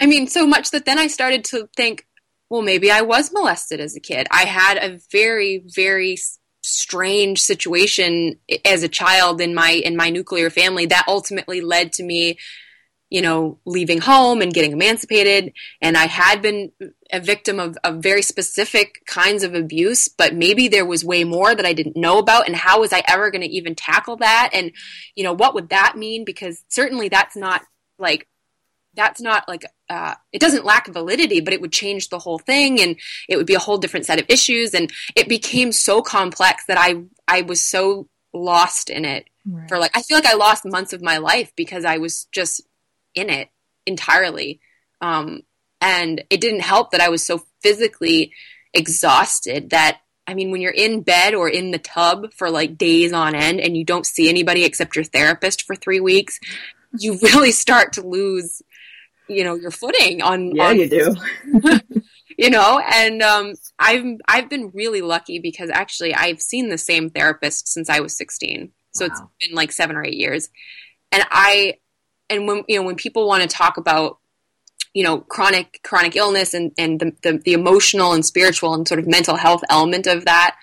I 0.00 0.06
mean, 0.06 0.26
so 0.28 0.46
much 0.46 0.70
that 0.70 0.84
then 0.84 0.98
I 0.98 1.06
started 1.06 1.44
to 1.46 1.68
think, 1.74 2.06
well, 2.50 2.62
maybe 2.62 2.90
I 2.90 3.00
was 3.00 3.32
molested 3.32 3.80
as 3.80 3.96
a 3.96 4.00
kid. 4.00 4.26
I 4.30 4.44
had 4.44 4.76
a 4.76 5.00
very, 5.10 5.64
very 5.66 6.18
strange 6.62 7.40
situation 7.40 8.38
as 8.64 8.82
a 8.82 8.88
child 8.88 9.40
in 9.40 9.54
my 9.54 9.70
in 9.70 9.96
my 9.96 10.10
nuclear 10.10 10.48
family 10.48 10.86
that 10.86 11.04
ultimately 11.08 11.60
led 11.60 11.92
to 11.92 12.04
me 12.04 12.38
you 13.12 13.20
know, 13.20 13.58
leaving 13.66 14.00
home 14.00 14.40
and 14.40 14.54
getting 14.54 14.72
emancipated. 14.72 15.52
And 15.82 15.98
I 15.98 16.06
had 16.06 16.40
been 16.40 16.72
a 17.12 17.20
victim 17.20 17.60
of, 17.60 17.76
of 17.84 17.96
very 17.96 18.22
specific 18.22 19.04
kinds 19.04 19.42
of 19.42 19.54
abuse, 19.54 20.08
but 20.08 20.34
maybe 20.34 20.68
there 20.68 20.86
was 20.86 21.04
way 21.04 21.22
more 21.22 21.54
that 21.54 21.66
I 21.66 21.74
didn't 21.74 21.94
know 21.94 22.16
about. 22.16 22.46
And 22.46 22.56
how 22.56 22.80
was 22.80 22.90
I 22.90 23.02
ever 23.06 23.30
going 23.30 23.42
to 23.42 23.54
even 23.54 23.74
tackle 23.74 24.16
that? 24.16 24.52
And, 24.54 24.72
you 25.14 25.24
know, 25.24 25.34
what 25.34 25.52
would 25.52 25.68
that 25.68 25.94
mean? 25.94 26.24
Because 26.24 26.64
certainly 26.68 27.10
that's 27.10 27.36
not 27.36 27.60
like, 27.98 28.28
that's 28.94 29.20
not 29.20 29.46
like, 29.46 29.66
uh, 29.90 30.14
it 30.32 30.40
doesn't 30.40 30.64
lack 30.64 30.86
validity, 30.86 31.42
but 31.42 31.52
it 31.52 31.60
would 31.60 31.70
change 31.70 32.08
the 32.08 32.18
whole 32.18 32.38
thing 32.38 32.80
and 32.80 32.96
it 33.28 33.36
would 33.36 33.46
be 33.46 33.54
a 33.54 33.58
whole 33.58 33.76
different 33.76 34.06
set 34.06 34.20
of 34.20 34.26
issues. 34.30 34.72
And 34.72 34.90
it 35.14 35.28
became 35.28 35.70
so 35.70 36.00
complex 36.00 36.64
that 36.64 36.78
I, 36.78 37.02
I 37.28 37.42
was 37.42 37.60
so 37.60 38.08
lost 38.32 38.88
in 38.88 39.04
it 39.04 39.28
right. 39.46 39.68
for 39.68 39.78
like, 39.78 39.94
I 39.94 40.00
feel 40.00 40.16
like 40.16 40.24
I 40.24 40.32
lost 40.32 40.64
months 40.64 40.94
of 40.94 41.02
my 41.02 41.18
life 41.18 41.52
because 41.54 41.84
I 41.84 41.98
was 41.98 42.24
just 42.32 42.62
in 43.14 43.30
it 43.30 43.48
entirely. 43.86 44.60
Um, 45.00 45.42
and 45.80 46.22
it 46.30 46.40
didn't 46.40 46.60
help 46.60 46.92
that 46.92 47.00
I 47.00 47.08
was 47.08 47.24
so 47.24 47.42
physically 47.60 48.32
exhausted 48.72 49.70
that 49.70 49.98
I 50.26 50.34
mean, 50.34 50.50
when 50.52 50.60
you're 50.60 50.70
in 50.70 51.02
bed 51.02 51.34
or 51.34 51.48
in 51.48 51.72
the 51.72 51.78
tub 51.78 52.32
for 52.32 52.48
like 52.48 52.78
days 52.78 53.12
on 53.12 53.34
end 53.34 53.60
and 53.60 53.76
you 53.76 53.84
don't 53.84 54.06
see 54.06 54.28
anybody 54.28 54.64
except 54.64 54.94
your 54.94 55.04
therapist 55.04 55.62
for 55.62 55.74
three 55.74 56.00
weeks, 56.00 56.38
you 56.98 57.18
really 57.22 57.50
start 57.50 57.94
to 57.94 58.06
lose, 58.06 58.62
you 59.28 59.44
know, 59.44 59.54
your 59.54 59.70
footing 59.70 60.22
on. 60.22 60.54
Yeah, 60.54 60.68
on, 60.68 60.78
you 60.78 60.88
do. 60.88 61.14
you 62.38 62.50
know, 62.50 62.78
and 62.78 63.22
um, 63.22 63.54
I've 63.78 64.04
I've 64.28 64.48
been 64.48 64.70
really 64.72 65.02
lucky 65.02 65.38
because 65.38 65.70
actually 65.70 66.14
I've 66.14 66.40
seen 66.40 66.68
the 66.68 66.78
same 66.78 67.10
therapist 67.10 67.68
since 67.68 67.90
I 67.90 68.00
was 68.00 68.16
16, 68.16 68.70
so 68.92 69.04
wow. 69.04 69.10
it's 69.10 69.20
been 69.40 69.56
like 69.56 69.72
seven 69.72 69.96
or 69.96 70.04
eight 70.04 70.16
years, 70.16 70.48
and 71.10 71.24
I 71.30 71.78
and 72.32 72.46
when 72.46 72.64
you 72.68 72.78
know 72.78 72.84
when 72.84 72.96
people 72.96 73.26
want 73.26 73.42
to 73.42 73.48
talk 73.48 73.76
about 73.76 74.18
you 74.94 75.02
know 75.04 75.18
chronic 75.18 75.80
chronic 75.82 76.16
illness 76.16 76.54
and 76.54 76.72
and 76.78 77.00
the, 77.00 77.12
the, 77.22 77.38
the 77.38 77.52
emotional 77.52 78.12
and 78.12 78.24
spiritual 78.24 78.74
and 78.74 78.86
sort 78.86 79.00
of 79.00 79.06
mental 79.06 79.36
health 79.36 79.62
element 79.68 80.06
of 80.06 80.24
that 80.24 80.56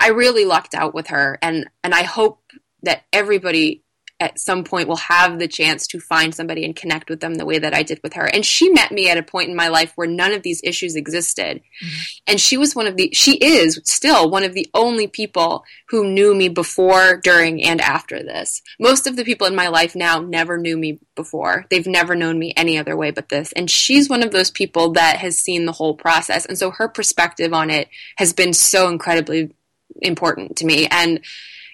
i 0.00 0.08
really 0.08 0.44
lucked 0.44 0.74
out 0.74 0.94
with 0.94 1.08
her. 1.08 1.38
And 1.42 1.68
and 1.82 1.94
i 1.94 2.02
hope 2.02 2.40
that 2.82 3.04
everybody 3.12 3.82
at 4.18 4.38
some 4.38 4.64
point 4.64 4.88
will 4.88 4.96
have 4.96 5.38
the 5.38 5.46
chance 5.46 5.86
to 5.86 6.00
find 6.00 6.34
somebody 6.34 6.64
and 6.64 6.74
connect 6.74 7.10
with 7.10 7.20
them 7.20 7.34
the 7.34 7.44
way 7.44 7.58
that 7.58 7.74
I 7.74 7.82
did 7.82 8.00
with 8.02 8.14
her. 8.14 8.24
And 8.24 8.46
she 8.46 8.70
met 8.70 8.90
me 8.90 9.10
at 9.10 9.18
a 9.18 9.22
point 9.22 9.50
in 9.50 9.56
my 9.56 9.68
life 9.68 9.92
where 9.94 10.06
none 10.06 10.32
of 10.32 10.42
these 10.42 10.62
issues 10.64 10.96
existed. 10.96 11.58
Mm-hmm. 11.84 12.02
And 12.26 12.40
she 12.40 12.56
was 12.56 12.74
one 12.74 12.86
of 12.86 12.96
the, 12.96 13.10
she 13.12 13.36
is 13.36 13.78
still 13.84 14.30
one 14.30 14.42
of 14.42 14.54
the 14.54 14.70
only 14.72 15.06
people 15.06 15.64
who 15.88 16.10
knew 16.10 16.34
me 16.34 16.48
before, 16.48 17.20
during, 17.22 17.62
and 17.62 17.78
after 17.78 18.22
this. 18.22 18.62
Most 18.80 19.06
of 19.06 19.16
the 19.16 19.24
people 19.24 19.46
in 19.46 19.54
my 19.54 19.68
life 19.68 19.94
now 19.94 20.20
never 20.20 20.56
knew 20.56 20.78
me 20.78 20.98
before. 21.14 21.66
They've 21.68 21.86
never 21.86 22.16
known 22.16 22.38
me 22.38 22.54
any 22.56 22.78
other 22.78 22.96
way 22.96 23.10
but 23.10 23.28
this. 23.28 23.52
And 23.52 23.70
she's 23.70 24.08
one 24.08 24.22
of 24.22 24.30
those 24.30 24.50
people 24.50 24.92
that 24.92 25.18
has 25.18 25.38
seen 25.38 25.66
the 25.66 25.72
whole 25.72 25.94
process. 25.94 26.46
And 26.46 26.56
so 26.56 26.70
her 26.70 26.88
perspective 26.88 27.52
on 27.52 27.68
it 27.68 27.88
has 28.16 28.32
been 28.32 28.54
so 28.54 28.88
incredibly 28.88 29.52
important 30.00 30.56
to 30.56 30.64
me. 30.64 30.86
And, 30.90 31.20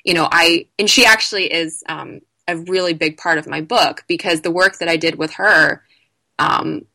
you 0.05 0.14
know, 0.14 0.28
I, 0.31 0.66
and 0.76 0.90
she 0.90 1.07
actually 1.07 1.52
is, 1.52 1.85
um, 1.88 2.20
a 2.48 2.57
really 2.57 2.92
big 2.92 3.16
part 3.16 3.38
of 3.38 3.46
my 3.46 3.61
book 3.61 4.05
because 4.09 4.40
the 4.40 4.50
work 4.50 4.78
that 4.78 4.88
I 4.88 4.96
did 4.96 5.16
with 5.16 5.35
her 5.35 5.83
um, 6.38 6.87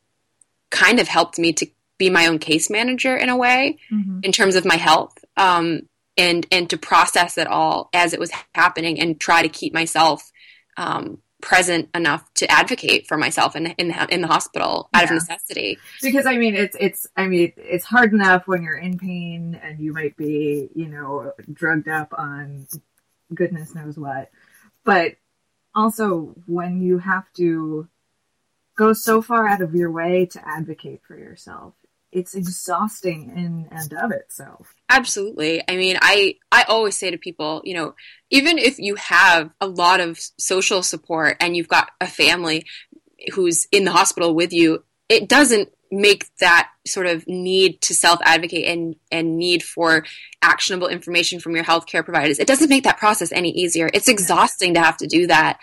kind 0.69 0.99
of 0.99 1.07
helped 1.07 1.39
me 1.39 1.53
to 1.53 1.67
be 1.97 2.09
my 2.09 2.27
own 2.27 2.39
case 2.39 2.69
manager 2.69 3.15
in 3.15 3.29
a 3.29 3.37
way 3.37 3.77
mm-hmm. 3.91 4.19
in 4.23 4.31
terms 4.31 4.55
of 4.55 4.65
my 4.65 4.75
health 4.75 5.17
um, 5.35 5.81
and 6.17 6.45
and 6.51 6.69
to 6.69 6.77
process 6.77 7.37
it 7.37 7.47
all 7.47 7.89
as 7.93 8.13
it 8.13 8.19
was 8.19 8.31
happening 8.53 8.99
and 8.99 9.19
try 9.19 9.41
to 9.41 9.49
keep 9.49 9.73
myself 9.73 10.31
um, 10.77 11.19
present 11.41 11.89
enough 11.95 12.31
to 12.35 12.49
advocate 12.51 13.07
for 13.07 13.17
myself 13.17 13.55
in 13.55 13.67
in 13.77 13.89
the, 13.89 14.07
in 14.13 14.21
the 14.21 14.27
hospital 14.27 14.89
out 14.93 15.03
yeah. 15.03 15.05
of 15.05 15.11
necessity. 15.11 15.77
Because 16.01 16.25
I 16.25 16.37
mean, 16.37 16.55
it's 16.55 16.75
it's 16.79 17.07
I 17.15 17.27
mean, 17.27 17.53
it's 17.57 17.85
hard 17.85 18.13
enough 18.13 18.47
when 18.47 18.63
you're 18.63 18.77
in 18.77 18.97
pain 18.97 19.59
and 19.61 19.79
you 19.79 19.93
might 19.93 20.17
be 20.17 20.69
you 20.75 20.87
know 20.87 21.33
drugged 21.51 21.87
up 21.87 22.13
on 22.17 22.67
goodness 23.33 23.75
knows 23.75 23.97
what, 23.97 24.31
but 24.83 25.15
also 25.77 26.35
when 26.45 26.81
you 26.81 26.97
have 26.97 27.31
to 27.33 27.87
go 28.77 28.93
so 28.93 29.21
far 29.21 29.47
out 29.47 29.61
of 29.61 29.73
your 29.73 29.91
way 29.91 30.25
to 30.25 30.47
advocate 30.47 31.01
for 31.07 31.17
yourself 31.17 31.73
it's 32.11 32.35
exhausting 32.35 33.31
in 33.35 33.67
and 33.69 33.93
of 33.93 34.11
itself. 34.11 34.73
Absolutely. 34.89 35.61
I 35.67 35.75
mean 35.75 35.97
i 36.01 36.35
i 36.51 36.63
always 36.63 36.97
say 36.97 37.11
to 37.11 37.17
people 37.17 37.61
you 37.63 37.73
know 37.73 37.95
even 38.29 38.57
if 38.57 38.79
you 38.79 38.95
have 38.95 39.51
a 39.61 39.67
lot 39.67 39.99
of 39.99 40.19
social 40.39 40.81
support 40.83 41.37
and 41.39 41.55
you've 41.55 41.67
got 41.67 41.89
a 42.01 42.07
family 42.07 42.65
who's 43.33 43.67
in 43.71 43.83
the 43.83 43.91
hospital 43.91 44.33
with 44.33 44.53
you 44.53 44.83
it 45.09 45.27
doesn't 45.27 45.69
make 45.91 46.25
that 46.37 46.69
sort 46.85 47.07
of 47.07 47.27
need 47.27 47.81
to 47.81 47.93
self 47.93 48.19
advocate 48.23 48.65
and, 48.65 48.95
and 49.11 49.37
need 49.37 49.63
for 49.63 50.05
actionable 50.41 50.87
information 50.87 51.39
from 51.39 51.55
your 51.55 51.63
healthcare 51.63 52.03
providers, 52.03 52.39
it 52.39 52.47
doesn't 52.47 52.69
make 52.69 52.83
that 52.83 52.97
process 52.97 53.31
any 53.31 53.51
easier. 53.51 53.89
It's 53.93 54.07
exhausting 54.07 54.73
to 54.73 54.81
have 54.81 54.97
to 54.97 55.07
do 55.07 55.27
that 55.27 55.59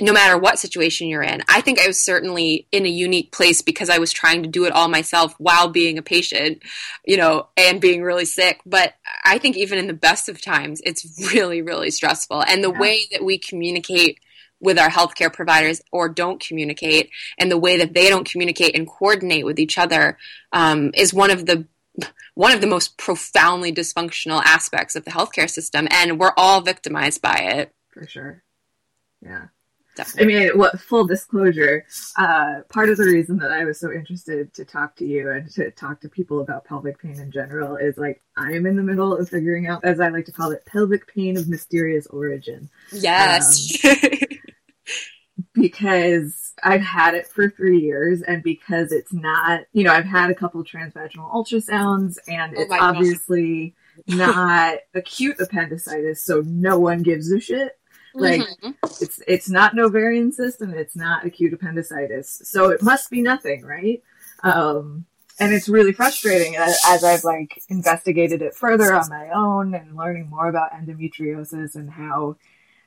no 0.00 0.12
matter 0.12 0.38
what 0.38 0.58
situation 0.58 1.08
you're 1.08 1.22
in. 1.22 1.42
I 1.48 1.60
think 1.60 1.80
I 1.80 1.86
was 1.86 2.02
certainly 2.02 2.66
in 2.70 2.84
a 2.84 2.88
unique 2.88 3.32
place 3.32 3.62
because 3.62 3.90
I 3.90 3.98
was 3.98 4.12
trying 4.12 4.42
to 4.42 4.48
do 4.48 4.64
it 4.64 4.72
all 4.72 4.88
myself 4.88 5.34
while 5.38 5.68
being 5.68 5.98
a 5.98 6.02
patient, 6.02 6.62
you 7.04 7.16
know, 7.16 7.48
and 7.56 7.80
being 7.80 8.02
really 8.02 8.24
sick. 8.24 8.60
But 8.64 8.94
I 9.24 9.38
think 9.38 9.56
even 9.56 9.78
in 9.78 9.86
the 9.86 9.92
best 9.92 10.28
of 10.28 10.40
times, 10.40 10.80
it's 10.84 11.32
really, 11.34 11.62
really 11.62 11.90
stressful. 11.90 12.42
And 12.42 12.62
the 12.62 12.72
yeah. 12.72 12.78
way 12.78 13.06
that 13.12 13.24
we 13.24 13.38
communicate 13.38 14.20
with 14.60 14.78
our 14.78 14.88
healthcare 14.88 15.32
providers 15.32 15.80
or 15.92 16.08
don't 16.08 16.40
communicate, 16.40 17.10
and 17.38 17.50
the 17.50 17.58
way 17.58 17.76
that 17.78 17.94
they 17.94 18.08
don't 18.08 18.30
communicate 18.30 18.76
and 18.76 18.86
coordinate 18.86 19.44
with 19.44 19.58
each 19.58 19.78
other 19.78 20.18
um, 20.52 20.90
is 20.94 21.14
one 21.14 21.30
of 21.30 21.46
the 21.46 21.66
one 22.34 22.52
of 22.52 22.60
the 22.60 22.66
most 22.66 22.96
profoundly 22.96 23.72
dysfunctional 23.72 24.42
aspects 24.44 24.96
of 24.96 25.04
the 25.04 25.10
healthcare 25.10 25.50
system, 25.50 25.86
and 25.90 26.18
we're 26.18 26.32
all 26.36 26.60
victimized 26.60 27.20
by 27.20 27.36
it. 27.36 27.72
For 27.90 28.06
sure. 28.06 28.42
Yeah. 29.20 29.46
Definitely. 29.96 30.36
I 30.36 30.38
mean, 30.38 30.58
what 30.58 30.80
full 30.80 31.04
disclosure? 31.06 31.84
Uh, 32.16 32.60
part 32.68 32.88
of 32.88 32.96
the 32.96 33.04
reason 33.04 33.38
that 33.38 33.50
I 33.50 33.64
was 33.64 33.78
so 33.78 33.92
interested 33.92 34.54
to 34.54 34.64
talk 34.64 34.96
to 34.96 35.04
you 35.04 35.30
and 35.30 35.50
to 35.52 35.70
talk 35.72 36.00
to 36.00 36.08
people 36.08 36.40
about 36.40 36.64
pelvic 36.64 37.00
pain 37.00 37.18
in 37.18 37.30
general 37.30 37.76
is 37.76 37.98
like 37.98 38.22
I 38.36 38.52
am 38.52 38.66
in 38.66 38.76
the 38.76 38.82
middle 38.82 39.14
of 39.14 39.28
figuring 39.28 39.66
out, 39.66 39.84
as 39.84 40.00
I 40.00 40.08
like 40.08 40.26
to 40.26 40.32
call 40.32 40.52
it, 40.52 40.64
pelvic 40.64 41.12
pain 41.12 41.36
of 41.36 41.48
mysterious 41.48 42.06
origin. 42.06 42.70
Yes. 42.92 43.84
Um, 43.84 43.92
because 45.60 46.54
I've 46.62 46.80
had 46.80 47.14
it 47.14 47.26
for 47.26 47.50
three 47.50 47.80
years 47.80 48.22
and 48.22 48.42
because 48.42 48.92
it's 48.92 49.12
not, 49.12 49.62
you 49.72 49.84
know, 49.84 49.92
I've 49.92 50.04
had 50.04 50.30
a 50.30 50.34
couple 50.34 50.62
transvaginal 50.64 51.32
ultrasounds 51.32 52.16
and 52.28 52.54
oh 52.56 52.60
it's 52.60 52.72
obviously 52.72 53.74
not 54.06 54.78
acute 54.94 55.38
appendicitis, 55.40 56.24
so 56.24 56.42
no 56.46 56.78
one 56.78 57.02
gives 57.02 57.30
a 57.32 57.40
shit. 57.40 57.78
Like 58.14 58.40
mm-hmm. 58.40 58.70
it's 59.00 59.20
it's 59.28 59.48
not 59.48 59.72
an 59.72 59.80
ovarian 59.80 60.32
cyst 60.32 60.60
and 60.60 60.74
it's 60.74 60.96
not 60.96 61.24
acute 61.24 61.52
appendicitis, 61.52 62.42
so 62.44 62.70
it 62.70 62.82
must 62.82 63.08
be 63.10 63.22
nothing, 63.22 63.64
right? 63.64 64.02
Um, 64.42 65.06
and 65.38 65.54
it's 65.54 65.68
really 65.68 65.92
frustrating 65.92 66.56
as, 66.56 66.78
as 66.86 67.04
I've 67.04 67.24
like 67.24 67.62
investigated 67.68 68.42
it 68.42 68.54
further 68.54 68.92
on 68.94 69.08
my 69.08 69.30
own 69.30 69.74
and 69.74 69.96
learning 69.96 70.28
more 70.28 70.48
about 70.48 70.72
endometriosis 70.72 71.76
and 71.76 71.90
how 71.90 72.36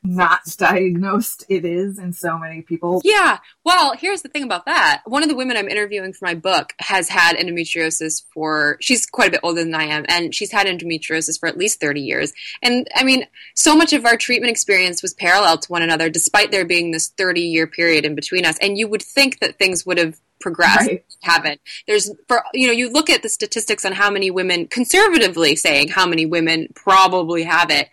not 0.04 0.42
diagnosed 0.58 1.46
it 1.50 1.66
is 1.66 1.98
in 1.98 2.14
so 2.14 2.38
many 2.38 2.62
people. 2.62 3.02
Yeah. 3.04 3.38
Well, 3.64 3.94
here's 3.98 4.22
the 4.22 4.30
thing 4.30 4.44
about 4.44 4.66
that. 4.66 5.02
One 5.06 5.24
of 5.24 5.30
the 5.30 5.36
women 5.36 5.56
I'm 5.56 5.68
interviewing 5.68 6.14
for 6.14 6.26
my 6.26 6.34
book 6.34 6.74
has 6.80 7.10
had 7.10 7.38
endometriosis 7.38 8.24
for, 8.34 8.78
she's 8.82 9.06
quite 9.06 9.30
a 9.30 9.32
bit 9.32 9.40
older 9.44 9.64
than 9.64 9.74
I 9.74 9.86
am, 9.86 10.06
and 10.10 10.36
she's 10.36 10.52
had 10.52 10.68
endometriosis 10.68 11.40
for 11.40 11.48
at 11.48 11.58
least 11.58 11.80
30 11.80 12.02
years. 12.02 12.34
And 12.62 12.88
I 12.96 13.04
mean, 13.04 13.26
so 13.56 13.76
much 13.76 13.94
of 13.94 14.06
our 14.06 14.18
treatment 14.18 14.52
experience 14.52 15.02
was 15.02 15.14
parallel 15.14 15.58
to 15.60 15.72
one 15.72 15.82
another, 15.82 16.10
despite 16.10 16.52
there 16.52 16.66
being 16.66 16.92
this 16.92 17.10
30 17.10 17.42
year 17.42 17.68
period 17.68 18.06
in 18.06 18.16
between 18.16 18.46
us. 18.46 18.58
And 18.60 18.78
you 18.78 18.88
would 18.88 19.02
think 19.02 19.40
that 19.40 19.58
things 19.58 19.86
would 19.86 19.98
have 19.98 20.20
progressed 20.44 20.90
right. 20.90 21.06
haven't 21.22 21.62
there's 21.88 22.12
for 22.28 22.44
you 22.54 22.68
know 22.68 22.74
you 22.74 22.92
look 22.92 23.10
at 23.10 23.24
the 23.24 23.30
statistics 23.30 23.86
on 23.86 23.94
how 23.94 24.12
many 24.12 24.30
women 24.30 24.68
conservatively 24.68 25.56
saying 25.56 25.88
how 25.88 26.06
many 26.06 26.26
women 26.26 26.68
probably 26.76 27.44
have 27.44 27.72
it 27.72 27.90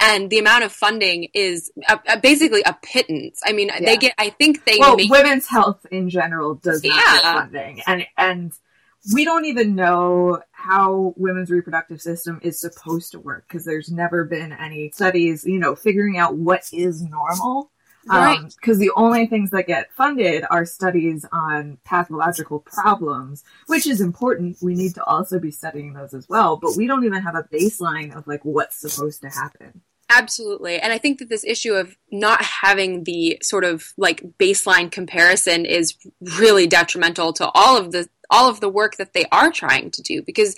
and 0.00 0.28
the 0.28 0.38
amount 0.38 0.64
of 0.64 0.72
funding 0.72 1.28
is 1.34 1.72
a, 1.88 1.98
a, 2.08 2.18
basically 2.18 2.62
a 2.66 2.76
pittance. 2.82 3.40
I 3.44 3.52
mean, 3.52 3.68
yeah. 3.68 3.80
they 3.80 3.96
get. 3.96 4.14
I 4.18 4.30
think 4.30 4.64
they. 4.64 4.78
Well, 4.80 4.96
make, 4.96 5.08
women's 5.08 5.46
health 5.46 5.86
in 5.90 6.10
general 6.10 6.56
does 6.56 6.82
not 6.82 6.96
yeah. 6.96 7.12
get 7.12 7.22
funding, 7.22 7.82
and 7.86 8.06
and 8.16 8.52
we 9.12 9.24
don't 9.24 9.44
even 9.44 9.74
know 9.74 10.40
how 10.52 11.12
women's 11.16 11.50
reproductive 11.50 12.00
system 12.00 12.40
is 12.42 12.58
supposed 12.58 13.12
to 13.12 13.20
work 13.20 13.44
because 13.46 13.64
there's 13.64 13.90
never 13.90 14.24
been 14.24 14.52
any 14.52 14.90
studies, 14.90 15.44
you 15.44 15.58
know, 15.58 15.74
figuring 15.74 16.16
out 16.16 16.36
what 16.36 16.68
is 16.72 17.02
normal. 17.02 17.70
Right. 18.06 18.38
Because 18.60 18.76
um, 18.76 18.80
the 18.80 18.90
only 18.96 19.26
things 19.26 19.50
that 19.50 19.66
get 19.66 19.92
funded 19.92 20.44
are 20.50 20.64
studies 20.64 21.24
on 21.32 21.78
pathological 21.84 22.60
problems, 22.60 23.44
which 23.66 23.86
is 23.86 24.00
important. 24.00 24.58
We 24.62 24.74
need 24.74 24.94
to 24.94 25.04
also 25.04 25.38
be 25.38 25.50
studying 25.50 25.94
those 25.94 26.14
as 26.14 26.28
well, 26.28 26.56
but 26.56 26.76
we 26.76 26.86
don't 26.86 27.04
even 27.04 27.22
have 27.22 27.34
a 27.34 27.44
baseline 27.44 28.14
of 28.14 28.26
like 28.26 28.44
what's 28.44 28.76
supposed 28.76 29.22
to 29.22 29.28
happen. 29.28 29.82
Absolutely. 30.10 30.78
And 30.78 30.92
I 30.92 30.98
think 30.98 31.18
that 31.18 31.28
this 31.28 31.44
issue 31.44 31.72
of 31.74 31.96
not 32.12 32.42
having 32.42 33.04
the 33.04 33.38
sort 33.42 33.64
of 33.64 33.92
like 33.96 34.22
baseline 34.38 34.90
comparison 34.90 35.64
is 35.64 35.96
really 36.38 36.66
detrimental 36.66 37.32
to 37.34 37.50
all 37.54 37.76
of 37.76 37.90
the 37.90 38.08
all 38.30 38.48
of 38.48 38.60
the 38.60 38.68
work 38.68 38.96
that 38.96 39.12
they 39.12 39.24
are 39.32 39.50
trying 39.50 39.90
to 39.90 40.02
do 40.02 40.22
because 40.22 40.56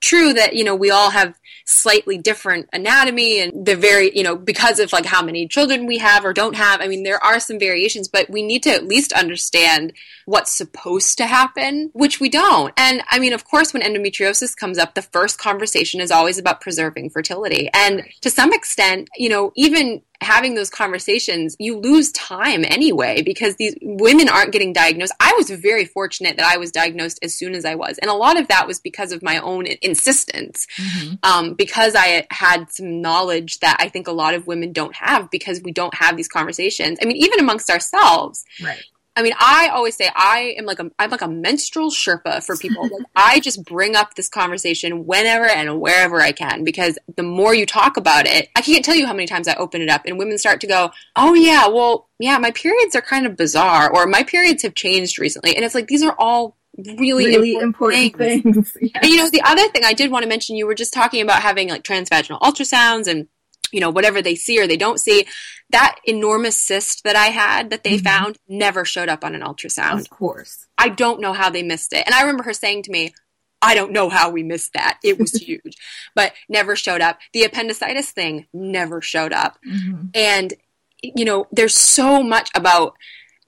true 0.00 0.32
that 0.32 0.54
you 0.54 0.64
know 0.64 0.74
we 0.74 0.90
all 0.90 1.10
have 1.10 1.38
slightly 1.64 2.16
different 2.16 2.68
anatomy 2.72 3.40
and 3.40 3.66
the 3.66 3.76
very 3.76 4.16
you 4.16 4.22
know 4.22 4.34
because 4.36 4.78
of 4.78 4.92
like 4.92 5.04
how 5.04 5.22
many 5.22 5.46
children 5.46 5.86
we 5.86 5.98
have 5.98 6.24
or 6.24 6.32
don't 6.32 6.56
have 6.56 6.80
i 6.80 6.88
mean 6.88 7.02
there 7.02 7.22
are 7.22 7.38
some 7.38 7.58
variations 7.58 8.08
but 8.08 8.28
we 8.30 8.42
need 8.42 8.62
to 8.62 8.70
at 8.70 8.86
least 8.86 9.12
understand 9.12 9.92
what's 10.24 10.52
supposed 10.52 11.18
to 11.18 11.26
happen 11.26 11.90
which 11.92 12.20
we 12.20 12.28
don't. 12.28 12.72
And 12.76 13.02
i 13.10 13.18
mean 13.18 13.32
of 13.32 13.44
course 13.44 13.72
when 13.72 13.82
endometriosis 13.82 14.56
comes 14.56 14.78
up 14.78 14.94
the 14.94 15.02
first 15.02 15.38
conversation 15.38 16.00
is 16.00 16.10
always 16.10 16.38
about 16.38 16.60
preserving 16.60 17.10
fertility. 17.10 17.68
And 17.74 18.04
to 18.22 18.30
some 18.30 18.52
extent 18.52 19.08
you 19.16 19.28
know 19.28 19.52
even 19.56 20.02
having 20.20 20.54
those 20.54 20.70
conversations, 20.70 21.56
you 21.58 21.78
lose 21.78 22.10
time 22.12 22.64
anyway 22.64 23.22
because 23.22 23.56
these 23.56 23.76
women 23.82 24.28
aren't 24.28 24.52
getting 24.52 24.72
diagnosed. 24.72 25.12
I 25.20 25.32
was 25.36 25.50
very 25.50 25.84
fortunate 25.84 26.36
that 26.36 26.46
I 26.46 26.56
was 26.56 26.72
diagnosed 26.72 27.20
as 27.22 27.34
soon 27.34 27.54
as 27.54 27.64
I 27.64 27.76
was. 27.76 27.98
And 27.98 28.10
a 28.10 28.14
lot 28.14 28.38
of 28.38 28.48
that 28.48 28.66
was 28.66 28.80
because 28.80 29.12
of 29.12 29.22
my 29.22 29.38
own 29.38 29.66
insistence, 29.80 30.66
mm-hmm. 30.76 31.14
um, 31.22 31.54
because 31.54 31.94
I 31.96 32.26
had 32.30 32.70
some 32.70 33.00
knowledge 33.00 33.60
that 33.60 33.76
I 33.78 33.88
think 33.88 34.08
a 34.08 34.12
lot 34.12 34.34
of 34.34 34.46
women 34.46 34.72
don't 34.72 34.94
have 34.96 35.30
because 35.30 35.62
we 35.62 35.72
don't 35.72 35.94
have 35.94 36.16
these 36.16 36.28
conversations. 36.28 36.98
I 37.00 37.04
mean, 37.04 37.16
even 37.16 37.38
amongst 37.38 37.70
ourselves. 37.70 38.44
Right. 38.62 38.82
I 39.18 39.22
mean, 39.22 39.34
I 39.36 39.70
always 39.72 39.96
say 39.96 40.08
I 40.14 40.54
am 40.56 40.64
like 40.64 40.78
a 40.78 40.88
I'm 40.96 41.10
like 41.10 41.22
a 41.22 41.28
menstrual 41.28 41.90
Sherpa 41.90 42.44
for 42.44 42.56
people. 42.56 42.88
Like, 42.98 43.06
I 43.16 43.40
just 43.40 43.64
bring 43.64 43.96
up 43.96 44.14
this 44.14 44.28
conversation 44.28 45.04
whenever 45.04 45.46
and 45.46 45.80
wherever 45.80 46.20
I 46.20 46.32
can 46.32 46.62
because 46.62 46.96
the 47.16 47.22
more 47.24 47.52
you 47.52 47.66
talk 47.66 47.96
about 47.96 48.26
it, 48.26 48.48
I 48.54 48.62
can't 48.62 48.84
tell 48.84 48.94
you 48.94 49.06
how 49.06 49.12
many 49.12 49.26
times 49.26 49.48
I 49.48 49.54
open 49.54 49.82
it 49.82 49.88
up 49.88 50.02
and 50.06 50.18
women 50.18 50.38
start 50.38 50.60
to 50.60 50.66
go, 50.66 50.92
"Oh 51.16 51.34
yeah, 51.34 51.66
well, 51.66 52.08
yeah, 52.20 52.38
my 52.38 52.52
periods 52.52 52.94
are 52.94 53.02
kind 53.02 53.26
of 53.26 53.36
bizarre 53.36 53.92
or 53.92 54.06
my 54.06 54.22
periods 54.22 54.62
have 54.62 54.74
changed 54.74 55.18
recently." 55.18 55.56
And 55.56 55.64
it's 55.64 55.74
like 55.74 55.88
these 55.88 56.02
are 56.02 56.14
all 56.18 56.56
really, 56.76 57.26
really 57.26 57.54
important, 57.54 58.04
important 58.04 58.44
things. 58.44 58.72
things. 58.72 58.92
Yeah. 58.94 59.00
And 59.02 59.10
you 59.10 59.16
know, 59.16 59.28
the 59.30 59.42
other 59.42 59.66
thing 59.68 59.84
I 59.84 59.94
did 59.94 60.10
want 60.12 60.22
to 60.22 60.28
mention, 60.28 60.56
you 60.56 60.66
were 60.66 60.74
just 60.74 60.94
talking 60.94 61.22
about 61.22 61.42
having 61.42 61.68
like 61.68 61.82
transvaginal 61.82 62.40
ultrasounds 62.40 63.08
and 63.08 63.26
you 63.72 63.80
know, 63.80 63.90
whatever 63.90 64.22
they 64.22 64.34
see 64.34 64.60
or 64.60 64.66
they 64.66 64.76
don't 64.76 65.00
see, 65.00 65.26
that 65.70 65.98
enormous 66.04 66.58
cyst 66.58 67.04
that 67.04 67.16
I 67.16 67.26
had 67.26 67.70
that 67.70 67.84
they 67.84 67.96
mm-hmm. 67.96 68.06
found 68.06 68.38
never 68.48 68.84
showed 68.84 69.08
up 69.08 69.24
on 69.24 69.34
an 69.34 69.42
ultrasound. 69.42 70.00
Of 70.00 70.10
course. 70.10 70.66
I 70.76 70.88
don't 70.88 71.20
know 71.20 71.32
how 71.32 71.50
they 71.50 71.62
missed 71.62 71.92
it. 71.92 72.04
And 72.06 72.14
I 72.14 72.22
remember 72.22 72.44
her 72.44 72.54
saying 72.54 72.84
to 72.84 72.90
me, 72.90 73.12
I 73.60 73.74
don't 73.74 73.92
know 73.92 74.08
how 74.08 74.30
we 74.30 74.42
missed 74.42 74.72
that. 74.74 74.98
It 75.02 75.18
was 75.18 75.32
huge, 75.42 75.76
but 76.14 76.32
never 76.48 76.76
showed 76.76 77.00
up. 77.00 77.18
The 77.32 77.44
appendicitis 77.44 78.10
thing 78.10 78.46
never 78.52 79.02
showed 79.02 79.32
up. 79.32 79.58
Mm-hmm. 79.66 80.06
And, 80.14 80.54
you 81.02 81.24
know, 81.24 81.46
there's 81.52 81.76
so 81.76 82.22
much 82.22 82.50
about 82.54 82.94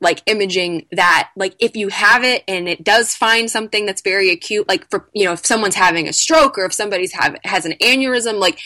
like 0.00 0.22
imaging 0.26 0.86
that 0.92 1.30
like 1.36 1.54
if 1.58 1.76
you 1.76 1.88
have 1.88 2.24
it 2.24 2.42
and 2.48 2.68
it 2.68 2.82
does 2.82 3.14
find 3.14 3.50
something 3.50 3.84
that's 3.84 4.00
very 4.00 4.30
acute 4.30 4.66
like 4.66 4.88
for 4.88 5.08
you 5.12 5.24
know 5.24 5.32
if 5.32 5.44
someone's 5.44 5.74
having 5.74 6.08
a 6.08 6.12
stroke 6.12 6.56
or 6.56 6.64
if 6.64 6.72
somebody's 6.72 7.12
have 7.12 7.36
has 7.44 7.66
an 7.66 7.72
aneurysm 7.82 8.38
like 8.38 8.58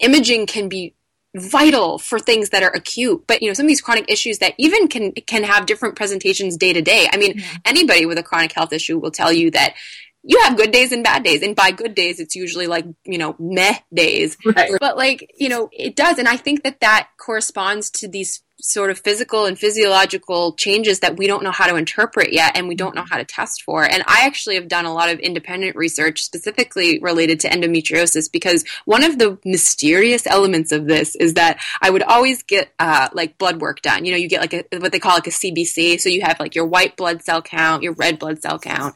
imaging 0.00 0.46
can 0.46 0.68
be 0.68 0.94
vital 1.34 1.98
for 1.98 2.18
things 2.18 2.50
that 2.50 2.62
are 2.62 2.70
acute. 2.70 3.24
But 3.26 3.42
you 3.42 3.48
know 3.48 3.54
some 3.54 3.66
of 3.66 3.68
these 3.68 3.80
chronic 3.80 4.10
issues 4.10 4.38
that 4.38 4.54
even 4.58 4.88
can 4.88 5.12
can 5.12 5.42
have 5.42 5.66
different 5.66 5.96
presentations 5.96 6.56
day 6.56 6.72
to 6.72 6.82
day. 6.82 7.08
I 7.12 7.16
mean 7.16 7.38
yeah. 7.38 7.44
anybody 7.64 8.06
with 8.06 8.18
a 8.18 8.22
chronic 8.22 8.52
health 8.52 8.72
issue 8.72 8.98
will 8.98 9.10
tell 9.10 9.32
you 9.32 9.50
that 9.50 9.74
you 10.22 10.40
have 10.42 10.56
good 10.56 10.70
days 10.70 10.92
and 10.92 11.04
bad 11.04 11.22
days. 11.22 11.42
And 11.42 11.56
by 11.56 11.70
good 11.70 11.94
days 11.94 12.20
it's 12.20 12.36
usually 12.36 12.66
like 12.66 12.86
you 13.04 13.18
know 13.18 13.34
meh 13.38 13.78
days. 13.92 14.36
Right. 14.44 14.72
but 14.78 14.96
like 14.96 15.34
you 15.36 15.48
know 15.48 15.68
it 15.72 15.96
does. 15.96 16.18
And 16.18 16.28
i 16.28 16.36
think 16.36 16.62
that 16.62 16.80
that 16.80 17.08
corresponds 17.18 17.90
to 17.90 18.08
these 18.08 18.43
sort 18.64 18.90
of 18.90 18.98
physical 18.98 19.44
and 19.44 19.58
physiological 19.58 20.54
changes 20.54 21.00
that 21.00 21.18
we 21.18 21.26
don't 21.26 21.42
know 21.42 21.50
how 21.50 21.66
to 21.66 21.76
interpret 21.76 22.32
yet 22.32 22.56
and 22.56 22.66
we 22.66 22.74
don't 22.74 22.94
know 22.94 23.04
how 23.08 23.18
to 23.18 23.24
test 23.24 23.62
for. 23.62 23.84
And 23.84 24.02
I 24.06 24.22
actually 24.24 24.54
have 24.54 24.68
done 24.68 24.86
a 24.86 24.92
lot 24.92 25.10
of 25.10 25.18
independent 25.18 25.76
research 25.76 26.24
specifically 26.24 26.98
related 27.00 27.40
to 27.40 27.48
endometriosis 27.48 28.32
because 28.32 28.64
one 28.86 29.04
of 29.04 29.18
the 29.18 29.38
mysterious 29.44 30.26
elements 30.26 30.72
of 30.72 30.86
this 30.86 31.14
is 31.14 31.34
that 31.34 31.60
I 31.82 31.90
would 31.90 32.02
always 32.02 32.42
get 32.42 32.72
uh, 32.78 33.08
like 33.12 33.36
blood 33.36 33.60
work 33.60 33.82
done. 33.82 34.06
You 34.06 34.12
know, 34.12 34.18
you 34.18 34.28
get 34.28 34.40
like 34.40 34.54
a, 34.54 34.64
what 34.78 34.92
they 34.92 34.98
call 34.98 35.14
like 35.14 35.26
a 35.26 35.30
CBC. 35.30 36.00
So 36.00 36.08
you 36.08 36.22
have 36.22 36.40
like 36.40 36.54
your 36.54 36.66
white 36.66 36.96
blood 36.96 37.22
cell 37.22 37.42
count, 37.42 37.82
your 37.82 37.92
red 37.92 38.18
blood 38.18 38.40
cell 38.40 38.58
count. 38.58 38.94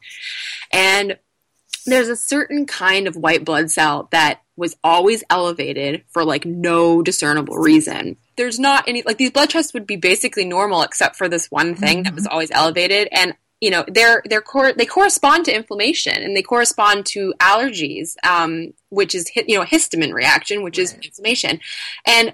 And 0.73 1.19
there's 1.85 2.09
a 2.09 2.17
certain 2.17 2.67
kind 2.67 3.07
of 3.07 3.17
white 3.17 3.45
blood 3.45 3.71
cell 3.71 4.09
that 4.13 4.41
was 4.59 4.77
always 4.83 5.25
elevated 5.31 6.03
for 6.09 6.25
like 6.25 6.45
no 6.45 7.01
discernible 7.03 7.57
reason 7.57 8.17
there's 8.37 8.59
not 8.59 8.85
any 8.89 9.03
like 9.03 9.17
these 9.17 9.31
blood 9.31 9.49
tests 9.49 9.73
would 9.73 9.87
be 9.87 9.97
basically 9.97 10.45
normal 10.45 10.83
except 10.83 11.17
for 11.17 11.29
this 11.29 11.51
one 11.51 11.75
thing 11.75 11.99
mm-hmm. 11.99 12.03
that 12.05 12.15
was 12.15 12.25
mm-hmm. 12.25 12.33
always 12.33 12.51
elevated 12.51 13.09
and 13.13 13.35
you 13.61 13.71
know 13.71 13.85
they're 13.89 14.23
they're 14.27 14.41
cor- 14.41 14.73
they 14.73 14.87
correspond 14.87 15.45
to 15.45 15.55
inflammation 15.55 16.23
and 16.23 16.37
they 16.37 16.43
correspond 16.43 17.07
to 17.07 17.33
allergies 17.41 18.15
um, 18.25 18.73
which 18.91 19.15
is 19.15 19.31
you 19.35 19.57
know 19.57 19.63
a 19.63 19.67
histamine 19.67 20.13
reaction 20.13 20.63
which 20.63 20.79
right. 20.79 20.85
is 20.85 20.95
inflammation 20.95 21.61
and 22.07 22.33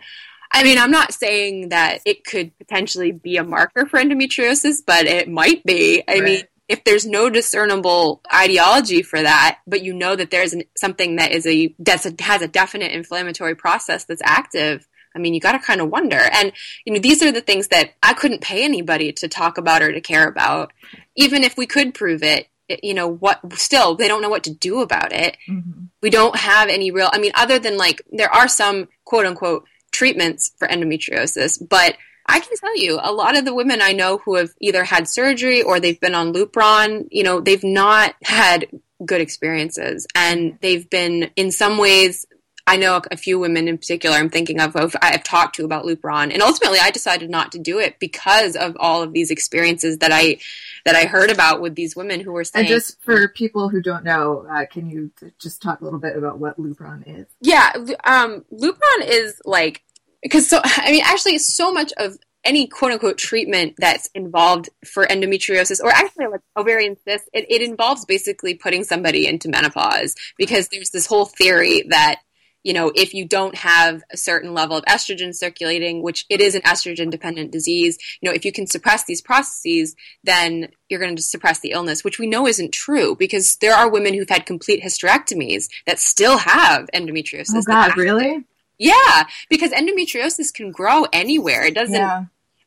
I 0.56 0.62
mean, 0.62 0.78
I'm 0.78 0.92
not 0.92 1.12
saying 1.12 1.70
that 1.70 2.00
it 2.04 2.24
could 2.24 2.56
potentially 2.58 3.10
be 3.10 3.38
a 3.38 3.42
marker 3.42 3.86
for 3.86 3.98
endometriosis, 3.98 4.82
but 4.86 5.04
it 5.04 5.28
might 5.28 5.64
be. 5.64 6.04
I 6.06 6.12
right. 6.12 6.22
mean, 6.22 6.44
if 6.68 6.84
there's 6.84 7.06
no 7.06 7.28
discernible 7.28 8.22
etiology 8.34 9.02
for 9.02 9.20
that, 9.22 9.58
but 9.66 9.82
you 9.82 9.92
know 9.92 10.16
that 10.16 10.30
there's 10.30 10.52
an, 10.54 10.62
something 10.76 11.16
that 11.16 11.32
is 11.32 11.46
a 11.46 11.74
that 11.78 12.20
has 12.20 12.42
a 12.42 12.48
definite 12.48 12.92
inflammatory 12.92 13.54
process 13.54 14.04
that's 14.04 14.22
active, 14.24 14.86
I 15.14 15.18
mean, 15.18 15.34
you 15.34 15.40
got 15.40 15.52
to 15.52 15.58
kind 15.58 15.80
of 15.80 15.90
wonder. 15.90 16.18
And, 16.18 16.52
you 16.84 16.92
know, 16.92 16.98
these 16.98 17.22
are 17.22 17.30
the 17.30 17.40
things 17.40 17.68
that 17.68 17.90
I 18.02 18.14
couldn't 18.14 18.40
pay 18.40 18.64
anybody 18.64 19.12
to 19.12 19.28
talk 19.28 19.58
about 19.58 19.82
or 19.82 19.92
to 19.92 20.00
care 20.00 20.26
about. 20.26 20.72
Even 21.16 21.44
if 21.44 21.56
we 21.56 21.66
could 21.66 21.94
prove 21.94 22.22
it, 22.22 22.48
you 22.82 22.94
know, 22.94 23.06
what 23.06 23.40
still, 23.52 23.94
they 23.94 24.08
don't 24.08 24.22
know 24.22 24.30
what 24.30 24.44
to 24.44 24.54
do 24.54 24.80
about 24.80 25.12
it. 25.12 25.36
Mm-hmm. 25.48 25.84
We 26.02 26.10
don't 26.10 26.36
have 26.36 26.68
any 26.68 26.90
real, 26.90 27.10
I 27.12 27.18
mean, 27.18 27.32
other 27.34 27.58
than 27.58 27.76
like, 27.76 28.02
there 28.10 28.34
are 28.34 28.48
some 28.48 28.88
quote 29.04 29.26
unquote 29.26 29.66
treatments 29.92 30.52
for 30.58 30.66
endometriosis, 30.66 31.62
but 31.68 31.96
I 32.26 32.40
can 32.40 32.56
tell 32.56 32.76
you, 32.76 32.98
a 33.02 33.12
lot 33.12 33.36
of 33.36 33.44
the 33.44 33.54
women 33.54 33.82
I 33.82 33.92
know 33.92 34.18
who 34.18 34.36
have 34.36 34.50
either 34.60 34.84
had 34.84 35.08
surgery 35.08 35.62
or 35.62 35.78
they've 35.78 36.00
been 36.00 36.14
on 36.14 36.32
Lupron, 36.32 37.06
you 37.10 37.22
know, 37.22 37.40
they've 37.40 37.64
not 37.64 38.14
had 38.22 38.66
good 39.04 39.20
experiences 39.20 40.06
and 40.14 40.58
they've 40.62 40.88
been 40.88 41.30
in 41.36 41.50
some 41.50 41.76
ways 41.76 42.26
I 42.66 42.76
know 42.76 43.00
a 43.10 43.16
few 43.16 43.38
women 43.38 43.68
in 43.68 43.76
particular 43.76 44.16
I'm 44.16 44.30
thinking 44.30 44.60
of, 44.60 44.74
of 44.74 44.96
I've 45.02 45.22
talked 45.22 45.56
to 45.56 45.64
about 45.64 45.84
Lupron, 45.84 46.32
and 46.32 46.40
ultimately 46.40 46.78
I 46.80 46.90
decided 46.90 47.28
not 47.28 47.52
to 47.52 47.58
do 47.58 47.78
it 47.78 47.98
because 47.98 48.56
of 48.56 48.76
all 48.80 49.02
of 49.02 49.12
these 49.12 49.30
experiences 49.30 49.98
that 49.98 50.12
I 50.12 50.38
that 50.86 50.96
I 50.96 51.04
heard 51.04 51.30
about 51.30 51.60
with 51.60 51.74
these 51.74 51.94
women 51.94 52.20
who 52.20 52.32
were 52.32 52.44
saying. 52.44 52.66
And 52.66 52.68
just 52.74 53.02
for 53.02 53.28
people 53.28 53.68
who 53.68 53.82
don't 53.82 54.04
know, 54.04 54.46
uh, 54.50 54.64
can 54.70 54.88
you 54.88 55.10
just 55.38 55.60
talk 55.60 55.80
a 55.80 55.84
little 55.84 55.98
bit 55.98 56.16
about 56.16 56.38
what 56.38 56.58
Lupron 56.58 57.02
is? 57.06 57.26
Yeah, 57.40 57.70
um, 58.04 58.44
Lupron 58.50 59.02
is 59.02 59.40
like 59.44 59.82
because 60.24 60.48
so 60.48 60.60
I 60.64 60.90
mean 60.90 61.04
actually 61.04 61.38
so 61.38 61.72
much 61.72 61.92
of 61.98 62.18
any 62.44 62.66
quote 62.66 62.92
unquote 62.92 63.18
treatment 63.18 63.74
that's 63.78 64.10
involved 64.14 64.68
for 64.84 65.06
endometriosis 65.06 65.80
or 65.82 65.90
actually 65.90 66.26
like 66.26 66.40
ovarian 66.56 66.96
cyst, 67.06 67.28
it, 67.32 67.46
it 67.48 67.62
involves 67.62 68.04
basically 68.04 68.54
putting 68.54 68.84
somebody 68.84 69.26
into 69.26 69.48
menopause 69.48 70.14
because 70.36 70.68
there's 70.68 70.90
this 70.90 71.06
whole 71.06 71.24
theory 71.24 71.84
that 71.88 72.20
you 72.64 72.72
know, 72.72 72.90
if 72.94 73.12
you 73.12 73.28
don't 73.28 73.54
have 73.56 74.02
a 74.10 74.16
certain 74.16 74.54
level 74.54 74.78
of 74.78 74.84
estrogen 74.86 75.34
circulating, 75.34 76.02
which 76.02 76.24
it 76.30 76.40
is 76.40 76.54
an 76.54 76.62
estrogen 76.62 77.10
dependent 77.10 77.52
disease, 77.52 77.98
you 78.22 78.28
know, 78.28 78.34
if 78.34 78.46
you 78.46 78.52
can 78.52 78.66
suppress 78.66 79.04
these 79.04 79.20
processes, 79.20 79.94
then 80.24 80.68
you're 80.88 80.98
going 80.98 81.14
to 81.14 81.22
suppress 81.22 81.60
the 81.60 81.72
illness, 81.72 82.02
which 82.02 82.18
we 82.18 82.26
know 82.26 82.46
isn't 82.46 82.72
true 82.72 83.16
because 83.16 83.56
there 83.56 83.74
are 83.74 83.90
women 83.90 84.14
who've 84.14 84.30
had 84.30 84.46
complete 84.46 84.82
hysterectomies 84.82 85.68
that 85.86 85.98
still 85.98 86.38
have 86.38 86.88
endometriosis. 86.94 87.50
Oh 87.54 87.62
God, 87.66 87.98
really? 87.98 88.44
Yeah, 88.78 89.24
because 89.48 89.70
endometriosis 89.70 90.52
can 90.52 90.70
grow 90.70 91.06
anywhere. 91.12 91.64
It 91.64 91.74
doesn't 91.74 91.94
yeah. 91.94 92.24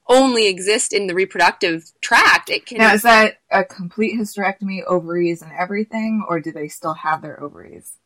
only 0.08 0.48
exist 0.48 0.94
in 0.94 1.08
the 1.08 1.16
reproductive 1.16 1.92
tract. 2.02 2.50
It 2.50 2.66
can. 2.66 2.78
Now, 2.78 2.94
is 2.94 3.02
that 3.04 3.40
a 3.52 3.64
complete 3.64 4.18
hysterectomy, 4.18 4.84
ovaries, 4.86 5.42
and 5.42 5.52
everything, 5.52 6.24
or 6.28 6.40
do 6.40 6.52
they 6.52 6.70
still 6.70 6.94
have 6.94 7.22
their 7.22 7.42
ovaries? 7.42 7.98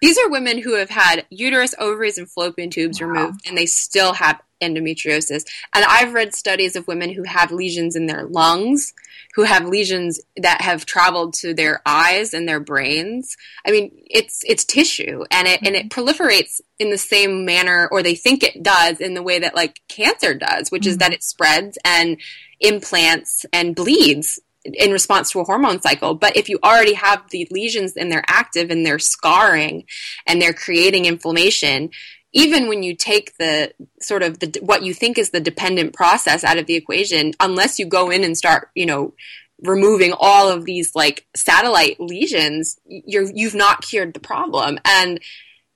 These 0.00 0.18
are 0.18 0.28
women 0.28 0.58
who 0.58 0.74
have 0.74 0.90
had 0.90 1.26
uterus, 1.30 1.74
ovaries, 1.78 2.18
and 2.18 2.30
fallopian 2.30 2.70
tubes 2.70 3.00
wow. 3.00 3.08
removed, 3.08 3.40
and 3.46 3.56
they 3.56 3.66
still 3.66 4.14
have 4.14 4.40
endometriosis. 4.60 5.44
And 5.74 5.84
I've 5.86 6.12
read 6.12 6.34
studies 6.34 6.76
of 6.76 6.88
women 6.88 7.12
who 7.12 7.22
have 7.24 7.52
lesions 7.52 7.96
in 7.96 8.06
their 8.06 8.26
lungs, 8.26 8.92
who 9.34 9.44
have 9.44 9.66
lesions 9.66 10.20
that 10.36 10.60
have 10.62 10.84
traveled 10.84 11.34
to 11.34 11.54
their 11.54 11.80
eyes 11.86 12.34
and 12.34 12.48
their 12.48 12.60
brains. 12.60 13.36
I 13.66 13.70
mean, 13.70 13.92
it's 14.06 14.42
it's 14.46 14.64
tissue, 14.64 15.24
and 15.30 15.46
it 15.46 15.58
mm-hmm. 15.58 15.66
and 15.66 15.76
it 15.76 15.88
mm-hmm. 15.88 16.00
proliferates 16.00 16.60
in 16.78 16.90
the 16.90 16.98
same 16.98 17.44
manner, 17.44 17.88
or 17.90 18.02
they 18.02 18.14
think 18.14 18.42
it 18.42 18.62
does, 18.62 19.00
in 19.00 19.14
the 19.14 19.22
way 19.22 19.38
that 19.38 19.54
like 19.54 19.80
cancer 19.88 20.34
does, 20.34 20.70
which 20.70 20.82
mm-hmm. 20.82 20.90
is 20.90 20.98
that 20.98 21.12
it 21.12 21.22
spreads 21.22 21.78
and 21.84 22.18
implants 22.60 23.46
and 23.52 23.76
bleeds 23.76 24.40
in 24.64 24.92
response 24.92 25.30
to 25.30 25.40
a 25.40 25.44
hormone 25.44 25.80
cycle. 25.80 26.14
But 26.14 26.36
if 26.36 26.48
you 26.48 26.58
already 26.62 26.94
have 26.94 27.28
the 27.30 27.46
lesions 27.50 27.96
and 27.96 28.10
they're 28.10 28.24
active 28.26 28.70
and 28.70 28.84
they're 28.84 28.98
scarring 28.98 29.84
and 30.26 30.40
they're 30.40 30.52
creating 30.52 31.06
inflammation, 31.06 31.90
even 32.32 32.68
when 32.68 32.82
you 32.82 32.94
take 32.94 33.36
the 33.38 33.72
sort 34.00 34.22
of 34.22 34.38
the 34.38 34.58
what 34.60 34.82
you 34.82 34.92
think 34.92 35.16
is 35.16 35.30
the 35.30 35.40
dependent 35.40 35.94
process 35.94 36.44
out 36.44 36.58
of 36.58 36.66
the 36.66 36.74
equation, 36.74 37.32
unless 37.40 37.78
you 37.78 37.86
go 37.86 38.10
in 38.10 38.24
and 38.24 38.36
start, 38.36 38.70
you 38.74 38.86
know, 38.86 39.14
removing 39.62 40.12
all 40.18 40.48
of 40.48 40.64
these 40.64 40.94
like 40.94 41.26
satellite 41.34 41.98
lesions, 41.98 42.78
you're 42.86 43.30
you've 43.32 43.54
not 43.54 43.82
cured 43.82 44.14
the 44.14 44.20
problem. 44.20 44.78
And 44.84 45.20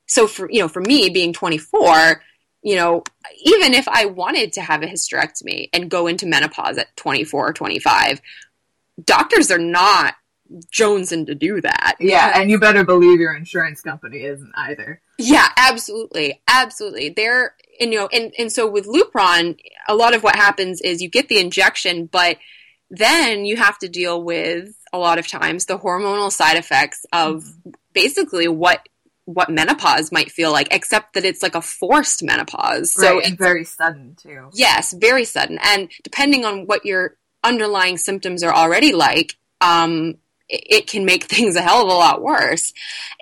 so 0.06 0.26
for 0.26 0.50
you 0.50 0.60
know, 0.60 0.68
for 0.68 0.80
me 0.80 1.08
being 1.08 1.32
24, 1.32 2.22
you 2.62 2.76
know, 2.76 3.02
even 3.44 3.74
if 3.74 3.88
I 3.88 4.04
wanted 4.04 4.52
to 4.54 4.60
have 4.60 4.82
a 4.82 4.86
hysterectomy 4.86 5.68
and 5.72 5.90
go 5.90 6.06
into 6.06 6.26
menopause 6.26 6.78
at 6.78 6.94
24 6.96 7.48
or 7.48 7.52
25, 7.52 8.20
doctors 9.04 9.50
are 9.50 9.58
not 9.58 10.14
jonesing 10.72 11.26
to 11.26 11.34
do 11.34 11.60
that. 11.60 11.96
Yeah, 11.98 12.38
and 12.38 12.50
you 12.50 12.58
better 12.58 12.84
believe 12.84 13.20
your 13.20 13.34
insurance 13.34 13.80
company 13.80 14.24
isn't 14.24 14.52
either. 14.56 15.00
Yeah, 15.18 15.48
absolutely. 15.56 16.42
Absolutely. 16.48 17.10
They're 17.10 17.54
and 17.80 17.92
you 17.92 18.00
know, 18.00 18.08
and, 18.12 18.32
and 18.38 18.52
so 18.52 18.68
with 18.68 18.86
Lupron, 18.86 19.58
a 19.88 19.94
lot 19.94 20.14
of 20.14 20.22
what 20.22 20.36
happens 20.36 20.80
is 20.80 21.02
you 21.02 21.08
get 21.08 21.28
the 21.28 21.38
injection, 21.38 22.06
but 22.06 22.38
then 22.90 23.44
you 23.44 23.56
have 23.56 23.78
to 23.78 23.88
deal 23.88 24.22
with 24.22 24.76
a 24.92 24.98
lot 24.98 25.18
of 25.18 25.26
times 25.26 25.64
the 25.64 25.78
hormonal 25.78 26.30
side 26.30 26.58
effects 26.58 27.06
of 27.12 27.42
mm-hmm. 27.42 27.70
basically 27.92 28.48
what 28.48 28.86
what 29.24 29.48
menopause 29.48 30.10
might 30.10 30.32
feel 30.32 30.50
like, 30.50 30.74
except 30.74 31.14
that 31.14 31.24
it's 31.24 31.42
like 31.42 31.54
a 31.54 31.62
forced 31.62 32.24
menopause. 32.24 32.92
So 32.92 33.18
right, 33.18 33.26
it's 33.26 33.36
very 33.36 33.64
sudden 33.64 34.16
too. 34.20 34.50
Yes, 34.52 34.92
very 34.92 35.24
sudden. 35.24 35.58
And 35.62 35.90
depending 36.02 36.44
on 36.44 36.66
what 36.66 36.84
your 36.84 37.16
underlying 37.44 37.98
symptoms 37.98 38.42
are 38.42 38.54
already 38.54 38.92
like, 38.92 39.36
um, 39.60 40.16
it, 40.48 40.64
it 40.70 40.86
can 40.86 41.04
make 41.04 41.24
things 41.28 41.56
a 41.56 41.62
hell 41.62 41.82
of 41.82 41.88
a 41.88 41.92
lot 41.92 42.22
worse. 42.22 42.72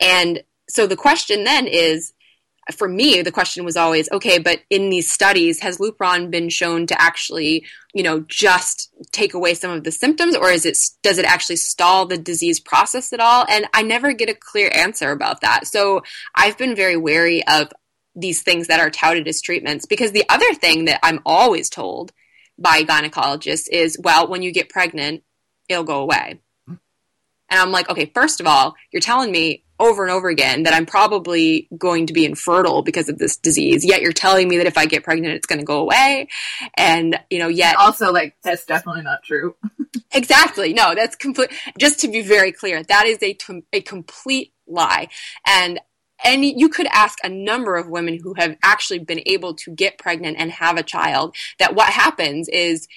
And 0.01 0.43
so 0.69 0.87
the 0.87 0.97
question 0.97 1.45
then 1.45 1.67
is, 1.67 2.13
for 2.73 2.89
me, 2.89 3.23
the 3.23 3.33
question 3.33 3.65
was 3.65 3.77
always, 3.77 4.11
okay, 4.13 4.39
but 4.39 4.61
in 4.71 4.91
these 4.91 5.11
studies, 5.11 5.61
has 5.61 5.79
Lupron 5.79 6.31
been 6.31 6.49
shown 6.49 6.87
to 6.87 7.01
actually, 7.01 7.65
you 7.95 8.03
know, 8.03 8.21
just 8.29 8.91
take 9.13 9.35
away 9.35 9.55
some 9.55 9.71
of 9.71 9.83
the 9.83 9.91
symptoms, 9.91 10.37
or 10.37 10.51
is 10.51 10.65
it 10.65 10.79
does 11.03 11.19
it 11.19 11.25
actually 11.25 11.57
stall 11.57 12.07
the 12.07 12.19
disease 12.19 12.61
process 12.61 13.13
at 13.13 13.19
all? 13.19 13.45
And 13.49 13.67
I 13.75 13.83
never 13.83 14.13
get 14.13 14.31
a 14.31 14.35
clear 14.35 14.71
answer 14.73 15.11
about 15.11 15.41
that. 15.41 15.67
So 15.67 16.03
I've 16.35 16.59
been 16.59 16.77
very 16.77 16.97
wary 16.97 17.45
of 17.49 17.73
these 18.15 18.43
things 18.43 18.67
that 18.67 18.81
are 18.81 18.91
touted 18.91 19.27
as 19.29 19.41
treatments. 19.41 19.87
Because 19.87 20.13
the 20.13 20.29
other 20.29 20.55
thing 20.55 20.85
that 20.87 21.01
I'm 21.03 21.21
always 21.25 21.71
told 21.71 22.13
by 22.61 22.83
gynecologists 22.83 23.69
is, 23.71 23.99
well, 24.03 24.29
when 24.29 24.43
you 24.43 24.53
get 24.53 24.69
pregnant, 24.69 25.23
it'll 25.69 25.85
go 25.85 26.01
away. 26.01 26.41
And 26.69 27.59
I'm 27.59 27.73
like, 27.73 27.91
okay, 27.91 28.11
first 28.15 28.41
of 28.41 28.47
all, 28.47 28.77
you're 28.93 29.01
telling 29.01 29.33
me 29.33 29.65
over 29.81 30.05
and 30.05 30.13
over 30.13 30.29
again 30.29 30.65
that 30.65 30.75
I'm 30.75 30.87
probably 30.87 31.67
going 31.77 32.07
to 32.07 32.13
be 32.13 32.25
infertile 32.25 32.83
because 32.83 33.09
of 33.09 33.19
this 33.19 33.37
disease. 33.37 33.85
Yet 33.85 34.03
you're 34.03 34.13
telling 34.13 34.47
me 34.47 34.59
that 34.59 34.67
if 34.67 34.79
I 34.79 34.87
get 34.87 35.03
pregnant, 35.03 35.35
it's 35.35 35.47
going 35.47 35.59
to 35.59 35.65
go 35.65 35.81
away. 35.81 36.29
And, 36.77 37.19
you 37.31 37.39
know, 37.39 37.49
yet. 37.49 37.77
Also, 37.77 38.13
like, 38.13 38.37
that's 38.45 38.67
definitely 38.67 39.03
not 39.03 39.25
true. 39.25 39.57
exactly. 40.13 40.75
No, 40.75 40.95
that's 40.95 41.17
complete. 41.17 41.51
Just 41.79 42.01
to 42.01 42.09
be 42.09 42.21
very 42.21 42.53
clear, 42.53 42.83
that 42.85 43.07
is 43.07 43.19
a, 43.23 43.37
a 43.73 43.81
complete 43.81 44.53
lie. 44.69 45.09
And 45.47 45.81
and 46.25 46.45
you 46.45 46.69
could 46.69 46.87
ask 46.93 47.19
a 47.23 47.29
number 47.29 47.77
of 47.77 47.89
women 47.89 48.19
who 48.23 48.35
have 48.35 48.57
actually 48.63 48.99
been 48.99 49.23
able 49.27 49.55
to 49.55 49.71
get 49.71 49.99
pregnant 49.99 50.37
and 50.39 50.51
have 50.53 50.77
a 50.77 50.83
child 50.83 51.35
that 51.59 51.75
what 51.75 51.89
happens 51.89 52.49
is 52.49 52.89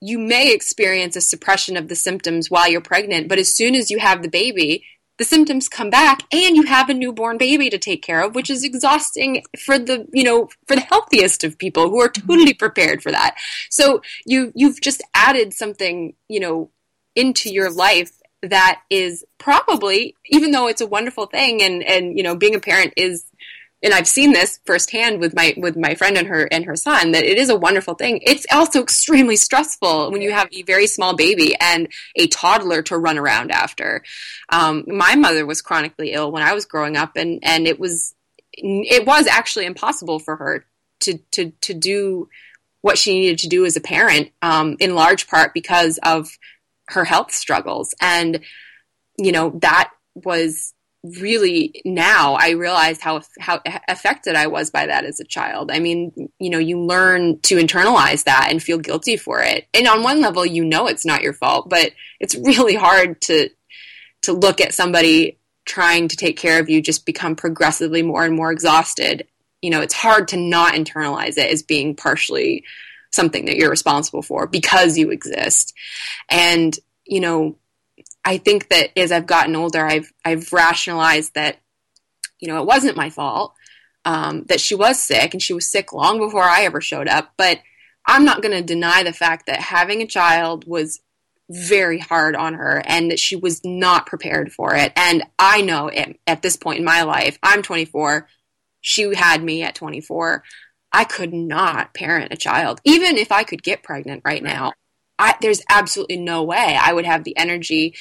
you 0.00 0.18
may 0.18 0.52
experience 0.52 1.16
a 1.16 1.20
suppression 1.20 1.76
of 1.76 1.88
the 1.88 1.96
symptoms 1.96 2.50
while 2.50 2.68
you're 2.68 2.80
pregnant, 2.80 3.28
but 3.28 3.38
as 3.38 3.52
soon 3.52 3.74
as 3.74 3.90
you 3.90 3.98
have 3.98 4.22
the 4.22 4.28
baby, 4.28 4.84
the 5.18 5.24
symptoms 5.24 5.68
come 5.68 5.88
back 5.88 6.22
and 6.32 6.56
you 6.56 6.64
have 6.64 6.90
a 6.90 6.94
newborn 6.94 7.38
baby 7.38 7.70
to 7.70 7.78
take 7.78 8.02
care 8.02 8.22
of, 8.22 8.34
which 8.34 8.50
is 8.50 8.62
exhausting 8.62 9.42
for 9.58 9.78
the, 9.78 10.06
you 10.12 10.22
know, 10.22 10.48
for 10.66 10.76
the 10.76 10.82
healthiest 10.82 11.42
of 11.42 11.58
people 11.58 11.88
who 11.88 12.00
are 12.00 12.10
mm-hmm. 12.10 12.26
totally 12.26 12.54
prepared 12.54 13.02
for 13.02 13.10
that. 13.10 13.36
So 13.70 14.02
you, 14.26 14.52
you've 14.54 14.80
just 14.80 15.02
added 15.14 15.54
something, 15.54 16.14
you 16.28 16.40
know, 16.40 16.70
into 17.14 17.50
your 17.50 17.70
life 17.70 18.12
that 18.50 18.82
is 18.90 19.24
probably, 19.38 20.16
even 20.26 20.50
though 20.50 20.68
it's 20.68 20.80
a 20.80 20.86
wonderful 20.86 21.26
thing 21.26 21.62
and, 21.62 21.82
and, 21.82 22.16
you 22.16 22.22
know, 22.22 22.36
being 22.36 22.54
a 22.54 22.60
parent 22.60 22.92
is, 22.96 23.24
and 23.82 23.92
I've 23.92 24.08
seen 24.08 24.32
this 24.32 24.58
firsthand 24.64 25.20
with 25.20 25.34
my, 25.34 25.54
with 25.56 25.76
my 25.76 25.94
friend 25.94 26.16
and 26.16 26.26
her, 26.26 26.48
and 26.50 26.64
her 26.64 26.76
son, 26.76 27.12
that 27.12 27.24
it 27.24 27.38
is 27.38 27.50
a 27.50 27.56
wonderful 27.56 27.94
thing. 27.94 28.20
It's 28.22 28.46
also 28.50 28.82
extremely 28.82 29.36
stressful 29.36 30.10
when 30.10 30.22
you 30.22 30.32
have 30.32 30.48
a 30.52 30.62
very 30.62 30.86
small 30.86 31.14
baby 31.14 31.54
and 31.60 31.88
a 32.16 32.26
toddler 32.28 32.82
to 32.82 32.96
run 32.96 33.18
around 33.18 33.52
after. 33.52 34.02
Um, 34.48 34.84
my 34.86 35.14
mother 35.14 35.44
was 35.46 35.62
chronically 35.62 36.12
ill 36.12 36.32
when 36.32 36.42
I 36.42 36.54
was 36.54 36.64
growing 36.64 36.96
up 36.96 37.12
and, 37.16 37.40
and 37.42 37.66
it 37.66 37.78
was, 37.78 38.14
it 38.52 39.06
was 39.06 39.26
actually 39.26 39.66
impossible 39.66 40.18
for 40.18 40.36
her 40.36 40.64
to, 41.00 41.18
to, 41.32 41.50
to 41.60 41.74
do 41.74 42.28
what 42.80 42.98
she 42.98 43.18
needed 43.18 43.40
to 43.40 43.48
do 43.48 43.66
as 43.66 43.76
a 43.76 43.80
parent, 43.80 44.30
um, 44.42 44.76
in 44.80 44.94
large 44.94 45.26
part 45.26 45.52
because 45.52 45.98
of 46.02 46.38
her 46.88 47.04
health 47.04 47.32
struggles. 47.32 47.94
And, 48.00 48.40
you 49.18 49.32
know, 49.32 49.58
that 49.62 49.90
was 50.14 50.72
really 51.20 51.82
now 51.84 52.34
I 52.34 52.50
realized 52.50 53.00
how 53.00 53.22
how 53.38 53.60
affected 53.88 54.34
I 54.34 54.48
was 54.48 54.70
by 54.70 54.86
that 54.86 55.04
as 55.04 55.20
a 55.20 55.24
child. 55.24 55.70
I 55.70 55.78
mean, 55.78 56.30
you 56.38 56.50
know, 56.50 56.58
you 56.58 56.80
learn 56.80 57.40
to 57.42 57.56
internalize 57.56 58.24
that 58.24 58.48
and 58.50 58.62
feel 58.62 58.78
guilty 58.78 59.16
for 59.16 59.40
it. 59.40 59.66
And 59.72 59.86
on 59.86 60.02
one 60.02 60.20
level, 60.20 60.44
you 60.44 60.64
know 60.64 60.86
it's 60.86 61.06
not 61.06 61.22
your 61.22 61.32
fault, 61.32 61.68
but 61.68 61.92
it's 62.20 62.34
really 62.34 62.74
hard 62.74 63.20
to 63.22 63.50
to 64.22 64.32
look 64.32 64.60
at 64.60 64.74
somebody 64.74 65.38
trying 65.64 66.08
to 66.08 66.16
take 66.16 66.36
care 66.36 66.60
of 66.60 66.70
you 66.70 66.80
just 66.80 67.06
become 67.06 67.36
progressively 67.36 68.02
more 68.02 68.24
and 68.24 68.34
more 68.34 68.52
exhausted. 68.52 69.26
You 69.62 69.70
know, 69.70 69.80
it's 69.80 69.94
hard 69.94 70.28
to 70.28 70.36
not 70.36 70.74
internalize 70.74 71.38
it 71.38 71.50
as 71.50 71.62
being 71.62 71.96
partially 71.96 72.64
something 73.10 73.46
that 73.46 73.56
you're 73.56 73.70
responsible 73.70 74.22
for 74.22 74.46
because 74.46 74.98
you 74.98 75.10
exist. 75.10 75.74
And, 76.28 76.76
you 77.04 77.20
know, 77.20 77.56
I 78.24 78.38
think 78.38 78.68
that 78.68 78.90
as 78.98 79.12
I've 79.12 79.26
gotten 79.26 79.56
older, 79.56 79.84
I've, 79.84 80.12
I've 80.24 80.52
rationalized 80.52 81.34
that, 81.34 81.58
you 82.40 82.48
know, 82.48 82.60
it 82.60 82.66
wasn't 82.66 82.96
my 82.96 83.10
fault, 83.10 83.54
um, 84.04 84.44
that 84.48 84.60
she 84.60 84.74
was 84.74 85.00
sick 85.00 85.32
and 85.32 85.42
she 85.42 85.52
was 85.52 85.70
sick 85.70 85.92
long 85.92 86.18
before 86.18 86.42
I 86.42 86.62
ever 86.62 86.80
showed 86.80 87.08
up. 87.08 87.32
But 87.36 87.60
I'm 88.06 88.24
not 88.24 88.42
going 88.42 88.56
to 88.56 88.62
deny 88.62 89.02
the 89.02 89.12
fact 89.12 89.46
that 89.46 89.60
having 89.60 90.02
a 90.02 90.06
child 90.06 90.66
was 90.66 91.00
very 91.50 91.98
hard 91.98 92.34
on 92.34 92.54
her 92.54 92.82
and 92.86 93.10
that 93.10 93.20
she 93.20 93.36
was 93.36 93.64
not 93.64 94.06
prepared 94.06 94.52
for 94.52 94.74
it. 94.74 94.92
And 94.96 95.24
I 95.38 95.62
know 95.62 95.88
it, 95.88 96.18
at 96.26 96.42
this 96.42 96.56
point 96.56 96.78
in 96.78 96.84
my 96.84 97.02
life, 97.02 97.38
I'm 97.42 97.62
24. 97.62 98.28
She 98.80 99.14
had 99.14 99.42
me 99.42 99.62
at 99.62 99.74
24. 99.74 100.42
I 100.92 101.04
could 101.04 101.32
not 101.32 101.94
parent 101.94 102.32
a 102.32 102.36
child. 102.36 102.80
Even 102.84 103.16
if 103.16 103.32
I 103.32 103.44
could 103.44 103.62
get 103.62 103.82
pregnant 103.82 104.22
right 104.24 104.42
now, 104.42 104.72
I, 105.18 105.34
there's 105.40 105.62
absolutely 105.68 106.18
no 106.18 106.42
way 106.42 106.78
I 106.80 106.92
would 106.92 107.06
have 107.06 107.24
the 107.24 107.36
energy 107.36 107.94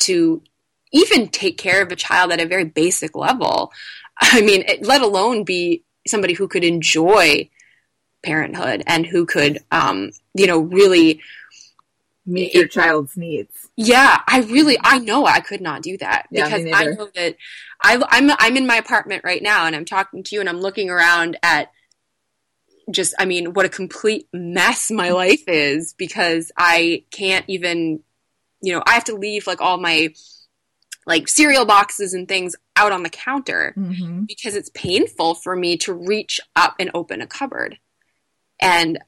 to 0.00 0.42
even 0.92 1.28
take 1.28 1.58
care 1.58 1.82
of 1.82 1.92
a 1.92 1.96
child 1.96 2.32
at 2.32 2.40
a 2.40 2.46
very 2.46 2.64
basic 2.64 3.16
level. 3.16 3.72
I 4.20 4.40
mean, 4.40 4.64
it, 4.66 4.86
let 4.86 5.02
alone 5.02 5.44
be 5.44 5.84
somebody 6.06 6.34
who 6.34 6.48
could 6.48 6.64
enjoy 6.64 7.50
parenthood 8.22 8.82
and 8.86 9.06
who 9.06 9.26
could, 9.26 9.58
um, 9.70 10.10
you 10.34 10.46
know, 10.46 10.58
really 10.58 11.20
meet 12.26 12.54
your 12.54 12.66
child's 12.66 13.16
needs. 13.16 13.68
Yeah, 13.76 14.20
I 14.26 14.40
really, 14.40 14.76
I 14.82 14.98
know 14.98 15.24
I 15.24 15.40
could 15.40 15.60
not 15.60 15.82
do 15.82 15.96
that 15.98 16.26
yeah, 16.30 16.44
because 16.44 16.66
I 16.72 16.84
know 16.84 17.08
that 17.14 17.36
I, 17.82 18.02
I'm, 18.08 18.30
I'm 18.38 18.56
in 18.56 18.66
my 18.66 18.76
apartment 18.76 19.22
right 19.24 19.42
now 19.42 19.66
and 19.66 19.74
I'm 19.74 19.84
talking 19.84 20.22
to 20.24 20.34
you 20.34 20.40
and 20.40 20.48
I'm 20.48 20.60
looking 20.60 20.90
around 20.90 21.38
at 21.42 21.70
just, 22.90 23.14
I 23.18 23.24
mean, 23.24 23.52
what 23.52 23.66
a 23.66 23.70
complete 23.70 24.28
mess 24.32 24.90
my 24.90 25.10
life 25.10 25.42
is 25.46 25.94
because 25.94 26.50
I 26.56 27.04
can't 27.10 27.44
even, 27.48 28.00
you 28.62 28.72
know, 28.72 28.82
I 28.86 28.92
have 28.92 29.04
to 29.04 29.16
leave 29.16 29.46
like 29.46 29.60
all 29.60 29.78
my 29.78 30.14
like 31.06 31.26
cereal 31.26 31.64
boxes 31.64 32.12
and 32.12 32.28
things 32.28 32.54
out 32.76 32.92
on 32.92 33.02
the 33.02 33.10
counter 33.10 33.74
mm-hmm. 33.76 34.24
because 34.24 34.54
it's 34.54 34.70
painful 34.74 35.34
for 35.34 35.56
me 35.56 35.76
to 35.78 35.92
reach 35.92 36.40
up 36.54 36.76
and 36.78 36.90
open 36.92 37.22
a 37.22 37.26
cupboard. 37.26 37.78
And, 38.60 38.98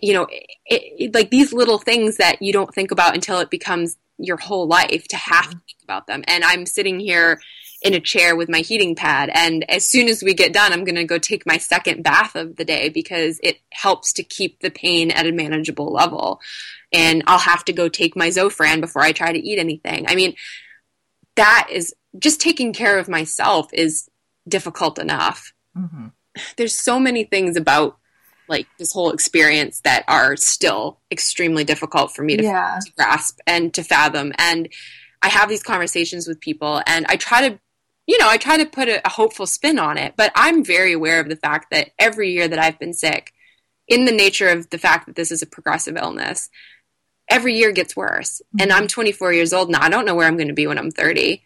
you 0.00 0.14
know, 0.14 0.26
it, 0.30 0.50
it, 0.66 1.14
like 1.14 1.30
these 1.30 1.52
little 1.52 1.78
things 1.78 2.16
that 2.16 2.40
you 2.40 2.52
don't 2.52 2.74
think 2.74 2.90
about 2.90 3.14
until 3.14 3.40
it 3.40 3.50
becomes 3.50 3.96
your 4.18 4.36
whole 4.36 4.66
life 4.66 5.08
to 5.08 5.16
have 5.16 5.50
to 5.50 5.56
think 5.56 5.82
about 5.82 6.06
them. 6.06 6.22
And 6.26 6.44
I'm 6.44 6.64
sitting 6.66 6.98
here 7.00 7.40
in 7.82 7.94
a 7.94 8.00
chair 8.00 8.36
with 8.36 8.48
my 8.48 8.60
heating 8.60 8.94
pad. 8.94 9.30
And 9.32 9.68
as 9.70 9.84
soon 9.84 10.08
as 10.08 10.22
we 10.22 10.34
get 10.34 10.52
done, 10.52 10.72
I'm 10.72 10.84
going 10.84 10.96
to 10.96 11.04
go 11.04 11.18
take 11.18 11.46
my 11.46 11.56
second 11.56 12.02
bath 12.02 12.36
of 12.36 12.56
the 12.56 12.64
day 12.64 12.88
because 12.90 13.40
it 13.42 13.58
helps 13.72 14.12
to 14.14 14.22
keep 14.22 14.60
the 14.60 14.70
pain 14.70 15.10
at 15.10 15.26
a 15.26 15.32
manageable 15.32 15.90
level. 15.90 16.40
And 16.92 17.22
I'll 17.26 17.38
have 17.38 17.64
to 17.66 17.72
go 17.72 17.88
take 17.88 18.16
my 18.16 18.28
Zofran 18.28 18.80
before 18.80 19.02
I 19.02 19.12
try 19.12 19.32
to 19.32 19.38
eat 19.38 19.58
anything. 19.58 20.06
I 20.08 20.14
mean, 20.14 20.34
that 21.36 21.68
is 21.70 21.94
just 22.18 22.40
taking 22.40 22.72
care 22.72 22.98
of 22.98 23.08
myself 23.08 23.72
is 23.72 24.10
difficult 24.46 24.98
enough. 24.98 25.52
Mm-hmm. 25.76 26.08
There's 26.56 26.76
so 26.76 26.98
many 26.98 27.24
things 27.24 27.56
about 27.56 27.96
like 28.48 28.66
this 28.78 28.92
whole 28.92 29.12
experience 29.12 29.80
that 29.84 30.04
are 30.08 30.36
still 30.36 30.98
extremely 31.10 31.64
difficult 31.64 32.12
for 32.12 32.22
me 32.22 32.36
to, 32.36 32.42
yeah. 32.42 32.78
to 32.84 32.92
grasp 32.92 33.38
and 33.46 33.72
to 33.74 33.84
fathom. 33.84 34.32
And 34.38 34.68
I 35.22 35.28
have 35.28 35.48
these 35.48 35.62
conversations 35.62 36.26
with 36.26 36.40
people 36.40 36.82
and 36.86 37.06
I 37.08 37.16
try 37.16 37.48
to 37.48 37.60
you 38.10 38.18
know, 38.18 38.28
I 38.28 38.38
try 38.38 38.56
to 38.56 38.66
put 38.66 38.88
a, 38.88 39.06
a, 39.06 39.08
hopeful 39.08 39.46
spin 39.46 39.78
on 39.78 39.96
it, 39.96 40.14
but 40.16 40.32
I'm 40.34 40.64
very 40.64 40.92
aware 40.92 41.20
of 41.20 41.28
the 41.28 41.36
fact 41.36 41.70
that 41.70 41.92
every 41.96 42.32
year 42.32 42.48
that 42.48 42.58
I've 42.58 42.76
been 42.76 42.92
sick, 42.92 43.32
in 43.86 44.04
the 44.04 44.10
nature 44.10 44.48
of 44.48 44.68
the 44.70 44.78
fact 44.78 45.06
that 45.06 45.14
this 45.14 45.30
is 45.30 45.42
a 45.42 45.46
progressive 45.46 45.96
illness, 45.96 46.50
every 47.28 47.54
year 47.54 47.70
gets 47.70 47.94
worse. 47.94 48.40
Mm-hmm. 48.40 48.62
And 48.62 48.72
I'm 48.72 48.88
24 48.88 49.32
years 49.32 49.52
old 49.52 49.70
now. 49.70 49.80
I 49.80 49.88
don't 49.88 50.06
know 50.06 50.16
where 50.16 50.26
I'm 50.26 50.36
going 50.36 50.48
to 50.48 50.54
be 50.54 50.66
when 50.66 50.76
I'm 50.76 50.90
30. 50.90 51.40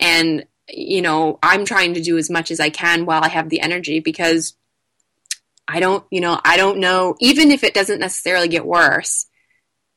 And, 0.00 0.44
you 0.68 1.02
know, 1.02 1.38
I'm 1.40 1.64
trying 1.64 1.94
to 1.94 2.02
do 2.02 2.18
as 2.18 2.28
much 2.28 2.50
as 2.50 2.58
I 2.58 2.70
can 2.70 3.06
while 3.06 3.22
I 3.22 3.28
have 3.28 3.48
the 3.48 3.60
energy 3.60 4.00
because 4.00 4.54
I 5.68 5.78
don't, 5.78 6.04
you 6.10 6.20
know, 6.20 6.40
I 6.44 6.56
don't 6.56 6.80
know, 6.80 7.14
even 7.20 7.52
if 7.52 7.62
it 7.62 7.74
doesn't 7.74 8.00
necessarily 8.00 8.48
get 8.48 8.66
worse, 8.66 9.26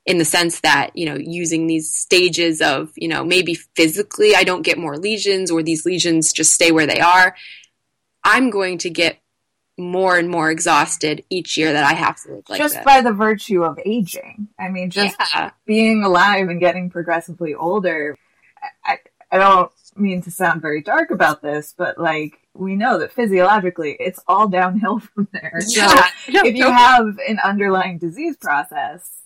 in 0.05 0.17
the 0.17 0.25
sense 0.25 0.61
that 0.61 0.91
you 0.95 1.05
know 1.05 1.15
using 1.15 1.67
these 1.67 1.91
stages 1.91 2.61
of 2.61 2.91
you 2.95 3.07
know 3.07 3.23
maybe 3.23 3.53
physically 3.75 4.35
i 4.35 4.43
don't 4.43 4.63
get 4.63 4.77
more 4.77 4.97
lesions 4.97 5.51
or 5.51 5.61
these 5.61 5.85
lesions 5.85 6.33
just 6.33 6.53
stay 6.53 6.71
where 6.71 6.87
they 6.87 6.99
are 6.99 7.35
i'm 8.23 8.49
going 8.49 8.77
to 8.77 8.89
get 8.89 9.19
more 9.77 10.17
and 10.17 10.29
more 10.29 10.51
exhausted 10.51 11.23
each 11.29 11.57
year 11.57 11.73
that 11.73 11.83
i 11.83 11.93
have 11.93 12.21
to 12.21 12.43
like 12.49 12.59
just 12.59 12.75
this. 12.75 12.85
by 12.85 13.01
the 13.01 13.13
virtue 13.13 13.63
of 13.63 13.79
aging 13.85 14.47
i 14.59 14.67
mean 14.67 14.89
just 14.89 15.15
yeah. 15.33 15.51
being 15.65 16.03
alive 16.03 16.49
and 16.49 16.59
getting 16.59 16.89
progressively 16.89 17.53
older 17.53 18.17
I, 18.83 18.99
I 19.31 19.37
don't 19.37 19.71
mean 19.95 20.21
to 20.23 20.31
sound 20.31 20.61
very 20.61 20.81
dark 20.81 21.11
about 21.11 21.41
this 21.41 21.73
but 21.75 21.97
like 21.97 22.39
we 22.53 22.75
know 22.75 22.99
that 22.99 23.11
physiologically 23.11 23.95
it's 23.99 24.19
all 24.27 24.47
downhill 24.47 24.99
from 25.15 25.27
there 25.31 25.59
yeah. 25.67 26.05
so 26.25 26.45
if 26.45 26.55
you 26.55 26.65
have 26.71 27.17
an 27.27 27.39
underlying 27.43 27.97
disease 27.97 28.37
process 28.37 29.20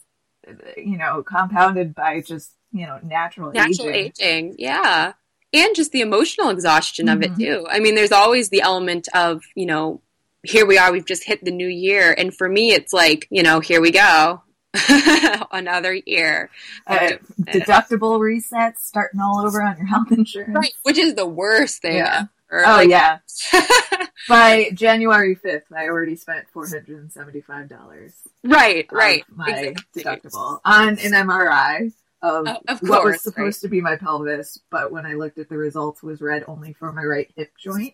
you 0.77 0.97
know, 0.97 1.23
compounded 1.23 1.95
by 1.95 2.21
just, 2.21 2.51
you 2.71 2.85
know, 2.85 2.99
natural, 3.03 3.51
natural 3.51 3.89
aging. 3.89 4.13
aging. 4.19 4.55
Yeah. 4.59 5.13
And 5.53 5.75
just 5.75 5.91
the 5.91 6.01
emotional 6.01 6.49
exhaustion 6.49 7.07
mm-hmm. 7.07 7.17
of 7.17 7.23
it 7.23 7.31
mm-hmm. 7.31 7.41
too. 7.41 7.67
I 7.69 7.79
mean, 7.79 7.95
there's 7.95 8.11
always 8.11 8.49
the 8.49 8.61
element 8.61 9.07
of, 9.13 9.43
you 9.55 9.65
know, 9.65 10.01
here 10.43 10.65
we 10.65 10.77
are, 10.77 10.91
we've 10.91 11.05
just 11.05 11.23
hit 11.23 11.43
the 11.43 11.51
new 11.51 11.67
year. 11.67 12.13
And 12.15 12.35
for 12.35 12.47
me, 12.47 12.71
it's 12.71 12.93
like, 12.93 13.27
you 13.31 13.43
know, 13.43 13.59
here 13.59 13.81
we 13.81 13.91
go. 13.91 14.41
Another 15.51 15.93
year. 15.93 16.49
Uh, 16.85 17.11
deductible 17.41 18.19
resets 18.19 18.79
starting 18.79 19.21
all 19.21 19.45
over 19.45 19.61
on 19.61 19.77
your 19.77 19.85
health 19.85 20.11
insurance. 20.11 20.53
Right. 20.53 20.73
Which 20.83 20.97
is 20.97 21.15
the 21.15 21.25
worst 21.25 21.81
thing. 21.81 21.95
Yeah. 21.95 22.25
Or, 22.55 22.65
oh 22.65 22.75
like- 22.77 22.89
yeah. 22.89 23.19
By 24.27 24.71
January 24.73 25.35
fifth, 25.35 25.71
I 25.75 25.87
already 25.87 26.15
spent 26.15 26.47
four 26.49 26.67
hundred 26.67 26.97
and 26.99 27.11
seventy-five 27.11 27.69
dollars. 27.69 28.13
Right, 28.43 28.87
right. 28.91 29.23
My 29.29 29.49
exactly. 29.49 30.03
deductible 30.03 30.59
on 30.65 30.89
an 30.89 30.97
MRI 30.97 31.91
of, 32.21 32.47
uh, 32.47 32.59
of 32.67 32.79
course, 32.79 32.89
what 32.89 33.03
was 33.03 33.21
supposed 33.21 33.63
right. 33.63 33.67
to 33.67 33.69
be 33.69 33.81
my 33.81 33.97
pelvis, 33.97 34.59
but 34.71 34.91
when 34.91 35.05
I 35.05 35.13
looked 35.13 35.37
at 35.37 35.49
the 35.49 35.57
results, 35.57 36.01
was 36.01 36.21
read 36.21 36.43
only 36.47 36.73
for 36.73 36.91
my 36.91 37.03
right 37.03 37.31
hip 37.35 37.51
joint. 37.57 37.93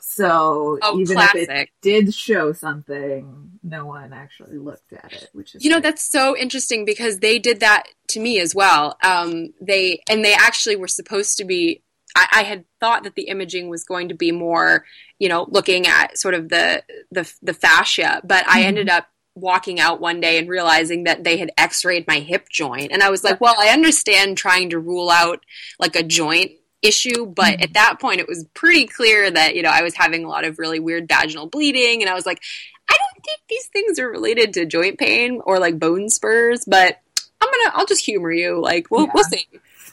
So 0.00 0.78
oh, 0.80 0.98
even 0.98 1.16
classic. 1.16 1.42
if 1.42 1.50
it 1.50 1.68
did 1.82 2.14
show 2.14 2.52
something, 2.52 3.58
no 3.62 3.86
one 3.86 4.12
actually 4.12 4.56
looked 4.56 4.92
at 4.92 5.12
it, 5.12 5.28
which 5.32 5.54
is 5.54 5.62
you 5.62 5.70
know 5.70 5.76
great. 5.76 5.90
that's 5.90 6.10
so 6.10 6.36
interesting 6.36 6.84
because 6.84 7.18
they 7.18 7.38
did 7.38 7.60
that 7.60 7.84
to 8.08 8.20
me 8.20 8.40
as 8.40 8.54
well. 8.54 8.96
Um, 9.04 9.52
they 9.60 10.02
and 10.08 10.24
they 10.24 10.34
actually 10.34 10.76
were 10.76 10.88
supposed 10.88 11.36
to 11.38 11.44
be. 11.44 11.82
I, 12.16 12.26
I, 12.32 12.42
had 12.42 12.64
thought 12.80 13.04
that 13.04 13.14
the 13.14 13.28
imaging 13.28 13.68
was 13.68 13.84
going 13.84 14.08
to 14.08 14.14
be 14.14 14.32
more, 14.32 14.84
you 15.18 15.28
know, 15.28 15.46
looking 15.48 15.86
at 15.86 16.18
sort 16.18 16.34
of 16.34 16.48
the 16.48 16.82
the, 17.10 17.32
the 17.42 17.54
fascia, 17.54 18.20
but 18.24 18.44
mm-hmm. 18.44 18.58
I 18.58 18.62
ended 18.62 18.88
up 18.88 19.08
walking 19.34 19.80
out 19.80 20.00
one 20.00 20.20
day 20.20 20.38
and 20.38 20.48
realizing 20.48 21.04
that 21.04 21.24
they 21.24 21.36
had 21.36 21.50
x-rayed 21.56 22.06
my 22.06 22.18
hip 22.18 22.48
joint 22.48 22.90
and 22.90 23.02
i 23.02 23.10
was 23.10 23.22
like 23.22 23.40
well 23.40 23.54
i 23.58 23.68
understand 23.68 24.36
trying 24.36 24.70
to 24.70 24.78
rule 24.78 25.08
out 25.08 25.40
like 25.78 25.94
a 25.94 26.02
joint 26.02 26.50
issue 26.82 27.26
but 27.26 27.54
mm-hmm. 27.54 27.62
at 27.62 27.72
that 27.74 28.00
point 28.00 28.20
it 28.20 28.28
was 28.28 28.44
pretty 28.54 28.86
clear 28.86 29.30
that 29.30 29.54
you 29.54 29.62
know 29.62 29.70
i 29.70 29.82
was 29.82 29.94
having 29.94 30.24
a 30.24 30.28
lot 30.28 30.44
of 30.44 30.58
really 30.58 30.80
weird 30.80 31.08
vaginal 31.08 31.46
bleeding 31.46 32.02
and 32.02 32.10
i 32.10 32.14
was 32.14 32.26
like 32.26 32.42
i 32.88 32.96
don't 32.96 33.24
think 33.24 33.40
these 33.48 33.66
things 33.66 33.98
are 33.98 34.10
related 34.10 34.52
to 34.52 34.66
joint 34.66 34.98
pain 34.98 35.40
or 35.44 35.58
like 35.58 35.78
bone 35.78 36.08
spurs 36.08 36.64
but 36.66 37.00
i'm 37.40 37.48
gonna 37.48 37.76
i'll 37.76 37.86
just 37.86 38.04
humor 38.04 38.32
you 38.32 38.60
like 38.60 38.90
we'll, 38.90 39.04
yeah. 39.04 39.12
we'll 39.14 39.24
see 39.24 39.46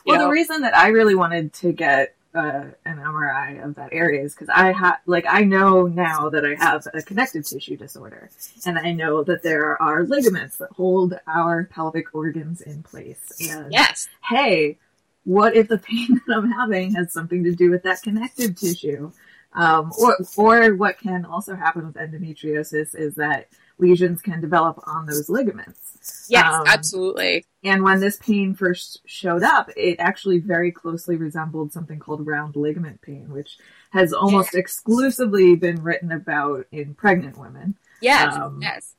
well 0.08 0.18
know? 0.18 0.26
the 0.26 0.32
reason 0.32 0.62
that 0.62 0.76
i 0.76 0.88
really 0.88 1.16
wanted 1.16 1.54
to 1.54 1.72
get 1.72 2.16
uh, 2.38 2.66
an 2.86 2.98
MRI 2.98 3.64
of 3.66 3.76
that 3.76 3.90
area 3.92 4.22
is 4.22 4.34
because 4.34 4.50
I 4.50 4.72
have, 4.72 5.00
like, 5.06 5.26
I 5.28 5.44
know 5.44 5.88
now 5.88 6.30
that 6.30 6.46
I 6.46 6.56
have 6.56 6.86
a 6.94 7.02
connective 7.02 7.46
tissue 7.46 7.78
disorder, 7.78 8.30
and 8.66 8.78
I 8.78 8.92
know 8.92 9.24
that 9.24 9.42
there 9.42 9.82
are 9.82 10.04
ligaments 10.04 10.58
that 10.58 10.70
hold 10.72 11.20
our 11.26 11.64
pelvic 11.66 12.14
organs 12.14 12.62
in 12.62 12.84
place. 12.84 13.32
And 13.52 13.72
yes, 13.72 14.08
hey, 14.30 14.78
what 15.24 15.56
if 15.56 15.68
the 15.68 15.78
pain 15.78 16.22
that 16.28 16.38
I'm 16.38 16.52
having 16.52 16.94
has 16.96 17.12
something 17.12 17.44
to 17.44 17.56
do 17.56 17.72
with 17.72 17.84
that 17.84 18.02
connective 18.02 18.56
tissue? 18.56 19.12
Um, 19.54 19.92
or, 19.98 20.18
or 20.36 20.76
what 20.76 21.00
can 21.00 21.26
also 21.26 21.56
happen 21.56 21.88
with 21.88 21.96
endometriosis 21.96 22.94
is 22.94 23.16
that 23.16 23.48
lesions 23.80 24.22
can 24.22 24.42
develop 24.42 24.80
on 24.88 25.06
those 25.06 25.30
ligaments. 25.30 26.28
Yes, 26.30 26.54
um, 26.54 26.64
absolutely. 26.68 27.46
And 27.64 27.84
when 27.84 28.00
this 28.00 28.18
pain 28.18 28.54
first 28.54 29.02
showed 29.06 29.44
up, 29.44 29.70
it 29.76 29.98
actually 30.00 30.40
very 30.40 30.72
closely 30.72 31.16
resembled 31.16 31.74
something 31.74 32.00
called 32.00 32.26
round 32.26 32.56
ligament 32.56 33.02
pain, 33.02 33.30
which 33.30 33.58
has 33.92 34.14
almost 34.14 34.54
yes. 34.54 34.56
exclusively 34.56 35.56
been 35.56 35.84
written 35.84 36.12
about 36.12 36.66
in 36.72 36.94
pregnant 36.94 37.38
women. 37.38 37.76
Yes, 38.02 38.36
um, 38.36 38.60
yes. 38.62 38.96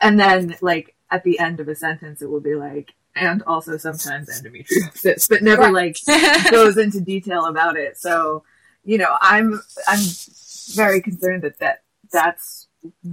And 0.00 0.18
then, 0.18 0.56
like, 0.60 0.94
at 1.10 1.24
the 1.24 1.38
end 1.38 1.60
of 1.60 1.68
a 1.68 1.74
sentence, 1.74 2.22
it 2.22 2.30
will 2.30 2.40
be 2.40 2.54
like, 2.54 2.94
and 3.14 3.42
also 3.42 3.76
sometimes 3.76 4.28
endometriosis, 4.30 5.28
but 5.28 5.42
never 5.42 5.70
like 5.70 5.98
goes 6.50 6.78
into 6.78 7.00
detail 7.00 7.44
about 7.46 7.76
it. 7.76 7.98
So, 7.98 8.44
you 8.84 8.98
know, 8.98 9.16
I'm 9.20 9.60
I'm 9.86 10.00
very 10.74 11.02
concerned 11.02 11.42
that 11.42 11.58
that 11.58 11.82
that's 12.10 12.68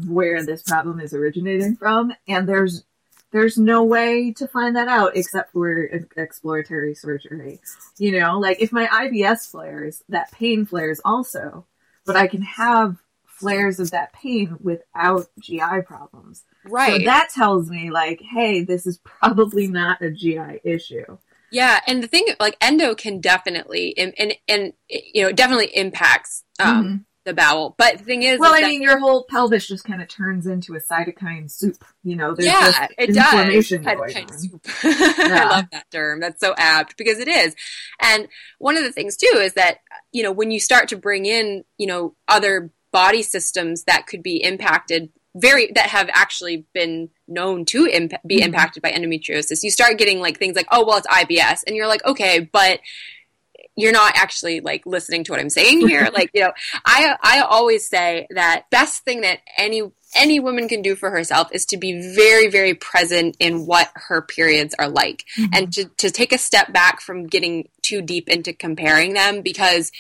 where 0.07 0.43
this 0.45 0.63
problem 0.63 0.99
is 0.99 1.13
originating 1.13 1.75
from, 1.75 2.13
and 2.27 2.47
there's 2.47 2.83
there's 3.31 3.57
no 3.57 3.83
way 3.83 4.31
to 4.33 4.47
find 4.47 4.75
that 4.75 4.87
out 4.87 5.15
except 5.15 5.53
for 5.53 5.83
exploratory 6.17 6.95
surgery. 6.95 7.59
You 7.97 8.19
know, 8.19 8.39
like 8.39 8.61
if 8.61 8.71
my 8.71 8.87
IBS 8.87 9.49
flares, 9.49 10.03
that 10.09 10.31
pain 10.31 10.65
flares 10.65 10.99
also, 11.05 11.65
but 12.05 12.15
I 12.15 12.27
can 12.27 12.41
have 12.41 12.97
flares 13.25 13.79
of 13.79 13.91
that 13.91 14.13
pain 14.13 14.57
without 14.61 15.27
GI 15.39 15.81
problems. 15.85 16.43
Right. 16.65 16.99
So 17.01 17.05
that 17.05 17.29
tells 17.33 17.69
me 17.69 17.89
like, 17.89 18.21
hey, 18.21 18.63
this 18.63 18.85
is 18.85 18.99
probably 19.03 19.67
not 19.67 20.01
a 20.01 20.11
GI 20.11 20.61
issue. 20.63 21.17
Yeah, 21.51 21.79
and 21.87 22.03
the 22.03 22.07
thing 22.07 22.25
like 22.39 22.57
endo 22.61 22.93
can 22.93 23.21
definitely 23.21 23.97
and 23.97 24.13
and, 24.19 24.33
and 24.47 24.73
you 24.87 25.23
know 25.23 25.31
definitely 25.31 25.75
impacts 25.75 26.43
um, 26.59 26.85
mm-hmm. 26.85 26.95
The 27.29 27.33
bowel. 27.33 27.75
But 27.77 27.99
the 27.99 28.03
thing 28.03 28.23
is, 28.23 28.39
well, 28.39 28.53
is 28.53 28.63
I 28.63 28.67
mean, 28.67 28.81
your 28.81 28.99
whole 28.99 29.25
pelvis 29.29 29.67
just 29.67 29.85
kind 29.85 30.01
of 30.01 30.07
turns 30.07 30.47
into 30.47 30.75
a 30.75 30.79
cytokine 30.79 31.49
soup. 31.49 31.83
You 32.03 32.15
know, 32.15 32.35
there's 32.35 32.47
yeah, 32.47 32.87
it 32.97 33.09
inflammation 33.09 33.83
does. 33.83 33.93
Cytokine 33.93 34.39
soup. 34.39 34.67
yeah. 34.83 35.45
I 35.45 35.49
love 35.49 35.65
that 35.71 35.85
term. 35.91 36.19
That's 36.19 36.41
so 36.41 36.53
apt 36.57 36.97
because 36.97 37.19
it 37.19 37.27
is. 37.27 37.55
And 38.01 38.27
one 38.57 38.75
of 38.75 38.83
the 38.83 38.91
things 38.91 39.15
too 39.15 39.37
is 39.37 39.53
that 39.53 39.77
you 40.11 40.23
know 40.23 40.31
when 40.31 40.51
you 40.51 40.59
start 40.59 40.89
to 40.89 40.97
bring 40.97 41.25
in 41.25 41.63
you 41.77 41.87
know 41.87 42.15
other 42.27 42.71
body 42.91 43.21
systems 43.21 43.83
that 43.83 44.07
could 44.07 44.23
be 44.23 44.43
impacted 44.43 45.09
very 45.35 45.71
that 45.73 45.85
have 45.85 46.09
actually 46.11 46.65
been 46.73 47.09
known 47.27 47.63
to 47.63 47.85
imp- 47.85 48.13
be 48.25 48.37
mm-hmm. 48.37 48.45
impacted 48.45 48.81
by 48.81 48.91
endometriosis 48.91 49.61
you 49.61 49.69
start 49.69 49.99
getting 49.99 50.19
like 50.19 50.39
things 50.39 50.55
like 50.55 50.67
oh 50.71 50.83
well 50.83 50.97
it's 50.97 51.05
ibs 51.05 51.63
and 51.67 51.75
you're 51.75 51.87
like 51.87 52.03
okay 52.03 52.39
but 52.51 52.79
you're 53.79 53.91
not 53.91 54.13
actually 54.15 54.59
like 54.59 54.85
listening 54.85 55.23
to 55.23 55.31
what 55.31 55.39
i'm 55.39 55.49
saying 55.49 55.87
here 55.87 56.09
like 56.13 56.29
you 56.33 56.41
know 56.41 56.51
i 56.85 57.15
i 57.21 57.39
always 57.41 57.87
say 57.87 58.27
that 58.31 58.69
best 58.69 59.03
thing 59.03 59.21
that 59.21 59.39
any 59.57 59.81
any 60.15 60.39
woman 60.39 60.67
can 60.67 60.81
do 60.81 60.95
for 60.95 61.11
herself 61.11 61.49
is 61.51 61.65
to 61.65 61.77
be 61.77 62.13
very 62.15 62.47
very 62.47 62.73
present 62.73 63.35
in 63.39 63.65
what 63.65 63.91
her 63.95 64.21
periods 64.21 64.75
are 64.79 64.89
like 64.89 65.23
mm-hmm. 65.37 65.53
and 65.53 65.73
to, 65.73 65.85
to 65.97 66.09
take 66.09 66.31
a 66.31 66.37
step 66.37 66.73
back 66.73 67.01
from 67.01 67.27
getting 67.27 67.67
too 67.81 68.01
deep 68.01 68.27
into 68.27 68.53
comparing 68.53 69.13
them 69.13 69.41
because 69.41 69.91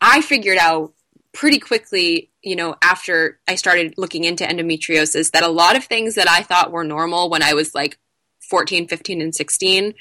i 0.00 0.20
figured 0.20 0.58
out 0.58 0.92
pretty 1.32 1.58
quickly, 1.58 2.30
you 2.42 2.54
know, 2.54 2.76
after 2.82 3.40
I 3.48 3.54
started 3.54 3.94
looking 3.96 4.24
into 4.24 4.44
endometriosis, 4.44 5.30
that 5.32 5.42
a 5.42 5.48
lot 5.48 5.76
of 5.76 5.84
things 5.84 6.14
that 6.14 6.28
I 6.28 6.42
thought 6.42 6.72
were 6.72 6.84
normal 6.84 7.30
when 7.30 7.42
I 7.42 7.54
was 7.54 7.74
like 7.74 7.98
14, 8.50 8.86
15, 8.86 9.22
and 9.22 9.34
16 9.34 9.94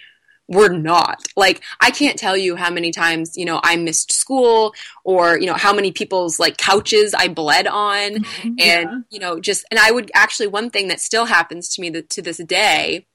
were 0.52 0.70
not. 0.70 1.26
Like, 1.36 1.62
I 1.80 1.91
can't 1.91 2.20
tell 2.20 2.36
you 2.36 2.56
how 2.56 2.70
many 2.70 2.91
times, 2.91 3.38
you 3.38 3.45
know, 3.45 3.60
I 3.64 3.78
missed 3.78 4.12
school 4.12 4.74
or, 5.04 5.39
you 5.39 5.45
know, 5.45 5.54
how 5.54 5.74
many 5.74 5.91
people's 5.91 6.39
like 6.39 6.58
couches 6.58 7.14
I 7.14 7.30
bled 7.30 7.68
on. 7.68 8.16
Mm-hmm, 8.16 8.47
and, 8.47 8.58
yeah. 8.60 8.99
you 9.10 9.20
know, 9.20 9.39
just, 9.39 9.66
and 9.72 9.80
I 9.80 9.91
would 9.91 10.12
actually, 10.14 10.47
one 10.47 10.70
thing 10.70 10.89
that 10.89 10.99
still 10.99 11.26
happens 11.26 11.70
to 11.70 11.82
me 11.82 11.89
to 11.91 12.22
this 12.22 12.38
day 12.38 13.08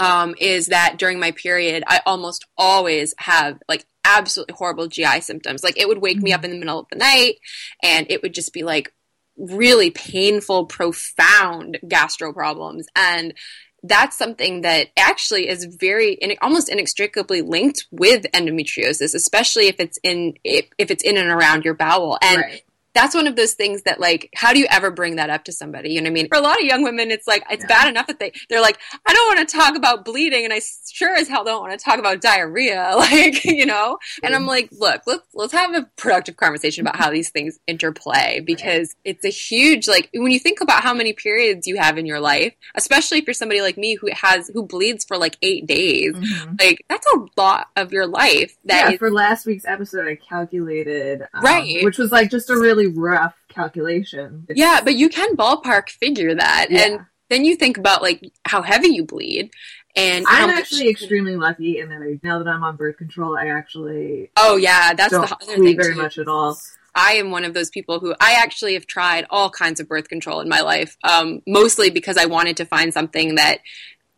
um, 0.00 0.34
is 0.40 0.68
that 0.68 0.96
during 0.98 1.20
my 1.20 1.30
period, 1.32 1.84
I 1.86 2.00
almost 2.06 2.46
always 2.56 3.14
have 3.18 3.58
like 3.68 3.84
absolutely 4.04 4.54
horrible 4.56 4.88
GI 4.88 5.20
symptoms. 5.20 5.62
Like 5.62 5.78
it 5.78 5.86
would 5.86 5.98
wake 5.98 6.20
me 6.20 6.32
up 6.32 6.40
mm-hmm. 6.40 6.46
in 6.46 6.50
the 6.52 6.58
middle 6.58 6.80
of 6.80 6.86
the 6.90 6.98
night 6.98 7.36
and 7.82 8.06
it 8.10 8.22
would 8.22 8.34
just 8.34 8.52
be 8.52 8.62
like 8.62 8.92
really 9.36 9.90
painful, 9.90 10.66
profound 10.66 11.78
gastro 11.86 12.32
problems. 12.32 12.86
And 12.96 13.34
that's 13.82 14.16
something 14.16 14.60
that 14.62 14.88
actually 14.96 15.48
is 15.48 15.64
very 15.64 16.18
almost 16.40 16.68
inextricably 16.68 17.42
linked 17.42 17.86
with 17.90 18.24
endometriosis, 18.32 19.14
especially 19.14 19.66
if 19.66 19.80
it's 19.80 19.98
in 20.02 20.34
if, 20.44 20.66
if 20.78 20.90
it's 20.90 21.02
in 21.02 21.16
and 21.16 21.30
around 21.30 21.64
your 21.64 21.74
bowel. 21.74 22.18
And 22.22 22.42
right 22.42 22.62
that's 22.94 23.14
one 23.14 23.26
of 23.26 23.36
those 23.36 23.54
things 23.54 23.82
that 23.82 24.00
like 24.00 24.28
how 24.34 24.52
do 24.52 24.58
you 24.58 24.66
ever 24.70 24.90
bring 24.90 25.16
that 25.16 25.30
up 25.30 25.44
to 25.44 25.52
somebody 25.52 25.90
you 25.90 26.00
know 26.00 26.06
what 26.06 26.10
i 26.10 26.14
mean 26.14 26.28
for 26.28 26.38
a 26.38 26.40
lot 26.40 26.58
of 26.58 26.64
young 26.64 26.82
women 26.82 27.10
it's 27.10 27.26
like 27.26 27.42
it's 27.50 27.62
yeah. 27.64 27.68
bad 27.68 27.88
enough 27.88 28.06
that 28.06 28.18
they 28.18 28.32
they're 28.48 28.60
like 28.60 28.78
i 29.06 29.12
don't 29.12 29.36
want 29.36 29.48
to 29.48 29.56
talk 29.56 29.76
about 29.76 30.04
bleeding 30.04 30.44
and 30.44 30.52
i 30.52 30.60
sure 30.90 31.14
as 31.14 31.28
hell 31.28 31.44
don't 31.44 31.62
want 31.62 31.78
to 31.78 31.82
talk 31.82 31.98
about 31.98 32.20
diarrhea 32.20 32.92
like 32.96 33.44
you 33.44 33.66
know 33.66 33.98
and 34.22 34.34
i'm 34.34 34.46
like 34.46 34.68
look 34.72 35.02
let's 35.06 35.26
let's 35.34 35.52
have 35.52 35.74
a 35.74 35.88
productive 35.96 36.36
conversation 36.36 36.82
about 36.82 36.96
how 36.96 37.10
these 37.10 37.30
things 37.30 37.58
interplay 37.66 38.40
because 38.40 38.94
right. 39.04 39.16
it's 39.16 39.24
a 39.24 39.28
huge 39.28 39.88
like 39.88 40.08
when 40.14 40.30
you 40.30 40.38
think 40.38 40.60
about 40.60 40.82
how 40.82 40.94
many 40.94 41.12
periods 41.12 41.66
you 41.66 41.76
have 41.76 41.98
in 41.98 42.06
your 42.06 42.20
life 42.20 42.54
especially 42.74 43.18
if 43.18 43.26
you're 43.26 43.34
somebody 43.34 43.60
like 43.60 43.76
me 43.76 43.94
who 43.94 44.08
has 44.12 44.50
who 44.52 44.64
bleeds 44.66 45.04
for 45.04 45.16
like 45.16 45.36
eight 45.42 45.66
days 45.66 46.14
mm-hmm. 46.14 46.54
like 46.60 46.84
that's 46.88 47.06
a 47.14 47.18
lot 47.36 47.68
of 47.76 47.92
your 47.92 48.06
life 48.06 48.56
that 48.64 48.86
yeah, 48.86 48.90
is, 48.92 48.98
for 48.98 49.10
last 49.10 49.46
week's 49.46 49.64
episode 49.64 50.06
i 50.06 50.14
calculated 50.14 51.22
um, 51.34 51.42
right 51.42 51.84
which 51.84 51.98
was 51.98 52.12
like 52.12 52.30
just 52.30 52.50
a 52.50 52.56
really 52.58 52.81
really 52.86 52.98
rough 52.98 53.34
calculation. 53.48 54.46
It's, 54.48 54.58
yeah, 54.58 54.80
but 54.82 54.94
you 54.94 55.08
can 55.08 55.36
ballpark 55.36 55.88
figure 55.88 56.34
that. 56.34 56.66
Yeah. 56.70 56.80
And 56.80 57.06
then 57.30 57.44
you 57.44 57.56
think 57.56 57.78
about 57.78 58.02
like 58.02 58.22
how 58.44 58.62
heavy 58.62 58.88
you 58.88 59.04
bleed. 59.04 59.50
And 59.94 60.24
I'm 60.26 60.50
actually 60.50 60.88
extremely 60.88 61.36
lucky 61.36 61.78
in 61.78 61.90
that 61.90 62.00
I, 62.00 62.18
now 62.22 62.38
that 62.38 62.48
I'm 62.48 62.64
on 62.64 62.76
birth 62.76 62.96
control, 62.96 63.36
I 63.36 63.48
actually 63.48 64.30
oh 64.36 64.56
yeah, 64.56 64.94
that's 64.94 65.12
don't 65.12 65.28
the 65.28 65.36
other 65.36 65.62
thing 65.62 65.76
very 65.76 65.94
too. 65.94 66.00
much 66.00 66.18
at 66.18 66.28
all. 66.28 66.58
I 66.94 67.14
am 67.14 67.30
one 67.30 67.44
of 67.44 67.54
those 67.54 67.70
people 67.70 68.00
who 68.00 68.14
I 68.20 68.34
actually 68.42 68.74
have 68.74 68.86
tried 68.86 69.26
all 69.30 69.48
kinds 69.48 69.80
of 69.80 69.88
birth 69.88 70.08
control 70.08 70.40
in 70.40 70.48
my 70.48 70.60
life, 70.60 70.96
um, 71.04 71.40
mostly 71.46 71.90
because 71.90 72.16
I 72.18 72.26
wanted 72.26 72.58
to 72.58 72.66
find 72.66 72.92
something 72.92 73.36
that 73.36 73.58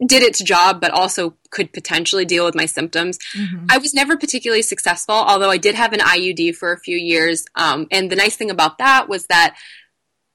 did 0.05 0.23
its 0.23 0.43
job, 0.43 0.81
but 0.81 0.91
also 0.91 1.37
could 1.51 1.73
potentially 1.73 2.25
deal 2.25 2.45
with 2.45 2.55
my 2.55 2.67
symptoms. 2.67 3.19
Mm-hmm. 3.37 3.67
I 3.71 3.79
was 3.79 3.95
never 3.95 4.17
particularly 4.17 4.63
successful, 4.63 5.15
although 5.15 5.51
I 5.51 5.59
did 5.59 5.75
have 5.75 5.93
an 5.93 6.01
IUD 6.01 6.57
for 6.57 6.73
a 6.73 6.81
few 6.81 6.97
years. 6.97 7.45
Um, 7.55 7.87
and 7.91 8.11
the 8.11 8.17
nice 8.17 8.37
thing 8.37 8.51
about 8.51 8.79
that 8.79 9.09
was 9.09 9.27
that, 9.27 9.57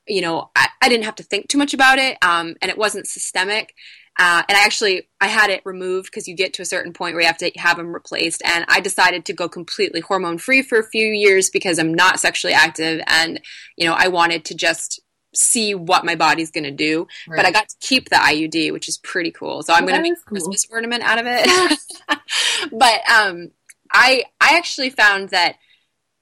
you 0.07 0.22
know, 0.22 0.49
I, 0.55 0.70
I, 0.82 0.89
didn't 0.89 1.05
have 1.05 1.16
to 1.16 1.24
think 1.24 1.49
too 1.49 1.57
much 1.57 1.74
about 1.74 1.99
it, 1.99 2.18
um, 2.22 2.55
and 2.62 2.72
it 2.72 2.78
wasn't 2.78 3.05
systemic. 3.05 3.76
Uh, 4.18 4.43
and 4.49 4.57
I 4.57 4.66
actually 4.66 5.07
I 5.22 5.28
had 5.28 5.49
it 5.49 5.62
removed 5.66 6.10
because 6.12 6.28
you 6.28 6.36
get 6.36 6.53
to 6.55 6.62
a 6.62 6.66
certain 6.66 6.91
point 6.91 7.14
where 7.14 7.22
you 7.22 7.28
have 7.28 7.38
to 7.38 7.51
have 7.57 7.78
them 7.78 7.93
replaced. 7.93 8.41
And 8.43 8.66
I 8.68 8.82
decided 8.82 9.24
to 9.26 9.34
go 9.34 9.47
completely 9.47 10.01
hormone 10.01 10.39
free 10.39 10.62
for 10.62 10.80
a 10.80 10.89
few 10.89 11.07
years 11.07 11.49
because 11.49 11.80
I'm 11.80 11.93
not 11.93 12.20
sexually 12.20 12.53
active, 12.53 13.01
and 13.07 13.39
you 13.78 13.88
know 13.88 13.93
I 13.97 14.07
wanted 14.07 14.45
to 14.45 14.55
just 14.55 14.99
see 15.34 15.75
what 15.75 16.05
my 16.05 16.15
body's 16.15 16.51
going 16.51 16.63
to 16.63 16.71
do. 16.71 17.07
Right. 17.27 17.38
But 17.38 17.45
I 17.45 17.51
got 17.51 17.69
to 17.69 17.75
keep 17.80 18.09
the 18.09 18.15
IUD, 18.15 18.71
which 18.71 18.89
is 18.89 18.97
pretty 18.97 19.32
cool. 19.32 19.63
So 19.63 19.73
I'm 19.73 19.86
going 19.86 19.95
to 19.95 20.01
make 20.01 20.13
a 20.13 20.15
cool. 20.15 20.23
Christmas 20.25 20.67
ornament 20.71 21.03
out 21.03 21.19
of 21.19 21.25
it. 21.27 21.80
but 22.71 23.09
um, 23.09 23.51
I 23.91 24.23
I 24.41 24.57
actually 24.57 24.89
found 24.89 25.30
that 25.30 25.55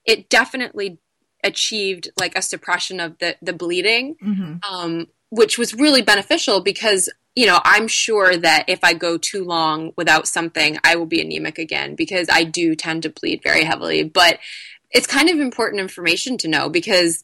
it 0.04 0.28
definitely 0.28 0.98
achieved 1.44 2.10
like 2.18 2.36
a 2.36 2.42
suppression 2.42 3.00
of 3.00 3.18
the 3.18 3.36
the 3.42 3.52
bleeding, 3.52 4.16
mm-hmm. 4.22 4.74
um, 4.74 5.06
which 5.30 5.58
was 5.58 5.74
really 5.74 6.02
beneficial 6.02 6.60
because 6.60 7.08
you 7.34 7.46
know 7.46 7.60
I'm 7.64 7.88
sure 7.88 8.36
that 8.36 8.64
if 8.68 8.80
I 8.82 8.94
go 8.94 9.18
too 9.18 9.44
long 9.44 9.92
without 9.96 10.28
something, 10.28 10.78
I 10.84 10.96
will 10.96 11.06
be 11.06 11.20
anemic 11.20 11.58
again 11.58 11.94
because 11.94 12.28
I 12.30 12.44
do 12.44 12.74
tend 12.74 13.02
to 13.04 13.10
bleed 13.10 13.42
very 13.42 13.64
heavily. 13.64 14.02
But 14.02 14.38
it's 14.90 15.06
kind 15.06 15.28
of 15.28 15.38
important 15.38 15.80
information 15.80 16.38
to 16.38 16.48
know 16.48 16.68
because 16.68 17.22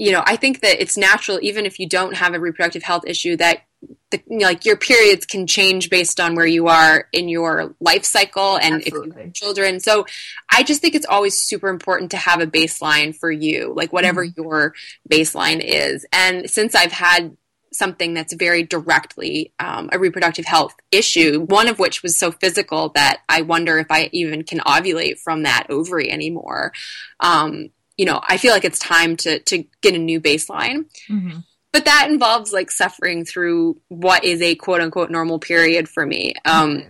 you 0.00 0.12
know 0.12 0.22
I 0.24 0.36
think 0.36 0.60
that 0.60 0.80
it's 0.80 0.96
natural 0.96 1.38
even 1.42 1.66
if 1.66 1.78
you 1.78 1.88
don't 1.88 2.16
have 2.16 2.34
a 2.34 2.40
reproductive 2.40 2.82
health 2.82 3.04
issue 3.06 3.36
that 3.36 3.62
the, 4.10 4.20
you 4.28 4.38
know, 4.38 4.46
like 4.46 4.64
your 4.64 4.76
periods 4.76 5.24
can 5.24 5.46
change 5.46 5.88
based 5.88 6.20
on 6.20 6.34
where 6.34 6.46
you 6.46 6.68
are 6.68 7.06
in 7.12 7.28
your 7.28 7.74
life 7.80 8.04
cycle 8.04 8.56
and 8.56 8.76
Absolutely. 8.76 9.10
if 9.10 9.16
you 9.16 9.22
have 9.22 9.32
children. 9.32 9.80
So 9.80 10.06
I 10.50 10.62
just 10.62 10.82
think 10.82 10.94
it's 10.94 11.06
always 11.06 11.36
super 11.36 11.68
important 11.68 12.10
to 12.10 12.16
have 12.16 12.40
a 12.40 12.46
baseline 12.46 13.16
for 13.16 13.30
you, 13.30 13.72
like 13.74 13.92
whatever 13.92 14.26
mm-hmm. 14.26 14.42
your 14.42 14.74
baseline 15.08 15.60
is. 15.64 16.04
And 16.12 16.50
since 16.50 16.74
I've 16.74 16.92
had 16.92 17.36
something 17.72 18.14
that's 18.14 18.34
very 18.34 18.64
directly 18.64 19.52
um, 19.60 19.88
a 19.92 19.98
reproductive 19.98 20.44
health 20.44 20.74
issue, 20.90 21.40
one 21.46 21.68
of 21.68 21.78
which 21.78 22.02
was 22.02 22.18
so 22.18 22.32
physical 22.32 22.90
that 22.90 23.20
I 23.28 23.42
wonder 23.42 23.78
if 23.78 23.86
I 23.90 24.10
even 24.12 24.42
can 24.42 24.58
ovulate 24.58 25.20
from 25.20 25.44
that 25.44 25.66
ovary 25.70 26.10
anymore. 26.10 26.72
Um, 27.20 27.70
you 28.00 28.06
know, 28.06 28.20
I 28.26 28.36
feel 28.36 28.52
like 28.52 28.64
it's 28.64 28.78
time 28.78 29.16
to 29.18 29.38
to 29.40 29.64
get 29.82 29.94
a 29.94 29.98
new 29.98 30.20
baseline. 30.20 30.86
Mm-hmm 31.08 31.40
but 31.72 31.84
that 31.84 32.08
involves 32.10 32.52
like 32.52 32.70
suffering 32.70 33.24
through 33.24 33.80
what 33.88 34.24
is 34.24 34.42
a 34.42 34.54
quote 34.54 34.80
unquote 34.80 35.10
normal 35.10 35.38
period 35.38 35.88
for 35.88 36.04
me 36.04 36.34
um, 36.44 36.82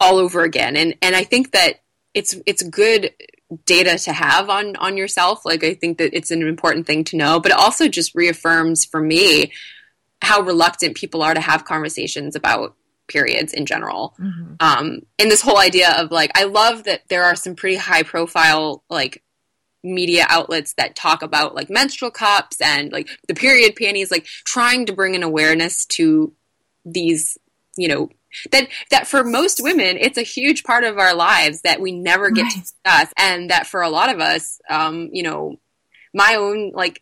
all 0.00 0.18
over 0.18 0.42
again 0.42 0.76
and 0.76 0.94
and 1.02 1.14
i 1.14 1.24
think 1.24 1.52
that 1.52 1.80
it's 2.14 2.34
it's 2.46 2.62
good 2.62 3.12
data 3.64 3.98
to 3.98 4.12
have 4.12 4.50
on 4.50 4.74
on 4.76 4.96
yourself 4.96 5.44
like 5.44 5.62
i 5.62 5.74
think 5.74 5.98
that 5.98 6.14
it's 6.14 6.30
an 6.30 6.42
important 6.42 6.86
thing 6.86 7.04
to 7.04 7.16
know 7.16 7.38
but 7.38 7.52
it 7.52 7.58
also 7.58 7.88
just 7.88 8.14
reaffirms 8.14 8.84
for 8.84 9.00
me 9.00 9.52
how 10.22 10.40
reluctant 10.40 10.96
people 10.96 11.22
are 11.22 11.34
to 11.34 11.40
have 11.40 11.64
conversations 11.64 12.34
about 12.34 12.74
periods 13.06 13.52
in 13.52 13.66
general 13.66 14.14
mm-hmm. 14.18 14.54
um, 14.60 15.00
and 15.18 15.30
this 15.30 15.42
whole 15.42 15.58
idea 15.58 15.92
of 15.98 16.10
like 16.10 16.30
i 16.34 16.44
love 16.44 16.84
that 16.84 17.02
there 17.08 17.24
are 17.24 17.36
some 17.36 17.54
pretty 17.54 17.76
high 17.76 18.02
profile 18.02 18.82
like 18.88 19.22
media 19.84 20.24
outlets 20.28 20.74
that 20.74 20.96
talk 20.96 21.22
about 21.22 21.54
like 21.54 21.70
menstrual 21.70 22.10
cups 22.10 22.60
and 22.60 22.90
like 22.92 23.08
the 23.28 23.34
period 23.34 23.76
panties, 23.76 24.10
like 24.10 24.24
trying 24.44 24.86
to 24.86 24.92
bring 24.92 25.14
an 25.14 25.22
awareness 25.22 25.84
to 25.86 26.32
these, 26.84 27.38
you 27.76 27.88
know, 27.88 28.08
that 28.50 28.68
that 28.90 29.06
for 29.06 29.22
most 29.22 29.62
women 29.62 29.96
it's 29.96 30.18
a 30.18 30.22
huge 30.22 30.64
part 30.64 30.82
of 30.82 30.98
our 30.98 31.14
lives 31.14 31.60
that 31.60 31.80
we 31.80 31.92
never 31.92 32.30
get 32.30 32.42
right. 32.42 32.50
to 32.52 32.60
discuss 32.60 33.12
and 33.16 33.50
that 33.50 33.64
for 33.64 33.80
a 33.80 33.88
lot 33.88 34.12
of 34.12 34.18
us 34.20 34.60
um 34.68 35.08
you 35.12 35.22
know 35.22 35.56
my 36.12 36.34
own 36.34 36.72
like 36.74 37.00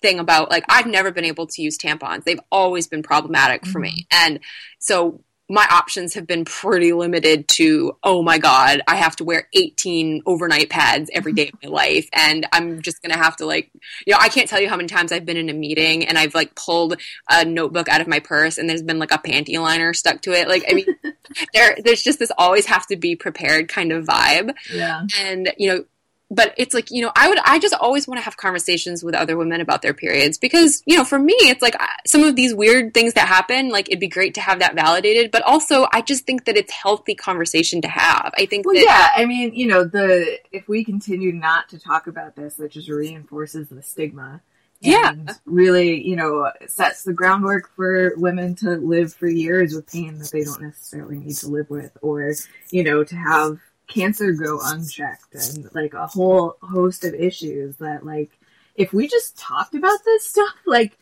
thing 0.00 0.18
about 0.18 0.50
like 0.50 0.64
I've 0.68 0.86
never 0.86 1.10
been 1.12 1.24
able 1.24 1.46
to 1.46 1.62
use 1.62 1.78
tampons 1.78 2.24
they've 2.24 2.40
always 2.50 2.86
been 2.86 3.02
problematic 3.02 3.62
mm-hmm. 3.62 3.72
for 3.72 3.78
me 3.78 4.06
mm-hmm. 4.12 4.30
and 4.30 4.40
so 4.78 5.20
my 5.52 5.66
options 5.70 6.14
have 6.14 6.26
been 6.26 6.46
pretty 6.46 6.94
limited 6.94 7.46
to, 7.46 7.94
oh 8.02 8.22
my 8.22 8.38
God, 8.38 8.80
I 8.88 8.96
have 8.96 9.16
to 9.16 9.24
wear 9.24 9.48
18 9.52 10.22
overnight 10.24 10.70
pads 10.70 11.10
every 11.12 11.34
day 11.34 11.48
of 11.48 11.62
my 11.62 11.68
life. 11.68 12.08
And 12.14 12.46
I'm 12.52 12.80
just 12.80 13.02
going 13.02 13.12
to 13.12 13.18
have 13.18 13.36
to 13.36 13.44
like, 13.44 13.70
you 14.06 14.14
know, 14.14 14.18
I 14.18 14.30
can't 14.30 14.48
tell 14.48 14.58
you 14.58 14.70
how 14.70 14.76
many 14.76 14.88
times 14.88 15.12
I've 15.12 15.26
been 15.26 15.36
in 15.36 15.50
a 15.50 15.52
meeting 15.52 16.06
and 16.06 16.16
I've 16.16 16.34
like 16.34 16.54
pulled 16.54 16.98
a 17.28 17.44
notebook 17.44 17.90
out 17.90 18.00
of 18.00 18.08
my 18.08 18.18
purse 18.18 18.56
and 18.56 18.66
there's 18.66 18.82
been 18.82 18.98
like 18.98 19.12
a 19.12 19.18
panty 19.18 19.60
liner 19.60 19.92
stuck 19.92 20.22
to 20.22 20.32
it. 20.32 20.48
Like, 20.48 20.64
I 20.70 20.72
mean, 20.72 20.86
there, 21.52 21.76
there's 21.84 22.02
just 22.02 22.18
this 22.18 22.32
always 22.38 22.64
have 22.64 22.86
to 22.86 22.96
be 22.96 23.14
prepared 23.14 23.68
kind 23.68 23.92
of 23.92 24.06
vibe. 24.06 24.54
Yeah. 24.72 25.02
And, 25.20 25.52
you 25.58 25.68
know, 25.68 25.84
but 26.32 26.54
it's 26.56 26.74
like 26.74 26.90
you 26.90 27.02
know 27.02 27.12
i 27.14 27.28
would 27.28 27.38
i 27.44 27.58
just 27.58 27.74
always 27.74 28.08
want 28.08 28.18
to 28.18 28.22
have 28.22 28.36
conversations 28.36 29.04
with 29.04 29.14
other 29.14 29.36
women 29.36 29.60
about 29.60 29.82
their 29.82 29.94
periods 29.94 30.38
because 30.38 30.82
you 30.86 30.96
know 30.96 31.04
for 31.04 31.18
me 31.18 31.34
it's 31.34 31.62
like 31.62 31.76
some 32.06 32.24
of 32.24 32.34
these 32.34 32.54
weird 32.54 32.94
things 32.94 33.14
that 33.14 33.28
happen 33.28 33.68
like 33.68 33.88
it'd 33.88 34.00
be 34.00 34.08
great 34.08 34.34
to 34.34 34.40
have 34.40 34.58
that 34.58 34.74
validated 34.74 35.30
but 35.30 35.42
also 35.42 35.86
i 35.92 36.00
just 36.00 36.24
think 36.24 36.44
that 36.46 36.56
it's 36.56 36.72
healthy 36.72 37.14
conversation 37.14 37.80
to 37.82 37.88
have. 37.88 38.32
I 38.36 38.46
think 38.46 38.66
well, 38.66 38.74
that, 38.74 39.12
yeah 39.16 39.22
i 39.22 39.26
mean 39.26 39.54
you 39.54 39.66
know 39.66 39.84
the 39.84 40.38
if 40.50 40.68
we 40.68 40.84
continue 40.84 41.32
not 41.32 41.68
to 41.70 41.78
talk 41.78 42.06
about 42.06 42.34
this 42.34 42.54
that 42.54 42.72
just 42.72 42.88
reinforces 42.88 43.68
the 43.68 43.82
stigma. 43.82 44.40
Yeah. 44.80 45.14
Really 45.44 46.04
you 46.04 46.16
know 46.16 46.50
sets 46.66 47.04
the 47.04 47.12
groundwork 47.12 47.70
for 47.76 48.14
women 48.16 48.56
to 48.56 48.70
live 48.76 49.14
for 49.14 49.28
years 49.28 49.74
with 49.74 49.90
pain 49.90 50.18
that 50.18 50.30
they 50.30 50.42
don't 50.42 50.62
necessarily 50.62 51.18
need 51.18 51.36
to 51.36 51.48
live 51.48 51.70
with 51.70 51.96
or 52.02 52.32
you 52.70 52.82
know 52.82 53.04
to 53.04 53.14
have 53.14 53.60
cancer 53.92 54.32
go 54.32 54.58
unchecked 54.62 55.34
and 55.34 55.68
like 55.74 55.94
a 55.94 56.06
whole 56.06 56.56
host 56.62 57.04
of 57.04 57.14
issues 57.14 57.76
that 57.76 58.04
like 58.04 58.30
if 58.74 58.92
we 58.92 59.06
just 59.06 59.36
talked 59.36 59.74
about 59.74 59.98
this 60.04 60.26
stuff 60.26 60.54
like 60.66 60.98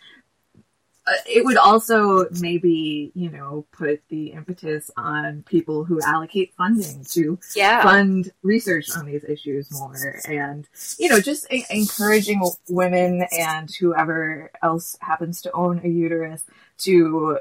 uh, 1.06 1.12
it 1.26 1.44
would 1.44 1.56
also 1.56 2.26
maybe 2.40 3.10
you 3.14 3.30
know 3.30 3.64
put 3.72 4.02
the 4.08 4.28
impetus 4.28 4.90
on 4.96 5.42
people 5.44 5.82
who 5.84 6.00
allocate 6.02 6.52
funding 6.56 7.02
to 7.04 7.38
yeah. 7.56 7.82
fund 7.82 8.30
research 8.42 8.86
on 8.96 9.06
these 9.06 9.24
issues 9.24 9.70
more 9.72 10.20
and 10.28 10.68
you 10.98 11.08
know 11.08 11.20
just 11.20 11.46
a- 11.50 11.64
encouraging 11.70 12.42
women 12.68 13.26
and 13.32 13.70
whoever 13.80 14.50
else 14.62 14.96
happens 15.00 15.40
to 15.40 15.50
own 15.52 15.80
a 15.84 15.88
uterus 15.88 16.44
to 16.76 17.38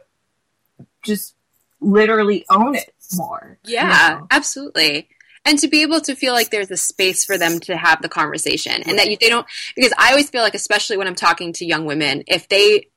just 1.03 1.35
literally 1.81 2.45
own 2.49 2.75
it 2.75 2.93
more 3.15 3.57
yeah 3.65 4.13
you 4.13 4.19
know? 4.19 4.27
absolutely 4.31 5.09
and 5.45 5.59
to 5.59 5.67
be 5.67 5.81
able 5.81 6.01
to 6.01 6.15
feel 6.15 6.33
like 6.33 6.49
there's 6.49 6.71
a 6.71 6.77
space 6.77 7.25
for 7.25 7.37
them 7.37 7.59
to 7.59 7.77
have 7.77 8.01
the 8.01 8.09
conversation 8.09 8.83
and 8.85 8.97
that 8.97 9.09
you, 9.09 9.17
they 9.19 9.29
don't 9.29 9.47
because 9.75 9.93
i 9.97 10.09
always 10.09 10.29
feel 10.29 10.41
like 10.41 10.55
especially 10.55 10.97
when 10.97 11.07
i'm 11.07 11.15
talking 11.15 11.53
to 11.53 11.65
young 11.65 11.85
women 11.85 12.23
if 12.27 12.47
they 12.49 12.87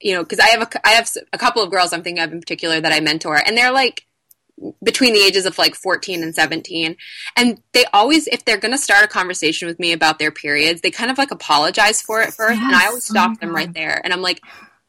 you 0.00 0.14
know 0.14 0.22
because 0.22 0.40
i 0.40 0.48
have 0.48 0.62
a 0.62 0.86
i 0.86 0.90
have 0.90 1.10
a 1.32 1.38
couple 1.38 1.62
of 1.62 1.70
girls 1.70 1.92
i'm 1.92 2.02
thinking 2.02 2.22
of 2.22 2.32
in 2.32 2.40
particular 2.40 2.80
that 2.80 2.92
i 2.92 3.00
mentor 3.00 3.40
and 3.44 3.56
they're 3.56 3.72
like 3.72 4.06
between 4.84 5.12
the 5.12 5.20
ages 5.20 5.46
of 5.46 5.58
like 5.58 5.74
14 5.74 6.22
and 6.22 6.34
17 6.34 6.96
and 7.36 7.60
they 7.72 7.84
always 7.92 8.28
if 8.28 8.44
they're 8.44 8.56
going 8.56 8.72
to 8.72 8.78
start 8.78 9.04
a 9.04 9.08
conversation 9.08 9.66
with 9.66 9.80
me 9.80 9.92
about 9.92 10.18
their 10.18 10.30
periods 10.30 10.80
they 10.80 10.92
kind 10.92 11.10
of 11.10 11.18
like 11.18 11.32
apologize 11.32 12.00
for 12.00 12.22
it 12.22 12.32
first 12.32 12.60
yes. 12.60 12.62
and 12.62 12.74
i 12.74 12.86
always 12.86 13.04
stop 13.04 13.32
oh 13.32 13.34
them 13.40 13.54
right 13.54 13.70
oh 13.70 13.72
there 13.74 14.00
and 14.04 14.12
i'm 14.12 14.22
like 14.22 14.40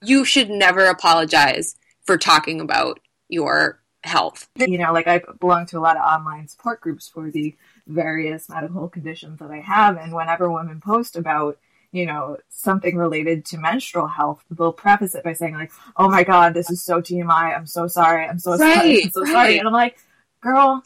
you 0.03 0.24
should 0.24 0.49
never 0.49 0.86
apologize 0.86 1.76
for 2.06 2.18
talking 2.18 2.62
about 2.62 2.99
your 3.28 3.82
health. 4.06 4.49
You 4.56 4.78
know, 4.78 4.93
like 4.93 5.08
I 5.08 5.22
belong 5.39 5.66
to 5.68 5.80
a 5.80 5.82
lot 5.82 5.97
of 5.97 6.03
online 6.03 6.47
support 6.47 6.82
groups 6.82 7.08
for 7.08 7.30
the 7.30 7.56
various 7.88 8.49
medical 8.49 8.88
conditions 8.88 9.39
that 9.39 9.51
I 9.51 9.60
have, 9.60 9.97
and 9.97 10.14
whenever 10.14 10.49
women 10.49 10.82
post 10.82 11.16
about 11.16 11.58
you 11.91 12.06
know, 12.06 12.36
something 12.49 12.97
related 12.97 13.45
to 13.45 13.58
menstrual 13.58 14.08
health, 14.08 14.43
they'll 14.51 14.74
preface 14.74 15.16
it 15.16 15.24
by 15.24 15.32
saying 15.32 15.53
like, 15.53 15.72
"Oh 15.95 16.10
my 16.10 16.26
god, 16.26 16.53
this 16.53 16.70
is 16.70 16.84
so 16.84 17.01
TMI. 17.01 17.56
I'm 17.56 17.66
so 17.66 17.88
sorry. 17.88 18.28
I'm 18.28 18.38
so 18.38 18.58
right, 18.58 18.76
sorry. 18.76 19.03
I'm 19.03 19.12
so 19.12 19.22
right. 19.22 19.32
sorry." 19.32 19.58
And 19.60 19.68
I'm 19.68 19.74
like, 19.74 19.97
"Girl, 20.41 20.84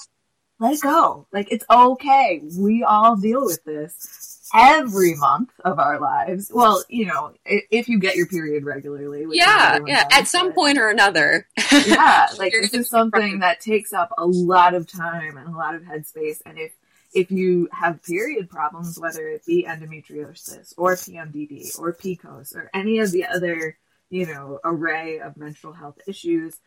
let 0.60 0.74
it 0.76 0.82
go. 0.82 1.26
Like 1.32 1.52
it's 1.52 1.66
okay. 1.68 2.44
We 2.56 2.84
all 2.84 3.16
deal 3.16 3.44
with 3.44 3.64
this 3.64 4.39
every 4.54 5.16
month 5.16 5.52
of 5.64 5.80
our 5.80 6.00
lives. 6.00 6.52
Well, 6.54 6.84
you 6.90 7.06
know, 7.06 7.34
if, 7.46 7.88
you 7.90 8.00
get 8.00 8.16
your 8.16 8.28
period 8.28 8.64
regularly. 8.64 9.26
Yeah, 9.32 9.80
yeah, 9.86 10.04
does, 10.04 10.20
at 10.20 10.28
some 10.28 10.54
point 10.54 10.78
or 10.78 10.90
another. 10.90 11.48
yeah, 11.72 12.28
like 12.38 12.54
this 12.54 12.74
is 12.74 12.90
something 12.90 13.40
that 13.40 13.62
takes 13.62 13.94
up 13.94 14.12
a 14.18 14.26
lot 14.26 14.74
of 14.74 14.92
time 14.92 15.38
and 15.38 15.48
a 15.48 15.58
lot 15.58 15.76
of 15.76 15.84
headspace. 15.84 16.42
And 16.46 16.58
if 16.58 16.72
if 17.14 17.32
you 17.32 17.68
have 17.72 18.04
period 18.04 18.50
problems, 18.50 19.00
whether 19.00 19.28
it 19.28 19.46
be 19.46 19.66
endometriosis 19.68 20.74
or 20.78 20.94
PMDD 20.94 21.80
or 21.80 21.94
PCOS 21.94 22.56
or 22.56 22.70
any 22.74 23.00
of 23.00 23.12
the 23.12 23.26
other, 23.26 23.78
you 24.10 24.28
know, 24.28 24.60
array 24.64 25.20
of 25.20 25.36
menstrual 25.36 25.74
health 25.74 25.98
issues, 26.08 26.58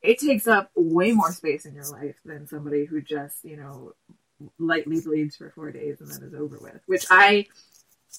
it 0.00 0.18
takes 0.18 0.46
up 0.46 0.70
way 0.74 1.12
more 1.12 1.32
space 1.32 1.66
in 1.66 1.74
your 1.74 1.88
life 1.88 2.16
than 2.24 2.46
somebody 2.46 2.84
who 2.84 3.02
just, 3.02 3.44
you 3.44 3.56
know, 3.56 3.92
lightly 4.58 5.00
bleeds 5.00 5.36
for 5.36 5.50
four 5.50 5.70
days 5.70 6.00
and 6.00 6.10
then 6.10 6.22
is 6.22 6.34
over 6.34 6.58
with. 6.60 6.80
Which 6.86 7.06
I 7.10 7.46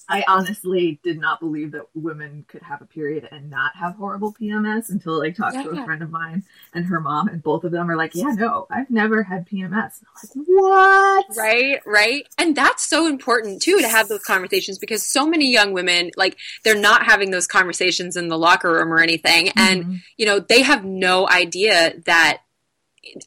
I 0.07 0.24
honestly 0.28 0.99
did 1.03 1.20
not 1.20 1.39
believe 1.39 1.72
that 1.72 1.86
women 1.93 2.45
could 2.47 2.61
have 2.63 2.82
a 2.82 2.86
period 2.86 3.28
and 3.32 3.49
not 3.49 3.76
have 3.76 3.95
horrible 3.95 4.34
PMS 4.34 4.89
until 4.89 5.22
I 5.22 5.32
talked 5.32 5.55
yeah. 5.55 5.63
to 5.63 5.70
a 5.70 5.86
friend 5.86 6.01
of 6.01 6.09
mine 6.09 6.43
and 6.74 6.86
her 6.86 6.99
mom, 6.99 7.28
and 7.28 7.41
both 7.41 7.63
of 7.63 7.72
them 7.72 7.89
are 7.89 7.95
like, 7.95 8.15
"Yeah, 8.15 8.34
no, 8.36 8.67
I've 8.70 8.89
never 8.89 9.24
had 9.24 9.47
PMS." 9.47 10.01
like, 10.24 10.47
"What?" 10.47 11.26
Right, 11.36 11.80
right, 11.86 12.28
and 12.38 12.55
that's 12.55 12.88
so 12.88 13.07
important 13.07 13.61
too 13.61 13.80
to 13.80 13.88
have 13.88 14.07
those 14.07 14.24
conversations 14.24 14.80
because 14.80 15.05
so 15.05 15.28
many 15.28 15.51
young 15.51 15.74
women, 15.74 16.11
like, 16.17 16.38
they're 16.63 16.76
not 16.76 17.03
having 17.03 17.32
those 17.32 17.47
conversations 17.47 18.15
in 18.15 18.30
the 18.30 18.38
locker 18.38 18.72
room 18.72 18.91
or 18.91 18.99
anything, 18.99 19.47
mm-hmm. 19.47 19.59
and 19.59 20.01
you 20.17 20.26
know, 20.26 20.39
they 20.39 20.61
have 20.61 20.86
no 20.86 21.28
idea 21.30 21.93
that 22.05 22.41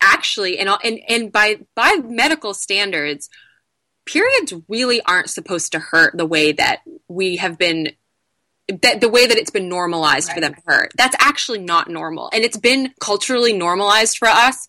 actually, 0.01 0.59
and 0.59 0.69
and 0.85 1.01
and 1.09 1.33
by 1.33 1.61
by 1.75 1.97
medical 2.05 2.55
standards 2.55 3.29
periods 4.05 4.53
really 4.69 5.01
aren't 5.03 5.31
supposed 5.31 5.73
to 5.73 5.79
hurt 5.79 6.17
the 6.17 6.27
way 6.27 6.53
that 6.53 6.83
we 7.09 7.37
have 7.37 7.59
been 7.59 7.93
that 8.69 9.01
the 9.01 9.09
way 9.09 9.27
that 9.27 9.37
it's 9.37 9.51
been 9.51 9.69
normalized 9.69 10.29
right. 10.29 10.35
for 10.35 10.41
them 10.41 10.55
to 10.55 10.63
hurt. 10.67 10.93
That's 10.97 11.17
actually 11.19 11.59
not 11.59 11.89
normal. 11.89 12.31
And 12.33 12.45
it's 12.45 12.57
been 12.57 12.93
culturally 13.01 13.53
normalized 13.53 14.19
for 14.19 14.29
us. 14.29 14.67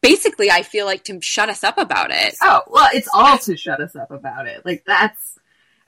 Basically, 0.00 0.50
I 0.50 0.62
feel 0.62 0.86
like 0.86 1.04
to 1.04 1.20
shut 1.20 1.48
us 1.48 1.62
up 1.62 1.78
about 1.78 2.10
it. 2.10 2.34
Oh, 2.42 2.62
well, 2.68 2.88
it's 2.92 3.08
all 3.12 3.38
to 3.38 3.56
shut 3.56 3.80
us 3.80 3.94
up 3.94 4.10
about 4.10 4.46
it. 4.46 4.64
Like 4.64 4.84
that's 4.86 5.38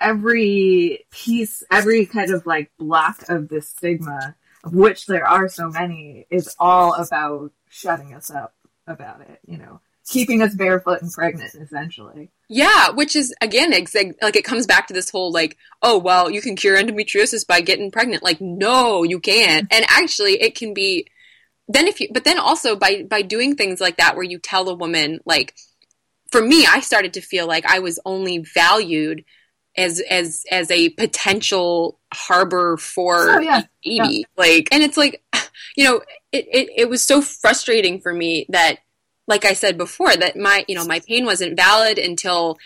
every 0.00 1.06
piece, 1.10 1.62
every 1.70 2.06
kind 2.06 2.32
of 2.32 2.46
like 2.46 2.70
block 2.78 3.28
of 3.28 3.48
this 3.48 3.68
stigma, 3.68 4.34
of 4.64 4.74
which 4.74 5.06
there 5.06 5.26
are 5.26 5.48
so 5.48 5.68
many, 5.68 6.26
is 6.30 6.54
all 6.58 6.94
about 6.94 7.52
shutting 7.68 8.14
us 8.14 8.30
up 8.30 8.54
about 8.86 9.20
it, 9.20 9.40
you 9.46 9.58
know 9.58 9.80
keeping 10.08 10.42
us 10.42 10.54
barefoot 10.54 11.00
and 11.02 11.12
pregnant 11.12 11.54
essentially. 11.54 12.30
Yeah 12.48 12.90
which 12.90 13.14
is 13.16 13.34
again 13.40 13.70
like 13.70 14.36
it 14.36 14.44
comes 14.44 14.66
back 14.66 14.88
to 14.88 14.94
this 14.94 15.10
whole 15.10 15.32
like 15.32 15.56
oh 15.80 15.98
well 15.98 16.30
you 16.30 16.42
can 16.42 16.56
cure 16.56 16.76
endometriosis 16.76 17.46
by 17.46 17.60
getting 17.60 17.90
pregnant. 17.90 18.22
Like 18.22 18.40
no 18.40 19.02
you 19.04 19.20
can't. 19.20 19.66
And 19.70 19.84
actually 19.88 20.42
it 20.42 20.54
can 20.54 20.74
be 20.74 21.06
then 21.68 21.86
if 21.86 22.00
you 22.00 22.08
but 22.12 22.24
then 22.24 22.38
also 22.38 22.76
by 22.76 23.04
by 23.04 23.22
doing 23.22 23.56
things 23.56 23.80
like 23.80 23.98
that 23.98 24.16
where 24.16 24.24
you 24.24 24.38
tell 24.38 24.68
a 24.68 24.74
woman 24.74 25.20
like 25.24 25.54
for 26.30 26.42
me 26.42 26.66
i 26.66 26.80
started 26.80 27.14
to 27.14 27.20
feel 27.20 27.46
like 27.46 27.64
i 27.64 27.78
was 27.78 28.00
only 28.04 28.38
valued 28.38 29.24
as 29.76 30.00
as 30.10 30.44
as 30.50 30.70
a 30.70 30.90
potential 30.90 31.98
harbor 32.12 32.76
for 32.76 33.30
oh, 33.30 33.40
yeah. 33.40 33.62
baby 33.82 34.18
yeah. 34.18 34.24
like 34.36 34.68
and 34.70 34.82
it's 34.82 34.96
like 34.96 35.22
you 35.76 35.84
know 35.84 36.00
it, 36.30 36.46
it 36.52 36.68
it 36.76 36.88
was 36.90 37.02
so 37.02 37.22
frustrating 37.22 38.00
for 38.00 38.12
me 38.12 38.46
that 38.48 38.78
like 39.28 39.44
I 39.44 39.52
said 39.52 39.78
before, 39.78 40.14
that 40.14 40.36
my, 40.36 40.64
you 40.68 40.74
know, 40.74 40.84
my 40.84 41.00
pain 41.00 41.24
wasn't 41.24 41.56
valid 41.56 41.98
until 41.98 42.58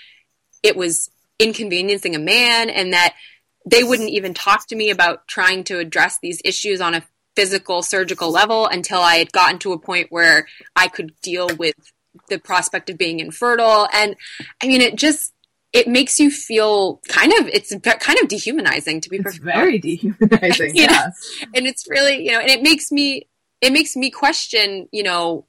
it 0.62 0.76
was 0.76 1.10
inconveniencing 1.38 2.14
a 2.14 2.18
man 2.18 2.70
and 2.70 2.92
that 2.92 3.14
they 3.64 3.84
wouldn't 3.84 4.10
even 4.10 4.32
talk 4.32 4.66
to 4.68 4.76
me 4.76 4.90
about 4.90 5.26
trying 5.28 5.64
to 5.64 5.78
address 5.78 6.18
these 6.18 6.40
issues 6.44 6.80
on 6.80 6.94
a 6.94 7.04
physical 7.34 7.82
surgical 7.82 8.30
level 8.30 8.66
until 8.66 9.00
I 9.00 9.16
had 9.16 9.32
gotten 9.32 9.58
to 9.60 9.72
a 9.72 9.78
point 9.78 10.10
where 10.10 10.46
I 10.74 10.88
could 10.88 11.12
deal 11.20 11.48
with 11.58 11.74
the 12.28 12.38
prospect 12.38 12.88
of 12.88 12.96
being 12.96 13.20
infertile. 13.20 13.86
And 13.92 14.16
I 14.62 14.66
mean, 14.66 14.80
it 14.80 14.96
just, 14.96 15.34
it 15.76 15.88
makes 15.88 16.18
you 16.18 16.30
feel 16.30 17.00
kind 17.08 17.32
of 17.38 17.48
it's 17.48 17.74
kind 17.84 18.18
of 18.20 18.28
dehumanizing 18.28 19.00
to 19.00 19.10
be 19.10 19.18
it's 19.18 19.36
very 19.38 19.78
dehumanizing 19.78 20.72
yes 20.74 21.36
and 21.54 21.66
it's 21.66 21.86
really 21.88 22.24
you 22.24 22.32
know 22.32 22.40
and 22.40 22.48
it 22.48 22.62
makes 22.62 22.90
me 22.90 23.28
it 23.60 23.72
makes 23.72 23.96
me 23.96 24.10
question, 24.10 24.88
you 24.92 25.02
know, 25.02 25.46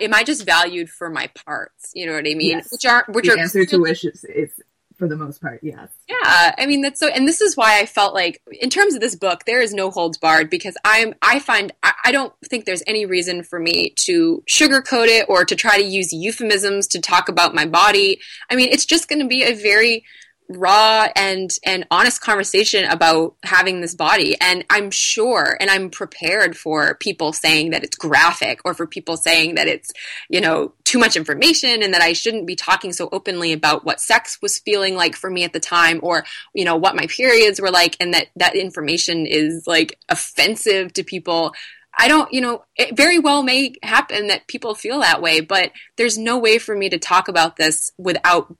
am 0.00 0.14
I 0.14 0.22
just 0.24 0.44
valued 0.44 0.90
for 0.90 1.08
my 1.08 1.28
parts? 1.28 1.90
You 1.94 2.06
know 2.06 2.12
what 2.12 2.26
I 2.26 2.34
mean? 2.34 2.58
Yes. 2.58 2.68
Which 2.70 2.84
are 2.84 3.04
which 3.08 3.26
the 3.26 3.32
are 3.32 3.38
answer 3.38 3.64
to 3.64 3.78
which 3.78 4.04
is, 4.04 4.24
is 4.24 4.50
for 4.96 5.08
the 5.08 5.16
most 5.16 5.40
part, 5.40 5.60
yes. 5.62 5.88
Yeah, 6.08 6.54
I 6.58 6.66
mean 6.66 6.80
that's 6.80 6.98
so, 6.98 7.08
and 7.08 7.28
this 7.28 7.40
is 7.40 7.56
why 7.56 7.80
I 7.80 7.86
felt 7.86 8.14
like, 8.14 8.40
in 8.60 8.70
terms 8.70 8.94
of 8.94 9.00
this 9.00 9.14
book, 9.14 9.44
there 9.44 9.60
is 9.60 9.74
no 9.74 9.90
holds 9.90 10.18
barred 10.18 10.48
because 10.48 10.76
I'm, 10.84 11.14
I 11.22 11.38
find, 11.38 11.72
I, 11.82 11.92
I 12.06 12.12
don't 12.12 12.32
think 12.48 12.64
there's 12.64 12.82
any 12.86 13.04
reason 13.04 13.42
for 13.42 13.58
me 13.58 13.90
to 14.00 14.42
sugarcoat 14.48 15.08
it 15.08 15.26
or 15.28 15.44
to 15.44 15.54
try 15.54 15.76
to 15.76 15.84
use 15.84 16.12
euphemisms 16.12 16.86
to 16.88 17.00
talk 17.00 17.28
about 17.28 17.54
my 17.54 17.66
body. 17.66 18.20
I 18.50 18.56
mean, 18.56 18.70
it's 18.70 18.86
just 18.86 19.08
going 19.08 19.20
to 19.20 19.28
be 19.28 19.44
a 19.44 19.54
very 19.54 20.04
raw 20.48 21.08
and 21.16 21.50
and 21.64 21.86
honest 21.90 22.20
conversation 22.20 22.84
about 22.84 23.34
having 23.42 23.80
this 23.80 23.94
body. 23.94 24.36
And 24.40 24.64
i'm 24.70 24.90
sure 24.90 25.56
and 25.60 25.70
i'm 25.70 25.90
prepared 25.90 26.56
for 26.56 26.94
people 26.96 27.32
saying 27.32 27.70
that 27.70 27.84
it's 27.84 27.96
graphic 27.96 28.60
or 28.64 28.74
for 28.74 28.86
people 28.86 29.16
saying 29.16 29.56
that 29.56 29.68
it's 29.68 29.90
you 30.28 30.40
know 30.40 30.72
too 30.84 30.98
much 30.98 31.16
information 31.16 31.82
and 31.82 31.92
that 31.92 32.02
i 32.02 32.12
shouldn't 32.12 32.46
be 32.46 32.56
talking 32.56 32.92
so 32.92 33.08
openly 33.12 33.52
about 33.52 33.84
what 33.84 34.00
sex 34.00 34.38
was 34.40 34.58
feeling 34.58 34.94
like 34.94 35.16
for 35.16 35.30
me 35.30 35.44
at 35.44 35.52
the 35.52 35.60
time 35.60 36.00
or 36.02 36.24
you 36.54 36.64
know 36.64 36.76
what 36.76 36.96
my 36.96 37.06
periods 37.06 37.60
were 37.60 37.70
like 37.70 37.96
and 38.00 38.14
that 38.14 38.28
that 38.36 38.54
information 38.54 39.26
is 39.26 39.66
like 39.66 39.98
offensive 40.08 40.92
to 40.94 41.04
people. 41.04 41.54
I 41.98 42.08
don't, 42.08 42.30
you 42.32 42.42
know, 42.42 42.62
it 42.76 42.96
very 42.96 43.18
well 43.18 43.42
may 43.42 43.74
happen 43.82 44.28
that 44.28 44.48
people 44.48 44.74
feel 44.74 45.00
that 45.00 45.22
way, 45.22 45.40
but 45.40 45.72
there's 45.96 46.18
no 46.18 46.38
way 46.38 46.58
for 46.58 46.76
me 46.76 46.90
to 46.90 46.98
talk 46.98 47.28
about 47.28 47.56
this 47.56 47.90
without 47.96 48.54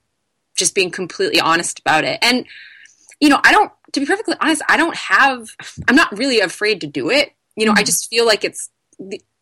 just 0.57 0.75
being 0.75 0.91
completely 0.91 1.39
honest 1.39 1.79
about 1.79 2.03
it. 2.03 2.19
And, 2.21 2.45
you 3.19 3.29
know, 3.29 3.39
I 3.43 3.51
don't, 3.51 3.71
to 3.93 3.99
be 3.99 4.05
perfectly 4.05 4.35
honest, 4.41 4.61
I 4.67 4.75
don't 4.75 4.95
have, 4.95 5.49
I'm 5.87 5.95
not 5.95 6.17
really 6.17 6.39
afraid 6.39 6.81
to 6.81 6.87
do 6.87 7.09
it. 7.09 7.31
You 7.55 7.65
know, 7.65 7.71
mm-hmm. 7.71 7.79
I 7.79 7.83
just 7.83 8.09
feel 8.09 8.25
like 8.25 8.43
it's 8.43 8.69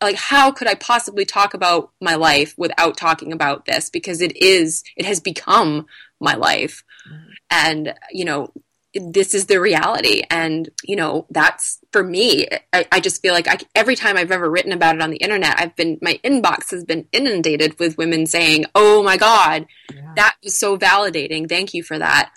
like, 0.00 0.16
how 0.16 0.52
could 0.52 0.68
I 0.68 0.74
possibly 0.74 1.24
talk 1.24 1.54
about 1.54 1.90
my 2.00 2.14
life 2.14 2.54
without 2.56 2.96
talking 2.96 3.32
about 3.32 3.64
this? 3.64 3.90
Because 3.90 4.20
it 4.20 4.36
is, 4.36 4.84
it 4.96 5.06
has 5.06 5.20
become 5.20 5.86
my 6.20 6.34
life. 6.34 6.84
Mm-hmm. 7.10 7.30
And, 7.50 7.94
you 8.12 8.24
know, 8.24 8.52
this 8.98 9.34
is 9.34 9.46
the 9.46 9.60
reality. 9.60 10.22
And, 10.30 10.68
you 10.84 10.96
know, 10.96 11.26
that's 11.30 11.78
for 11.92 12.02
me. 12.02 12.46
I, 12.72 12.86
I 12.90 13.00
just 13.00 13.22
feel 13.22 13.34
like 13.34 13.48
I, 13.48 13.58
every 13.74 13.96
time 13.96 14.16
I've 14.16 14.30
ever 14.30 14.50
written 14.50 14.72
about 14.72 14.96
it 14.96 15.02
on 15.02 15.10
the 15.10 15.16
internet, 15.18 15.58
I've 15.58 15.76
been, 15.76 15.98
my 16.02 16.18
inbox 16.24 16.70
has 16.70 16.84
been 16.84 17.06
inundated 17.12 17.78
with 17.78 17.98
women 17.98 18.26
saying, 18.26 18.66
oh 18.74 19.02
my 19.02 19.16
God, 19.16 19.66
yeah. 19.94 20.12
that 20.16 20.36
was 20.42 20.58
so 20.58 20.78
validating. 20.78 21.48
Thank 21.48 21.74
you 21.74 21.82
for 21.82 21.98
that. 21.98 22.32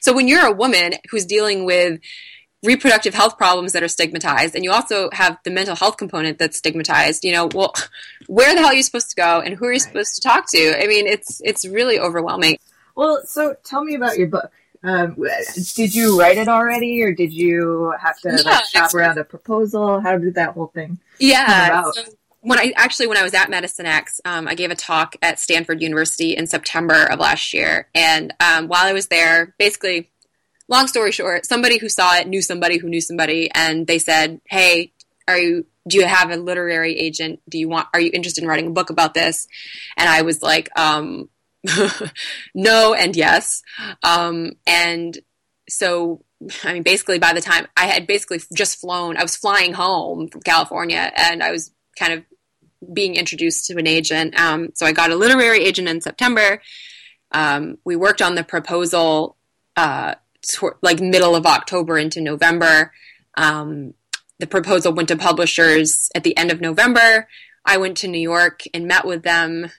So 0.00 0.12
when 0.12 0.28
you're 0.28 0.46
a 0.46 0.52
woman 0.52 0.94
who's 1.10 1.24
dealing 1.24 1.64
with 1.64 2.00
reproductive 2.62 3.14
health 3.14 3.36
problems 3.36 3.72
that 3.72 3.82
are 3.82 3.88
stigmatized, 3.88 4.54
and 4.54 4.64
you 4.64 4.70
also 4.70 5.08
have 5.12 5.38
the 5.44 5.50
mental 5.50 5.76
health 5.76 5.96
component 5.96 6.38
that's 6.38 6.58
stigmatized, 6.58 7.24
you 7.24 7.32
know, 7.32 7.48
well, 7.54 7.72
where 8.26 8.54
the 8.54 8.60
hell 8.60 8.70
are 8.70 8.74
you 8.74 8.82
supposed 8.82 9.10
to 9.10 9.16
go 9.16 9.40
and 9.40 9.54
who 9.54 9.66
are 9.66 9.72
you 9.72 9.74
right. 9.74 9.82
supposed 9.82 10.14
to 10.16 10.20
talk 10.20 10.50
to? 10.50 10.82
I 10.82 10.86
mean, 10.86 11.06
it's, 11.06 11.40
it's 11.44 11.66
really 11.66 11.98
overwhelming. 11.98 12.58
Well, 12.96 13.22
so 13.24 13.56
tell 13.64 13.84
me 13.84 13.94
about 13.94 14.18
your 14.18 14.28
book. 14.28 14.50
Um, 14.84 15.16
did 15.74 15.94
you 15.94 16.20
write 16.20 16.36
it 16.36 16.46
already, 16.46 17.02
or 17.02 17.14
did 17.14 17.32
you 17.32 17.94
have 17.98 18.18
to 18.20 18.28
yeah, 18.28 18.50
like, 18.50 18.66
shop 18.66 18.92
around 18.92 19.16
a 19.16 19.24
proposal? 19.24 19.98
How 20.00 20.18
did 20.18 20.34
that 20.34 20.50
whole 20.50 20.66
thing? 20.66 20.98
Yeah. 21.18 21.90
So 21.90 22.02
when 22.42 22.58
I 22.58 22.74
actually 22.76 23.06
when 23.06 23.16
I 23.16 23.22
was 23.22 23.32
at 23.32 23.48
Medicine 23.48 23.86
X, 23.86 24.20
um, 24.26 24.46
I 24.46 24.54
gave 24.54 24.70
a 24.70 24.74
talk 24.74 25.16
at 25.22 25.40
Stanford 25.40 25.80
University 25.80 26.36
in 26.36 26.46
September 26.46 27.04
of 27.04 27.18
last 27.18 27.54
year, 27.54 27.88
and 27.94 28.34
um, 28.40 28.68
while 28.68 28.84
I 28.84 28.92
was 28.92 29.06
there, 29.06 29.54
basically, 29.58 30.10
long 30.68 30.86
story 30.86 31.12
short, 31.12 31.46
somebody 31.46 31.78
who 31.78 31.88
saw 31.88 32.16
it 32.16 32.28
knew 32.28 32.42
somebody 32.42 32.76
who 32.76 32.90
knew 32.90 33.00
somebody, 33.00 33.50
and 33.54 33.86
they 33.86 33.98
said, 33.98 34.42
"Hey, 34.44 34.92
are 35.26 35.38
you?" 35.38 35.66
Do 35.86 35.98
you 35.98 36.06
have 36.06 36.30
a 36.30 36.36
literary 36.36 36.98
agent? 36.98 37.40
Do 37.48 37.58
you 37.58 37.68
want? 37.68 37.88
Are 37.94 38.00
you 38.00 38.10
interested 38.12 38.42
in 38.42 38.48
writing 38.48 38.66
a 38.66 38.70
book 38.70 38.90
about 38.90 39.14
this? 39.14 39.48
And 39.96 40.08
I 40.08 40.22
was 40.22 40.42
like, 40.42 40.70
um, 40.78 41.28
no 42.54 42.94
and 42.94 43.16
yes. 43.16 43.62
Um, 44.02 44.52
and 44.66 45.18
so, 45.68 46.24
I 46.62 46.74
mean, 46.74 46.82
basically, 46.82 47.18
by 47.18 47.32
the 47.32 47.40
time 47.40 47.66
I 47.76 47.86
had 47.86 48.06
basically 48.06 48.40
just 48.54 48.80
flown, 48.80 49.16
I 49.16 49.22
was 49.22 49.36
flying 49.36 49.72
home 49.72 50.28
from 50.28 50.42
California 50.42 51.10
and 51.16 51.42
I 51.42 51.50
was 51.50 51.72
kind 51.98 52.12
of 52.12 52.24
being 52.92 53.14
introduced 53.14 53.66
to 53.66 53.78
an 53.78 53.86
agent. 53.86 54.38
Um, 54.38 54.70
so 54.74 54.84
I 54.86 54.92
got 54.92 55.10
a 55.10 55.16
literary 55.16 55.64
agent 55.64 55.88
in 55.88 56.00
September. 56.00 56.60
Um, 57.32 57.78
we 57.84 57.96
worked 57.96 58.20
on 58.20 58.34
the 58.34 58.44
proposal 58.44 59.36
uh, 59.76 60.14
tw- 60.42 60.76
like 60.82 61.00
middle 61.00 61.34
of 61.34 61.46
October 61.46 61.98
into 61.98 62.20
November. 62.20 62.92
Um, 63.36 63.94
the 64.38 64.46
proposal 64.46 64.92
went 64.92 65.08
to 65.08 65.16
publishers 65.16 66.10
at 66.14 66.24
the 66.24 66.36
end 66.36 66.50
of 66.52 66.60
November. 66.60 67.28
I 67.64 67.78
went 67.78 67.96
to 67.98 68.08
New 68.08 68.20
York 68.20 68.64
and 68.74 68.86
met 68.86 69.06
with 69.06 69.22
them 69.22 69.70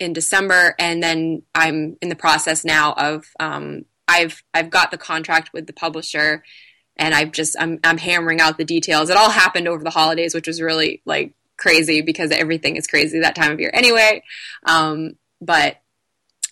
in 0.00 0.12
December, 0.12 0.74
and 0.78 1.02
then 1.02 1.42
I'm 1.54 1.96
in 2.00 2.08
the 2.08 2.16
process 2.16 2.64
now 2.64 2.94
of 2.94 3.26
um, 3.38 3.84
I've 4.08 4.42
I've 4.52 4.70
got 4.70 4.90
the 4.90 4.98
contract 4.98 5.52
with 5.52 5.66
the 5.66 5.72
publisher, 5.72 6.42
and 6.96 7.14
I've 7.14 7.30
just 7.30 7.54
I'm 7.60 7.78
I'm 7.84 7.98
hammering 7.98 8.40
out 8.40 8.58
the 8.58 8.64
details. 8.64 9.10
It 9.10 9.16
all 9.16 9.30
happened 9.30 9.68
over 9.68 9.84
the 9.84 9.90
holidays, 9.90 10.34
which 10.34 10.48
was 10.48 10.60
really 10.60 11.02
like 11.04 11.34
crazy 11.56 12.00
because 12.00 12.30
everything 12.30 12.76
is 12.76 12.86
crazy 12.86 13.20
that 13.20 13.36
time 13.36 13.52
of 13.52 13.60
year 13.60 13.70
anyway. 13.74 14.24
Um, 14.64 15.16
but 15.40 15.76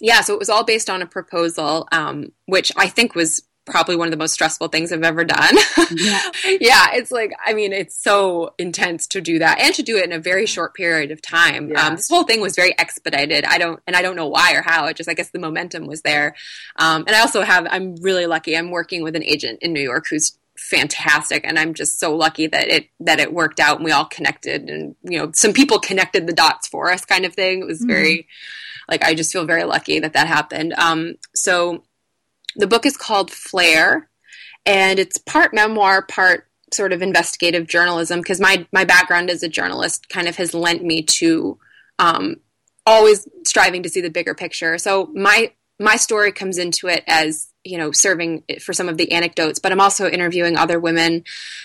yeah, 0.00 0.20
so 0.20 0.34
it 0.34 0.38
was 0.38 0.50
all 0.50 0.64
based 0.64 0.90
on 0.90 1.02
a 1.02 1.06
proposal, 1.06 1.88
um, 1.90 2.32
which 2.46 2.70
I 2.76 2.88
think 2.88 3.14
was 3.14 3.42
probably 3.68 3.96
one 3.96 4.08
of 4.08 4.10
the 4.10 4.16
most 4.16 4.32
stressful 4.32 4.68
things 4.68 4.92
I've 4.92 5.02
ever 5.02 5.24
done. 5.24 5.56
Yeah. 5.90 6.20
yeah, 6.60 6.86
it's 6.92 7.10
like 7.10 7.32
I 7.44 7.54
mean, 7.54 7.72
it's 7.72 7.96
so 7.96 8.54
intense 8.58 9.06
to 9.08 9.20
do 9.20 9.38
that 9.38 9.60
and 9.60 9.74
to 9.74 9.82
do 9.82 9.96
it 9.96 10.04
in 10.04 10.12
a 10.12 10.18
very 10.18 10.46
short 10.46 10.74
period 10.74 11.10
of 11.10 11.22
time. 11.22 11.70
Yeah. 11.70 11.86
Um, 11.86 11.96
this 11.96 12.08
whole 12.08 12.24
thing 12.24 12.40
was 12.40 12.56
very 12.56 12.78
expedited. 12.78 13.44
I 13.44 13.58
don't 13.58 13.80
and 13.86 13.96
I 13.96 14.02
don't 14.02 14.16
know 14.16 14.28
why 14.28 14.54
or 14.54 14.62
how. 14.62 14.86
It 14.86 14.96
just 14.96 15.08
I 15.08 15.14
guess 15.14 15.30
the 15.30 15.38
momentum 15.38 15.86
was 15.86 16.02
there. 16.02 16.34
Um, 16.76 17.04
and 17.06 17.14
I 17.14 17.20
also 17.20 17.42
have 17.42 17.66
I'm 17.70 17.96
really 17.96 18.26
lucky. 18.26 18.56
I'm 18.56 18.70
working 18.70 19.02
with 19.02 19.16
an 19.16 19.24
agent 19.24 19.60
in 19.62 19.72
New 19.72 19.82
York 19.82 20.06
who's 20.10 20.38
fantastic 20.58 21.44
and 21.44 21.56
i'm 21.56 21.72
just 21.72 22.00
so 22.00 22.14
lucky 22.14 22.48
that 22.48 22.66
it 22.68 22.88
that 22.98 23.20
it 23.20 23.32
worked 23.32 23.60
out 23.60 23.76
and 23.76 23.84
we 23.84 23.92
all 23.92 24.04
connected 24.04 24.68
and 24.68 24.96
you 25.04 25.16
know 25.16 25.30
some 25.32 25.52
people 25.52 25.78
connected 25.78 26.26
the 26.26 26.32
dots 26.32 26.66
for 26.66 26.90
us 26.90 27.04
kind 27.04 27.24
of 27.24 27.32
thing 27.32 27.60
it 27.60 27.66
was 27.66 27.78
mm-hmm. 27.78 27.92
very 27.92 28.26
like 28.88 29.04
i 29.04 29.14
just 29.14 29.32
feel 29.32 29.44
very 29.44 29.62
lucky 29.62 30.00
that 30.00 30.14
that 30.14 30.26
happened 30.26 30.74
um 30.74 31.14
so 31.32 31.84
the 32.56 32.66
book 32.66 32.86
is 32.86 32.96
called 32.96 33.30
Flare, 33.30 34.08
and 34.66 34.98
it's 34.98 35.18
part 35.18 35.54
memoir, 35.54 36.02
part 36.02 36.48
sort 36.72 36.92
of 36.92 37.02
investigative 37.02 37.66
journalism 37.66 38.20
because 38.20 38.40
my 38.40 38.66
my 38.72 38.84
background 38.84 39.30
as 39.30 39.42
a 39.42 39.48
journalist 39.48 40.08
kind 40.08 40.28
of 40.28 40.36
has 40.36 40.54
lent 40.54 40.84
me 40.84 41.02
to 41.02 41.58
um, 41.98 42.36
always 42.86 43.28
striving 43.46 43.82
to 43.82 43.88
see 43.88 44.00
the 44.00 44.10
bigger 44.10 44.34
picture. 44.34 44.78
So 44.78 45.10
my 45.14 45.52
my 45.78 45.96
story 45.96 46.32
comes 46.32 46.58
into 46.58 46.88
it 46.88 47.04
as 47.06 47.48
you 47.64 47.78
know 47.78 47.92
serving 47.92 48.44
for 48.60 48.72
some 48.72 48.88
of 48.88 48.96
the 48.96 49.12
anecdotes, 49.12 49.58
but 49.58 49.72
I'm 49.72 49.80
also 49.80 50.08
interviewing 50.08 50.56
other 50.56 50.80
women 50.80 51.24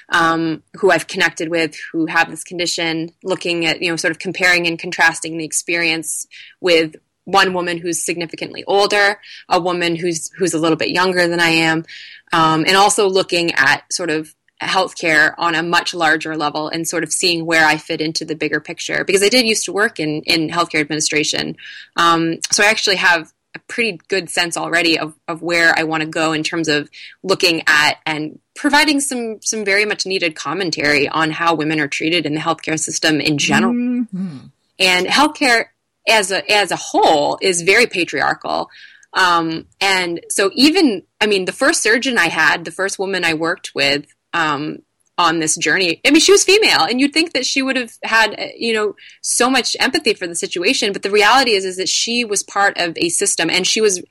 um, 0.10 0.64
who 0.76 0.92
I've 0.92 1.08
connected 1.08 1.50
with 1.50 1.76
who 1.92 2.06
have 2.08 2.30
this 2.30 2.44
condition, 2.44 3.12
looking 3.24 3.66
at 3.66 3.82
you 3.82 3.90
know 3.90 3.96
sort 3.96 4.12
of 4.12 4.20
comparing 4.20 4.68
and 4.68 4.78
contrasting 4.78 5.38
the 5.38 5.46
experience 5.46 6.28
with 6.62 6.96
one 7.26 7.54
woman 7.54 7.78
who's 7.78 8.02
significantly 8.04 8.64
older, 8.66 9.20
a 9.50 9.60
woman 9.60 9.96
who's 9.96 10.32
who's 10.38 10.54
a 10.54 10.60
little 10.60 10.78
bit 10.78 10.90
younger 10.90 11.28
than 11.28 11.40
I 11.40 11.50
am, 11.50 11.86
um, 12.32 12.66
and 12.68 12.76
also 12.76 13.10
looking 13.10 13.52
at 13.54 13.92
sort 13.92 14.10
of 14.10 14.34
healthcare 14.62 15.34
on 15.38 15.56
a 15.56 15.64
much 15.64 15.94
larger 15.94 16.38
level 16.38 16.70
and 16.70 16.88
sort 16.88 17.04
of 17.04 17.12
seeing 17.12 17.46
where 17.46 17.66
I 17.66 17.78
fit 17.78 18.00
into 18.00 18.24
the 18.24 18.36
bigger 18.36 18.60
picture. 18.60 19.04
Because 19.04 19.24
I 19.24 19.30
did 19.30 19.46
used 19.46 19.66
to 19.66 19.74
work 19.74 20.00
in 20.00 20.22
in 20.26 20.50
healthcare 20.50 20.82
administration, 20.82 21.56
um, 21.96 22.40
so 22.52 22.64
I 22.64 22.68
actually 22.68 22.98
have 22.98 23.32
a 23.56 23.60
pretty 23.68 24.00
good 24.08 24.30
sense 24.30 24.58
already 24.58 24.98
of, 24.98 25.14
of 25.28 25.42
where 25.42 25.78
I 25.78 25.84
want 25.84 26.02
to 26.02 26.10
go 26.10 26.34
in 26.34 26.44
terms 26.44 26.68
of 26.68 26.90
looking 27.22 27.62
at 27.68 28.00
and 28.06 28.40
providing 28.56 29.00
some 29.00 29.42
some 29.42 29.64
very 29.64 29.86
much 29.86 30.06
needed 30.06 30.36
commentary 30.36 31.08
on 31.08 31.32
how 31.32 31.56
women 31.56 31.80
are 31.80 31.88
treated 31.88 32.26
in 32.26 32.34
the 32.34 32.40
healthcare 32.40 32.80
system 32.80 33.22
in 33.22 33.38
general. 33.38 33.74
Mm-hmm. 33.74 34.38
And 34.80 35.08
healthcare 35.08 35.66
as 36.08 36.32
a 36.32 36.50
as 36.52 36.72
a 36.72 36.76
whole 36.76 37.38
is 37.42 37.62
very 37.62 37.88
patriarchal. 37.88 38.70
Um, 39.14 39.68
and 39.80 40.22
so 40.30 40.52
even 40.56 41.04
I 41.22 41.28
mean 41.28 41.46
the 41.46 41.52
first 41.52 41.82
surgeon 41.82 42.18
I 42.18 42.28
had, 42.28 42.66
the 42.66 42.72
first 42.72 43.00
woman 43.00 43.24
I 43.24 43.34
worked 43.34 43.72
with 43.76 44.06
um, 44.34 44.80
on 45.18 45.40
this 45.40 45.56
journey, 45.56 46.02
I 46.06 46.12
mean 46.12 46.20
she 46.20 46.32
was 46.32 46.44
female, 46.44 46.82
and 46.82 47.00
you'd 47.00 47.14
think 47.14 47.34
that 47.34 47.46
she 47.46 47.62
would 47.62 47.76
have 47.76 47.94
had 48.04 48.36
you 48.58 48.74
know 48.74 48.96
so 49.22 49.50
much 49.50 49.78
empathy 49.80 50.14
for 50.14 50.28
the 50.28 50.36
situation, 50.36 50.94
but 50.94 51.04
the 51.04 51.12
reality 51.12 51.52
is 51.52 51.66
is 51.66 51.78
that 51.78 51.90
she 51.90 52.26
was 52.26 52.44
part 52.44 52.78
of 52.78 52.98
a 52.98 53.10
system, 53.10 53.50
and 53.50 53.68
she 53.68 53.82
was 53.82 54.02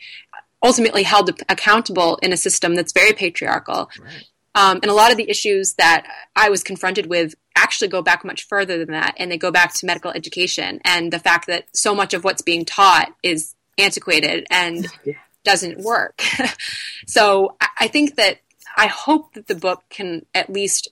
ultimately 0.63 1.03
held 1.03 1.29
accountable 1.49 2.19
in 2.23 2.33
a 2.33 2.37
system 2.37 2.75
that's 2.75 2.93
very 2.93 3.13
patriarchal. 3.13 3.91
Right. 4.01 4.25
Um, 4.55 4.81
and 4.83 4.91
a 4.91 4.95
lot 4.95 5.11
of 5.11 5.17
the 5.17 5.29
issues 5.31 5.75
that 5.75 6.07
I 6.37 6.51
was 6.51 6.63
confronted 6.63 7.07
with 7.07 7.35
actually 7.57 7.89
go 7.89 8.03
back 8.03 8.25
much 8.25 8.47
further 8.47 8.79
than 8.79 8.93
that, 8.93 9.15
and 9.19 9.31
they 9.31 9.39
go 9.39 9.51
back 9.51 9.73
to 9.75 9.87
medical 9.87 10.11
education 10.11 10.81
and 10.85 11.13
the 11.13 11.19
fact 11.19 11.47
that 11.47 11.65
so 11.75 11.95
much 11.95 12.15
of 12.15 12.25
what's 12.25 12.43
being 12.43 12.65
taught 12.65 13.15
is 13.23 13.55
antiquated 13.79 14.47
and 14.51 14.87
yeah. 15.05 15.15
doesn't 15.45 15.79
work. 15.79 16.23
so 17.07 17.57
I 17.79 17.89
think 17.89 18.17
that 18.17 18.39
I 18.77 18.87
hope 18.87 19.35
that 19.35 19.47
the 19.47 19.55
book 19.55 19.85
can 19.91 20.27
at 20.35 20.51
least, 20.51 20.89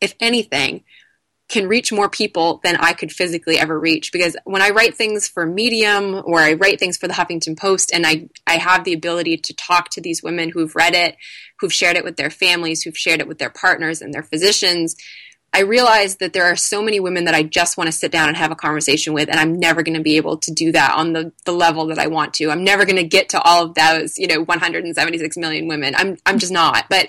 if 0.00 0.14
anything, 0.20 0.84
can 1.50 1.68
reach 1.68 1.92
more 1.92 2.08
people 2.08 2.60
than 2.62 2.76
I 2.76 2.92
could 2.92 3.12
physically 3.12 3.58
ever 3.58 3.78
reach. 3.78 4.12
Because 4.12 4.36
when 4.44 4.62
I 4.62 4.70
write 4.70 4.96
things 4.96 5.28
for 5.28 5.44
Medium 5.44 6.22
or 6.24 6.38
I 6.38 6.54
write 6.54 6.78
things 6.78 6.96
for 6.96 7.08
the 7.08 7.14
Huffington 7.14 7.58
Post 7.58 7.90
and 7.92 8.06
I, 8.06 8.28
I 8.46 8.54
have 8.54 8.84
the 8.84 8.92
ability 8.92 9.36
to 9.36 9.54
talk 9.54 9.90
to 9.90 10.00
these 10.00 10.22
women 10.22 10.48
who've 10.48 10.74
read 10.76 10.94
it, 10.94 11.16
who've 11.58 11.72
shared 11.72 11.96
it 11.96 12.04
with 12.04 12.16
their 12.16 12.30
families, 12.30 12.82
who've 12.82 12.96
shared 12.96 13.20
it 13.20 13.28
with 13.28 13.38
their 13.38 13.50
partners 13.50 14.00
and 14.00 14.14
their 14.14 14.22
physicians, 14.22 14.96
I 15.52 15.62
realize 15.62 16.16
that 16.16 16.32
there 16.32 16.44
are 16.44 16.54
so 16.54 16.80
many 16.80 17.00
women 17.00 17.24
that 17.24 17.34
I 17.34 17.42
just 17.42 17.76
want 17.76 17.88
to 17.88 17.92
sit 17.92 18.12
down 18.12 18.28
and 18.28 18.36
have 18.36 18.52
a 18.52 18.56
conversation 18.56 19.14
with, 19.14 19.28
and 19.28 19.40
I'm 19.40 19.58
never 19.58 19.82
going 19.82 19.96
to 19.96 20.02
be 20.02 20.16
able 20.16 20.36
to 20.38 20.52
do 20.52 20.70
that 20.72 20.94
on 20.94 21.12
the, 21.12 21.32
the 21.44 21.52
level 21.52 21.86
that 21.86 21.98
I 21.98 22.06
want 22.06 22.34
to. 22.34 22.50
I'm 22.50 22.62
never 22.62 22.84
going 22.84 22.96
to 22.96 23.04
get 23.04 23.30
to 23.30 23.40
all 23.40 23.64
of 23.64 23.74
those, 23.74 24.16
you 24.16 24.28
know, 24.28 24.42
176 24.42 25.36
million 25.36 25.66
women. 25.66 25.94
I'm, 25.96 26.18
I'm 26.24 26.38
just 26.38 26.52
not. 26.52 26.84
But 26.88 27.08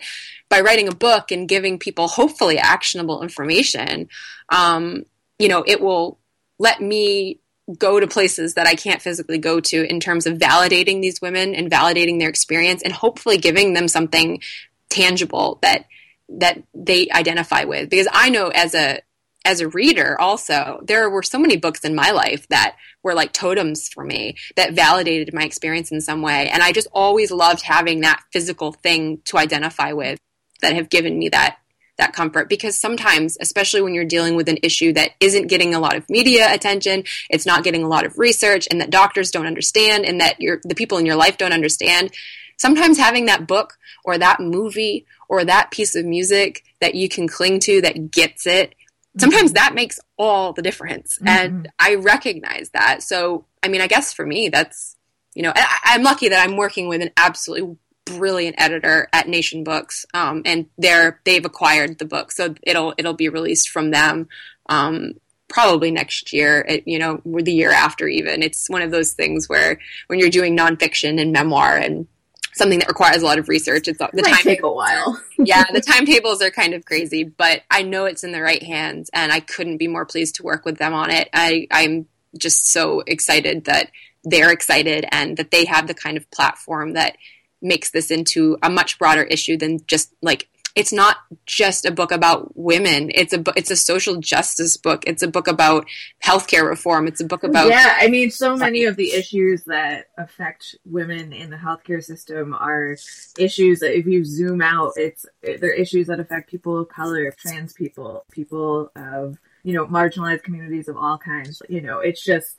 by 0.52 0.62
writing 0.62 0.90
a 0.90 0.94
book 0.94 1.32
and 1.32 1.48
giving 1.48 1.80
people 1.80 2.10
hopefully 2.10 2.60
actionable 2.60 3.24
information, 3.24 4.10
um, 4.50 5.06
you 5.40 5.48
know, 5.48 5.64
it 5.66 5.80
will 5.80 6.20
let 6.60 6.82
me 6.82 7.40
go 7.78 8.02
to 8.02 8.06
places 8.06 8.56
that 8.56 8.68
I 8.68 8.76
can't 8.76 9.02
physically 9.02 9.38
go 9.38 9.62
to 9.62 9.90
in 9.90 10.02
terms 10.02 10.28
of 10.28 10.38
validating 10.38 11.02
these 11.02 11.22
women 11.22 11.56
and 11.56 11.72
validating 11.72 12.20
their 12.20 12.28
experience 12.28 12.84
and 12.84 12.92
hopefully 12.92 13.38
giving 13.38 13.74
them 13.74 13.88
something 13.88 14.42
tangible 14.90 15.58
that 15.62 15.86
that 16.28 16.62
they 16.74 17.08
identify 17.10 17.64
with. 17.64 17.90
Because 17.90 18.10
I 18.12 18.30
know 18.30 18.50
as 18.50 18.76
a 18.76 19.00
as 19.44 19.62
a 19.62 19.70
reader 19.70 20.20
also 20.20 20.82
there 20.84 21.10
were 21.10 21.24
so 21.24 21.40
many 21.40 21.58
books 21.58 21.80
in 21.80 21.96
my 21.96 22.12
life 22.12 22.48
that 22.50 22.76
were 23.04 23.16
like 23.16 23.32
totems 23.32 23.88
for 23.90 24.04
me 24.04 24.36
that 24.58 24.74
validated 24.74 25.34
my 25.34 25.44
experience 25.44 25.92
in 25.92 26.02
some 26.02 26.22
way. 26.22 26.50
And 26.50 26.62
I 26.62 26.74
just 26.74 26.90
always 26.92 27.32
loved 27.32 27.62
having 27.62 28.02
that 28.02 28.22
physical 28.34 28.74
thing 28.74 29.22
to 29.26 29.38
identify 29.38 29.94
with 29.94 30.20
that 30.62 30.74
have 30.74 30.90
given 30.90 31.18
me 31.18 31.30
that 31.30 31.58
that 31.98 32.14
comfort. 32.14 32.50
Because 32.50 32.76
sometimes 32.76 33.38
especially 33.40 33.82
when 33.82 33.94
you're 33.94 34.06
dealing 34.06 34.36
with 34.36 34.50
an 34.50 34.58
issue 34.64 34.92
that 34.94 35.12
isn't 35.20 35.48
getting 35.48 35.74
a 35.74 35.80
lot 35.80 35.96
of 35.96 36.10
media 36.10 36.54
attention 36.54 37.04
it's 37.30 37.46
not 37.46 37.64
getting 37.64 37.84
a 37.84 37.88
lot 37.88 38.06
of 38.06 38.18
research 38.18 38.68
and 38.72 38.82
that 38.82 38.90
doctors 38.90 39.32
don't 39.32 39.48
understand 39.48 40.06
and 40.06 40.20
that 40.20 40.38
the 40.40 40.76
people 40.76 40.98
in 40.98 41.06
your 41.06 41.16
life 41.16 41.38
don't 41.38 41.54
understand 41.54 42.12
sometimes 42.58 42.98
having 42.98 43.26
that 43.26 43.48
book 43.48 43.78
or 44.04 44.18
that 44.18 44.40
movie 44.40 45.06
or 45.30 45.46
that 45.46 45.72
piece 45.72 45.96
of 45.96 46.06
music 46.06 46.64
that 46.80 46.96
you 46.96 47.08
can 47.08 47.28
cling 47.28 47.60
to 47.60 47.82
that 47.82 48.12
gets 48.12 48.46
it 48.48 48.76
sometimes 49.18 49.54
that 49.54 49.76
makes 49.76 50.00
all 50.18 50.54
the 50.54 50.62
difference. 50.62 51.18
Mm-hmm. 51.18 51.28
and 51.28 51.70
i 51.80 51.96
recognize 51.96 52.70
that. 52.72 53.04
So 53.04 53.46
i 53.64 53.68
mean 53.68 53.82
i 53.82 53.88
guess 53.88 54.14
for 54.14 54.26
me 54.26 54.50
that's 54.50 54.96
you 55.34 55.44
know 55.44 55.54
I, 55.56 55.96
am 55.96 56.04
lucky 56.04 56.30
that 56.30 56.48
i'm 56.48 56.58
working 56.58 56.88
with 56.88 57.02
an 57.02 57.12
absolutely 57.16 57.78
brilliant 58.06 58.56
editor 58.60 59.08
at 59.14 59.28
nation 59.28 59.64
books 59.64 60.06
um, 60.14 60.42
and 60.46 60.68
they're 60.78 61.20
they've 61.24 61.46
acquired 61.46 62.00
the 62.00 62.06
book 62.06 62.32
so 62.32 62.56
it'll 62.64 62.94
it'll 62.98 63.14
be 63.14 63.30
released 63.30 63.70
from 63.70 63.92
them 63.92 64.28
um, 64.70 65.14
probably 65.48 65.92
next 65.92 66.34
year 66.34 66.66
it, 66.68 66.88
you 66.88 66.98
know 66.98 67.22
the 67.26 67.54
year 67.54 67.72
after 67.72 68.08
even 68.08 68.42
it's 68.42 68.70
one 68.70 68.82
of 68.82 68.92
those 68.92 69.14
things 69.14 69.48
where 69.48 69.80
when 70.08 70.20
you're 70.20 70.30
doing 70.30 70.58
nonfiction 70.58 71.22
and 71.22 71.32
memoir 71.32 71.78
and 71.78 72.08
something 72.54 72.80
that 72.80 72.88
requires 72.88 73.22
a 73.22 73.26
lot 73.26 73.40
of 73.40 73.50
research. 73.50 73.88
It's 73.88 73.98
the 73.98 74.22
time 74.22 74.44
take 74.44 74.64
a 74.64 74.72
while. 74.72 75.22
yeah, 75.40 75.64
the 75.72 75.82
timetables 75.82 76.42
are 76.42 76.52
kind 76.52 76.74
of 76.74 76.86
crazy, 76.86 77.24
but 77.24 77.62
I 77.70 77.84
know 77.84 78.06
it's 78.06 78.24
in 78.24 78.32
the 78.32 78.42
right 78.42 78.62
hands, 78.62 79.10
and 79.14 79.32
I 79.32 79.40
couldn't 79.40 79.78
be 79.78 79.88
more 79.88 80.06
pleased 80.06 80.36
to 80.36 80.44
work 80.44 80.66
with 80.66 80.78
them 80.78 80.94
on 80.94 81.10
it. 81.12 81.30
I, 81.34 81.68
I'm 81.72 82.08
just 82.38 82.68
so 82.68 83.04
excited 83.08 83.66
that 83.66 83.92
they're 84.24 84.52
excited 84.52 85.06
and 85.12 85.38
that 85.38 85.52
they 85.52 85.66
have 85.66 85.88
the 85.88 85.94
kind 85.94 86.18
of 86.18 86.30
platform 86.32 86.94
that 86.94 87.18
makes 87.62 87.92
this 87.92 88.12
into 88.12 88.58
a 88.64 88.70
much 88.70 88.98
broader 88.98 89.24
issue 89.24 89.58
than 89.58 89.80
just 89.86 90.14
like 90.22 90.48
it's 90.76 90.94
not 90.94 91.18
just 91.46 91.86
a 91.86 91.92
book 91.92 92.12
about 92.12 92.56
women. 92.58 93.12
It's 93.14 93.34
a 93.34 93.44
it's 93.56 93.72
a 93.72 93.76
social 93.76 94.18
justice 94.18 94.78
book. 94.78 95.04
It's 95.06 95.22
a 95.22 95.28
book 95.28 95.48
about 95.48 95.86
healthcare 96.24 96.68
reform. 96.68 97.08
It's 97.08 97.20
a 97.20 97.26
book 97.26 97.44
about 97.44 97.68
yeah. 97.68 97.98
I 98.00 98.08
mean, 98.08 98.32
so 98.32 98.56
many 98.56 98.86
of 98.86 98.96
the 98.96 99.12
issues 99.12 99.64
that 99.66 100.08
affect 100.18 100.76
women 100.86 101.34
in 101.34 101.50
the 101.50 101.58
healthcare 101.58 102.04
system 102.04 102.54
are 102.54 102.96
issues 103.38 103.80
that, 103.80 103.98
if 103.98 104.06
you 104.06 104.24
zoom 104.24 104.62
out, 104.62 104.94
it's 104.96 105.26
they're 105.42 105.74
issues 105.74 106.08
that 106.08 106.20
affect 106.20 106.50
people 106.50 106.80
of 106.80 106.90
color, 106.90 107.32
trans 107.32 107.74
people, 107.74 108.24
people 108.32 108.92
of 108.96 109.38
you 109.64 109.74
know 109.74 109.86
marginalized 109.88 110.44
communities 110.44 110.88
of 110.88 110.96
all 110.96 111.18
kinds. 111.18 111.62
You 111.68 111.82
know, 111.82 112.00
it's 112.00 112.24
just 112.24 112.58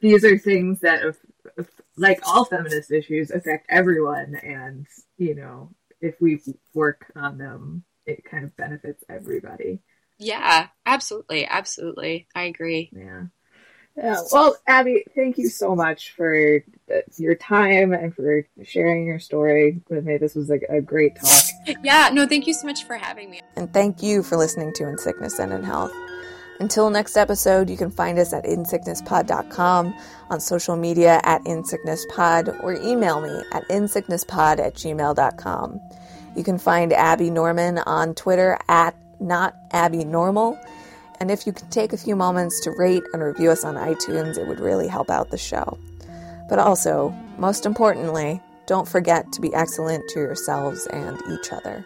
these 0.00 0.24
are 0.24 0.38
things 0.38 0.80
that, 0.80 1.02
like 1.96 2.20
all 2.26 2.44
feminist 2.44 2.90
issues, 2.90 3.30
affect 3.30 3.66
everyone, 3.68 4.34
and 4.36 4.86
you 5.18 5.34
know 5.34 5.70
if 6.00 6.20
we 6.20 6.40
work 6.74 7.10
on 7.16 7.38
them, 7.38 7.84
it 8.06 8.24
kind 8.24 8.44
of 8.44 8.56
benefits 8.56 9.02
everybody. 9.08 9.80
Yeah, 10.18 10.68
absolutely, 10.86 11.46
absolutely. 11.46 12.28
I 12.34 12.44
agree. 12.44 12.90
Yeah. 12.92 13.24
Yeah. 13.96 14.20
Well, 14.32 14.56
Abby, 14.66 15.04
thank 15.14 15.38
you 15.38 15.48
so 15.48 15.76
much 15.76 16.14
for 16.16 16.60
uh, 16.92 16.98
your 17.16 17.36
time 17.36 17.92
and 17.92 18.14
for 18.14 18.46
sharing 18.64 19.06
your 19.06 19.20
story 19.20 19.80
with 19.88 20.04
me. 20.04 20.16
This 20.16 20.34
was 20.34 20.50
a, 20.50 20.58
a 20.68 20.80
great 20.80 21.14
talk. 21.16 21.76
Yeah. 21.84 22.10
No, 22.12 22.26
thank 22.26 22.46
you 22.46 22.54
so 22.54 22.66
much 22.66 22.84
for 22.84 22.96
having 22.96 23.30
me. 23.30 23.40
And 23.56 23.72
thank 23.72 24.02
you 24.02 24.24
for 24.24 24.36
listening 24.36 24.72
to 24.74 24.88
In 24.88 24.98
Sickness 24.98 25.38
and 25.38 25.52
in 25.52 25.62
Health. 25.62 25.92
Until 26.60 26.88
next 26.88 27.16
episode, 27.16 27.68
you 27.68 27.76
can 27.76 27.90
find 27.90 28.18
us 28.18 28.32
at 28.32 28.44
insicknesspod.com, 28.44 29.94
on 30.30 30.40
social 30.40 30.76
media 30.76 31.20
at 31.24 31.42
insicknesspod, 31.44 32.62
or 32.62 32.74
email 32.74 33.20
me 33.20 33.42
at 33.52 33.66
insicknesspod 33.68 34.60
at 34.60 34.74
gmail.com. 34.74 35.80
You 36.36 36.44
can 36.44 36.58
find 36.58 36.92
Abby 36.92 37.30
Norman 37.30 37.78
on 37.78 38.14
Twitter 38.14 38.58
at 38.68 38.94
not 39.20 39.56
Abby 39.72 40.04
Normal. 40.04 40.58
And 41.20 41.30
if 41.30 41.46
you 41.46 41.52
can 41.52 41.68
take 41.70 41.92
a 41.92 41.96
few 41.96 42.16
moments 42.16 42.60
to 42.62 42.70
rate 42.72 43.04
and 43.12 43.22
review 43.22 43.50
us 43.50 43.64
on 43.64 43.74
iTunes, 43.74 44.36
it 44.36 44.46
would 44.46 44.60
really 44.60 44.88
help 44.88 45.10
out 45.10 45.30
the 45.30 45.38
show. 45.38 45.78
But 46.48 46.58
also, 46.58 47.10
most 47.38 47.66
importantly, 47.66 48.40
don't 48.66 48.88
forget 48.88 49.32
to 49.32 49.40
be 49.40 49.54
excellent 49.54 50.08
to 50.10 50.20
yourselves 50.20 50.86
and 50.86 51.20
each 51.30 51.52
other. 51.52 51.84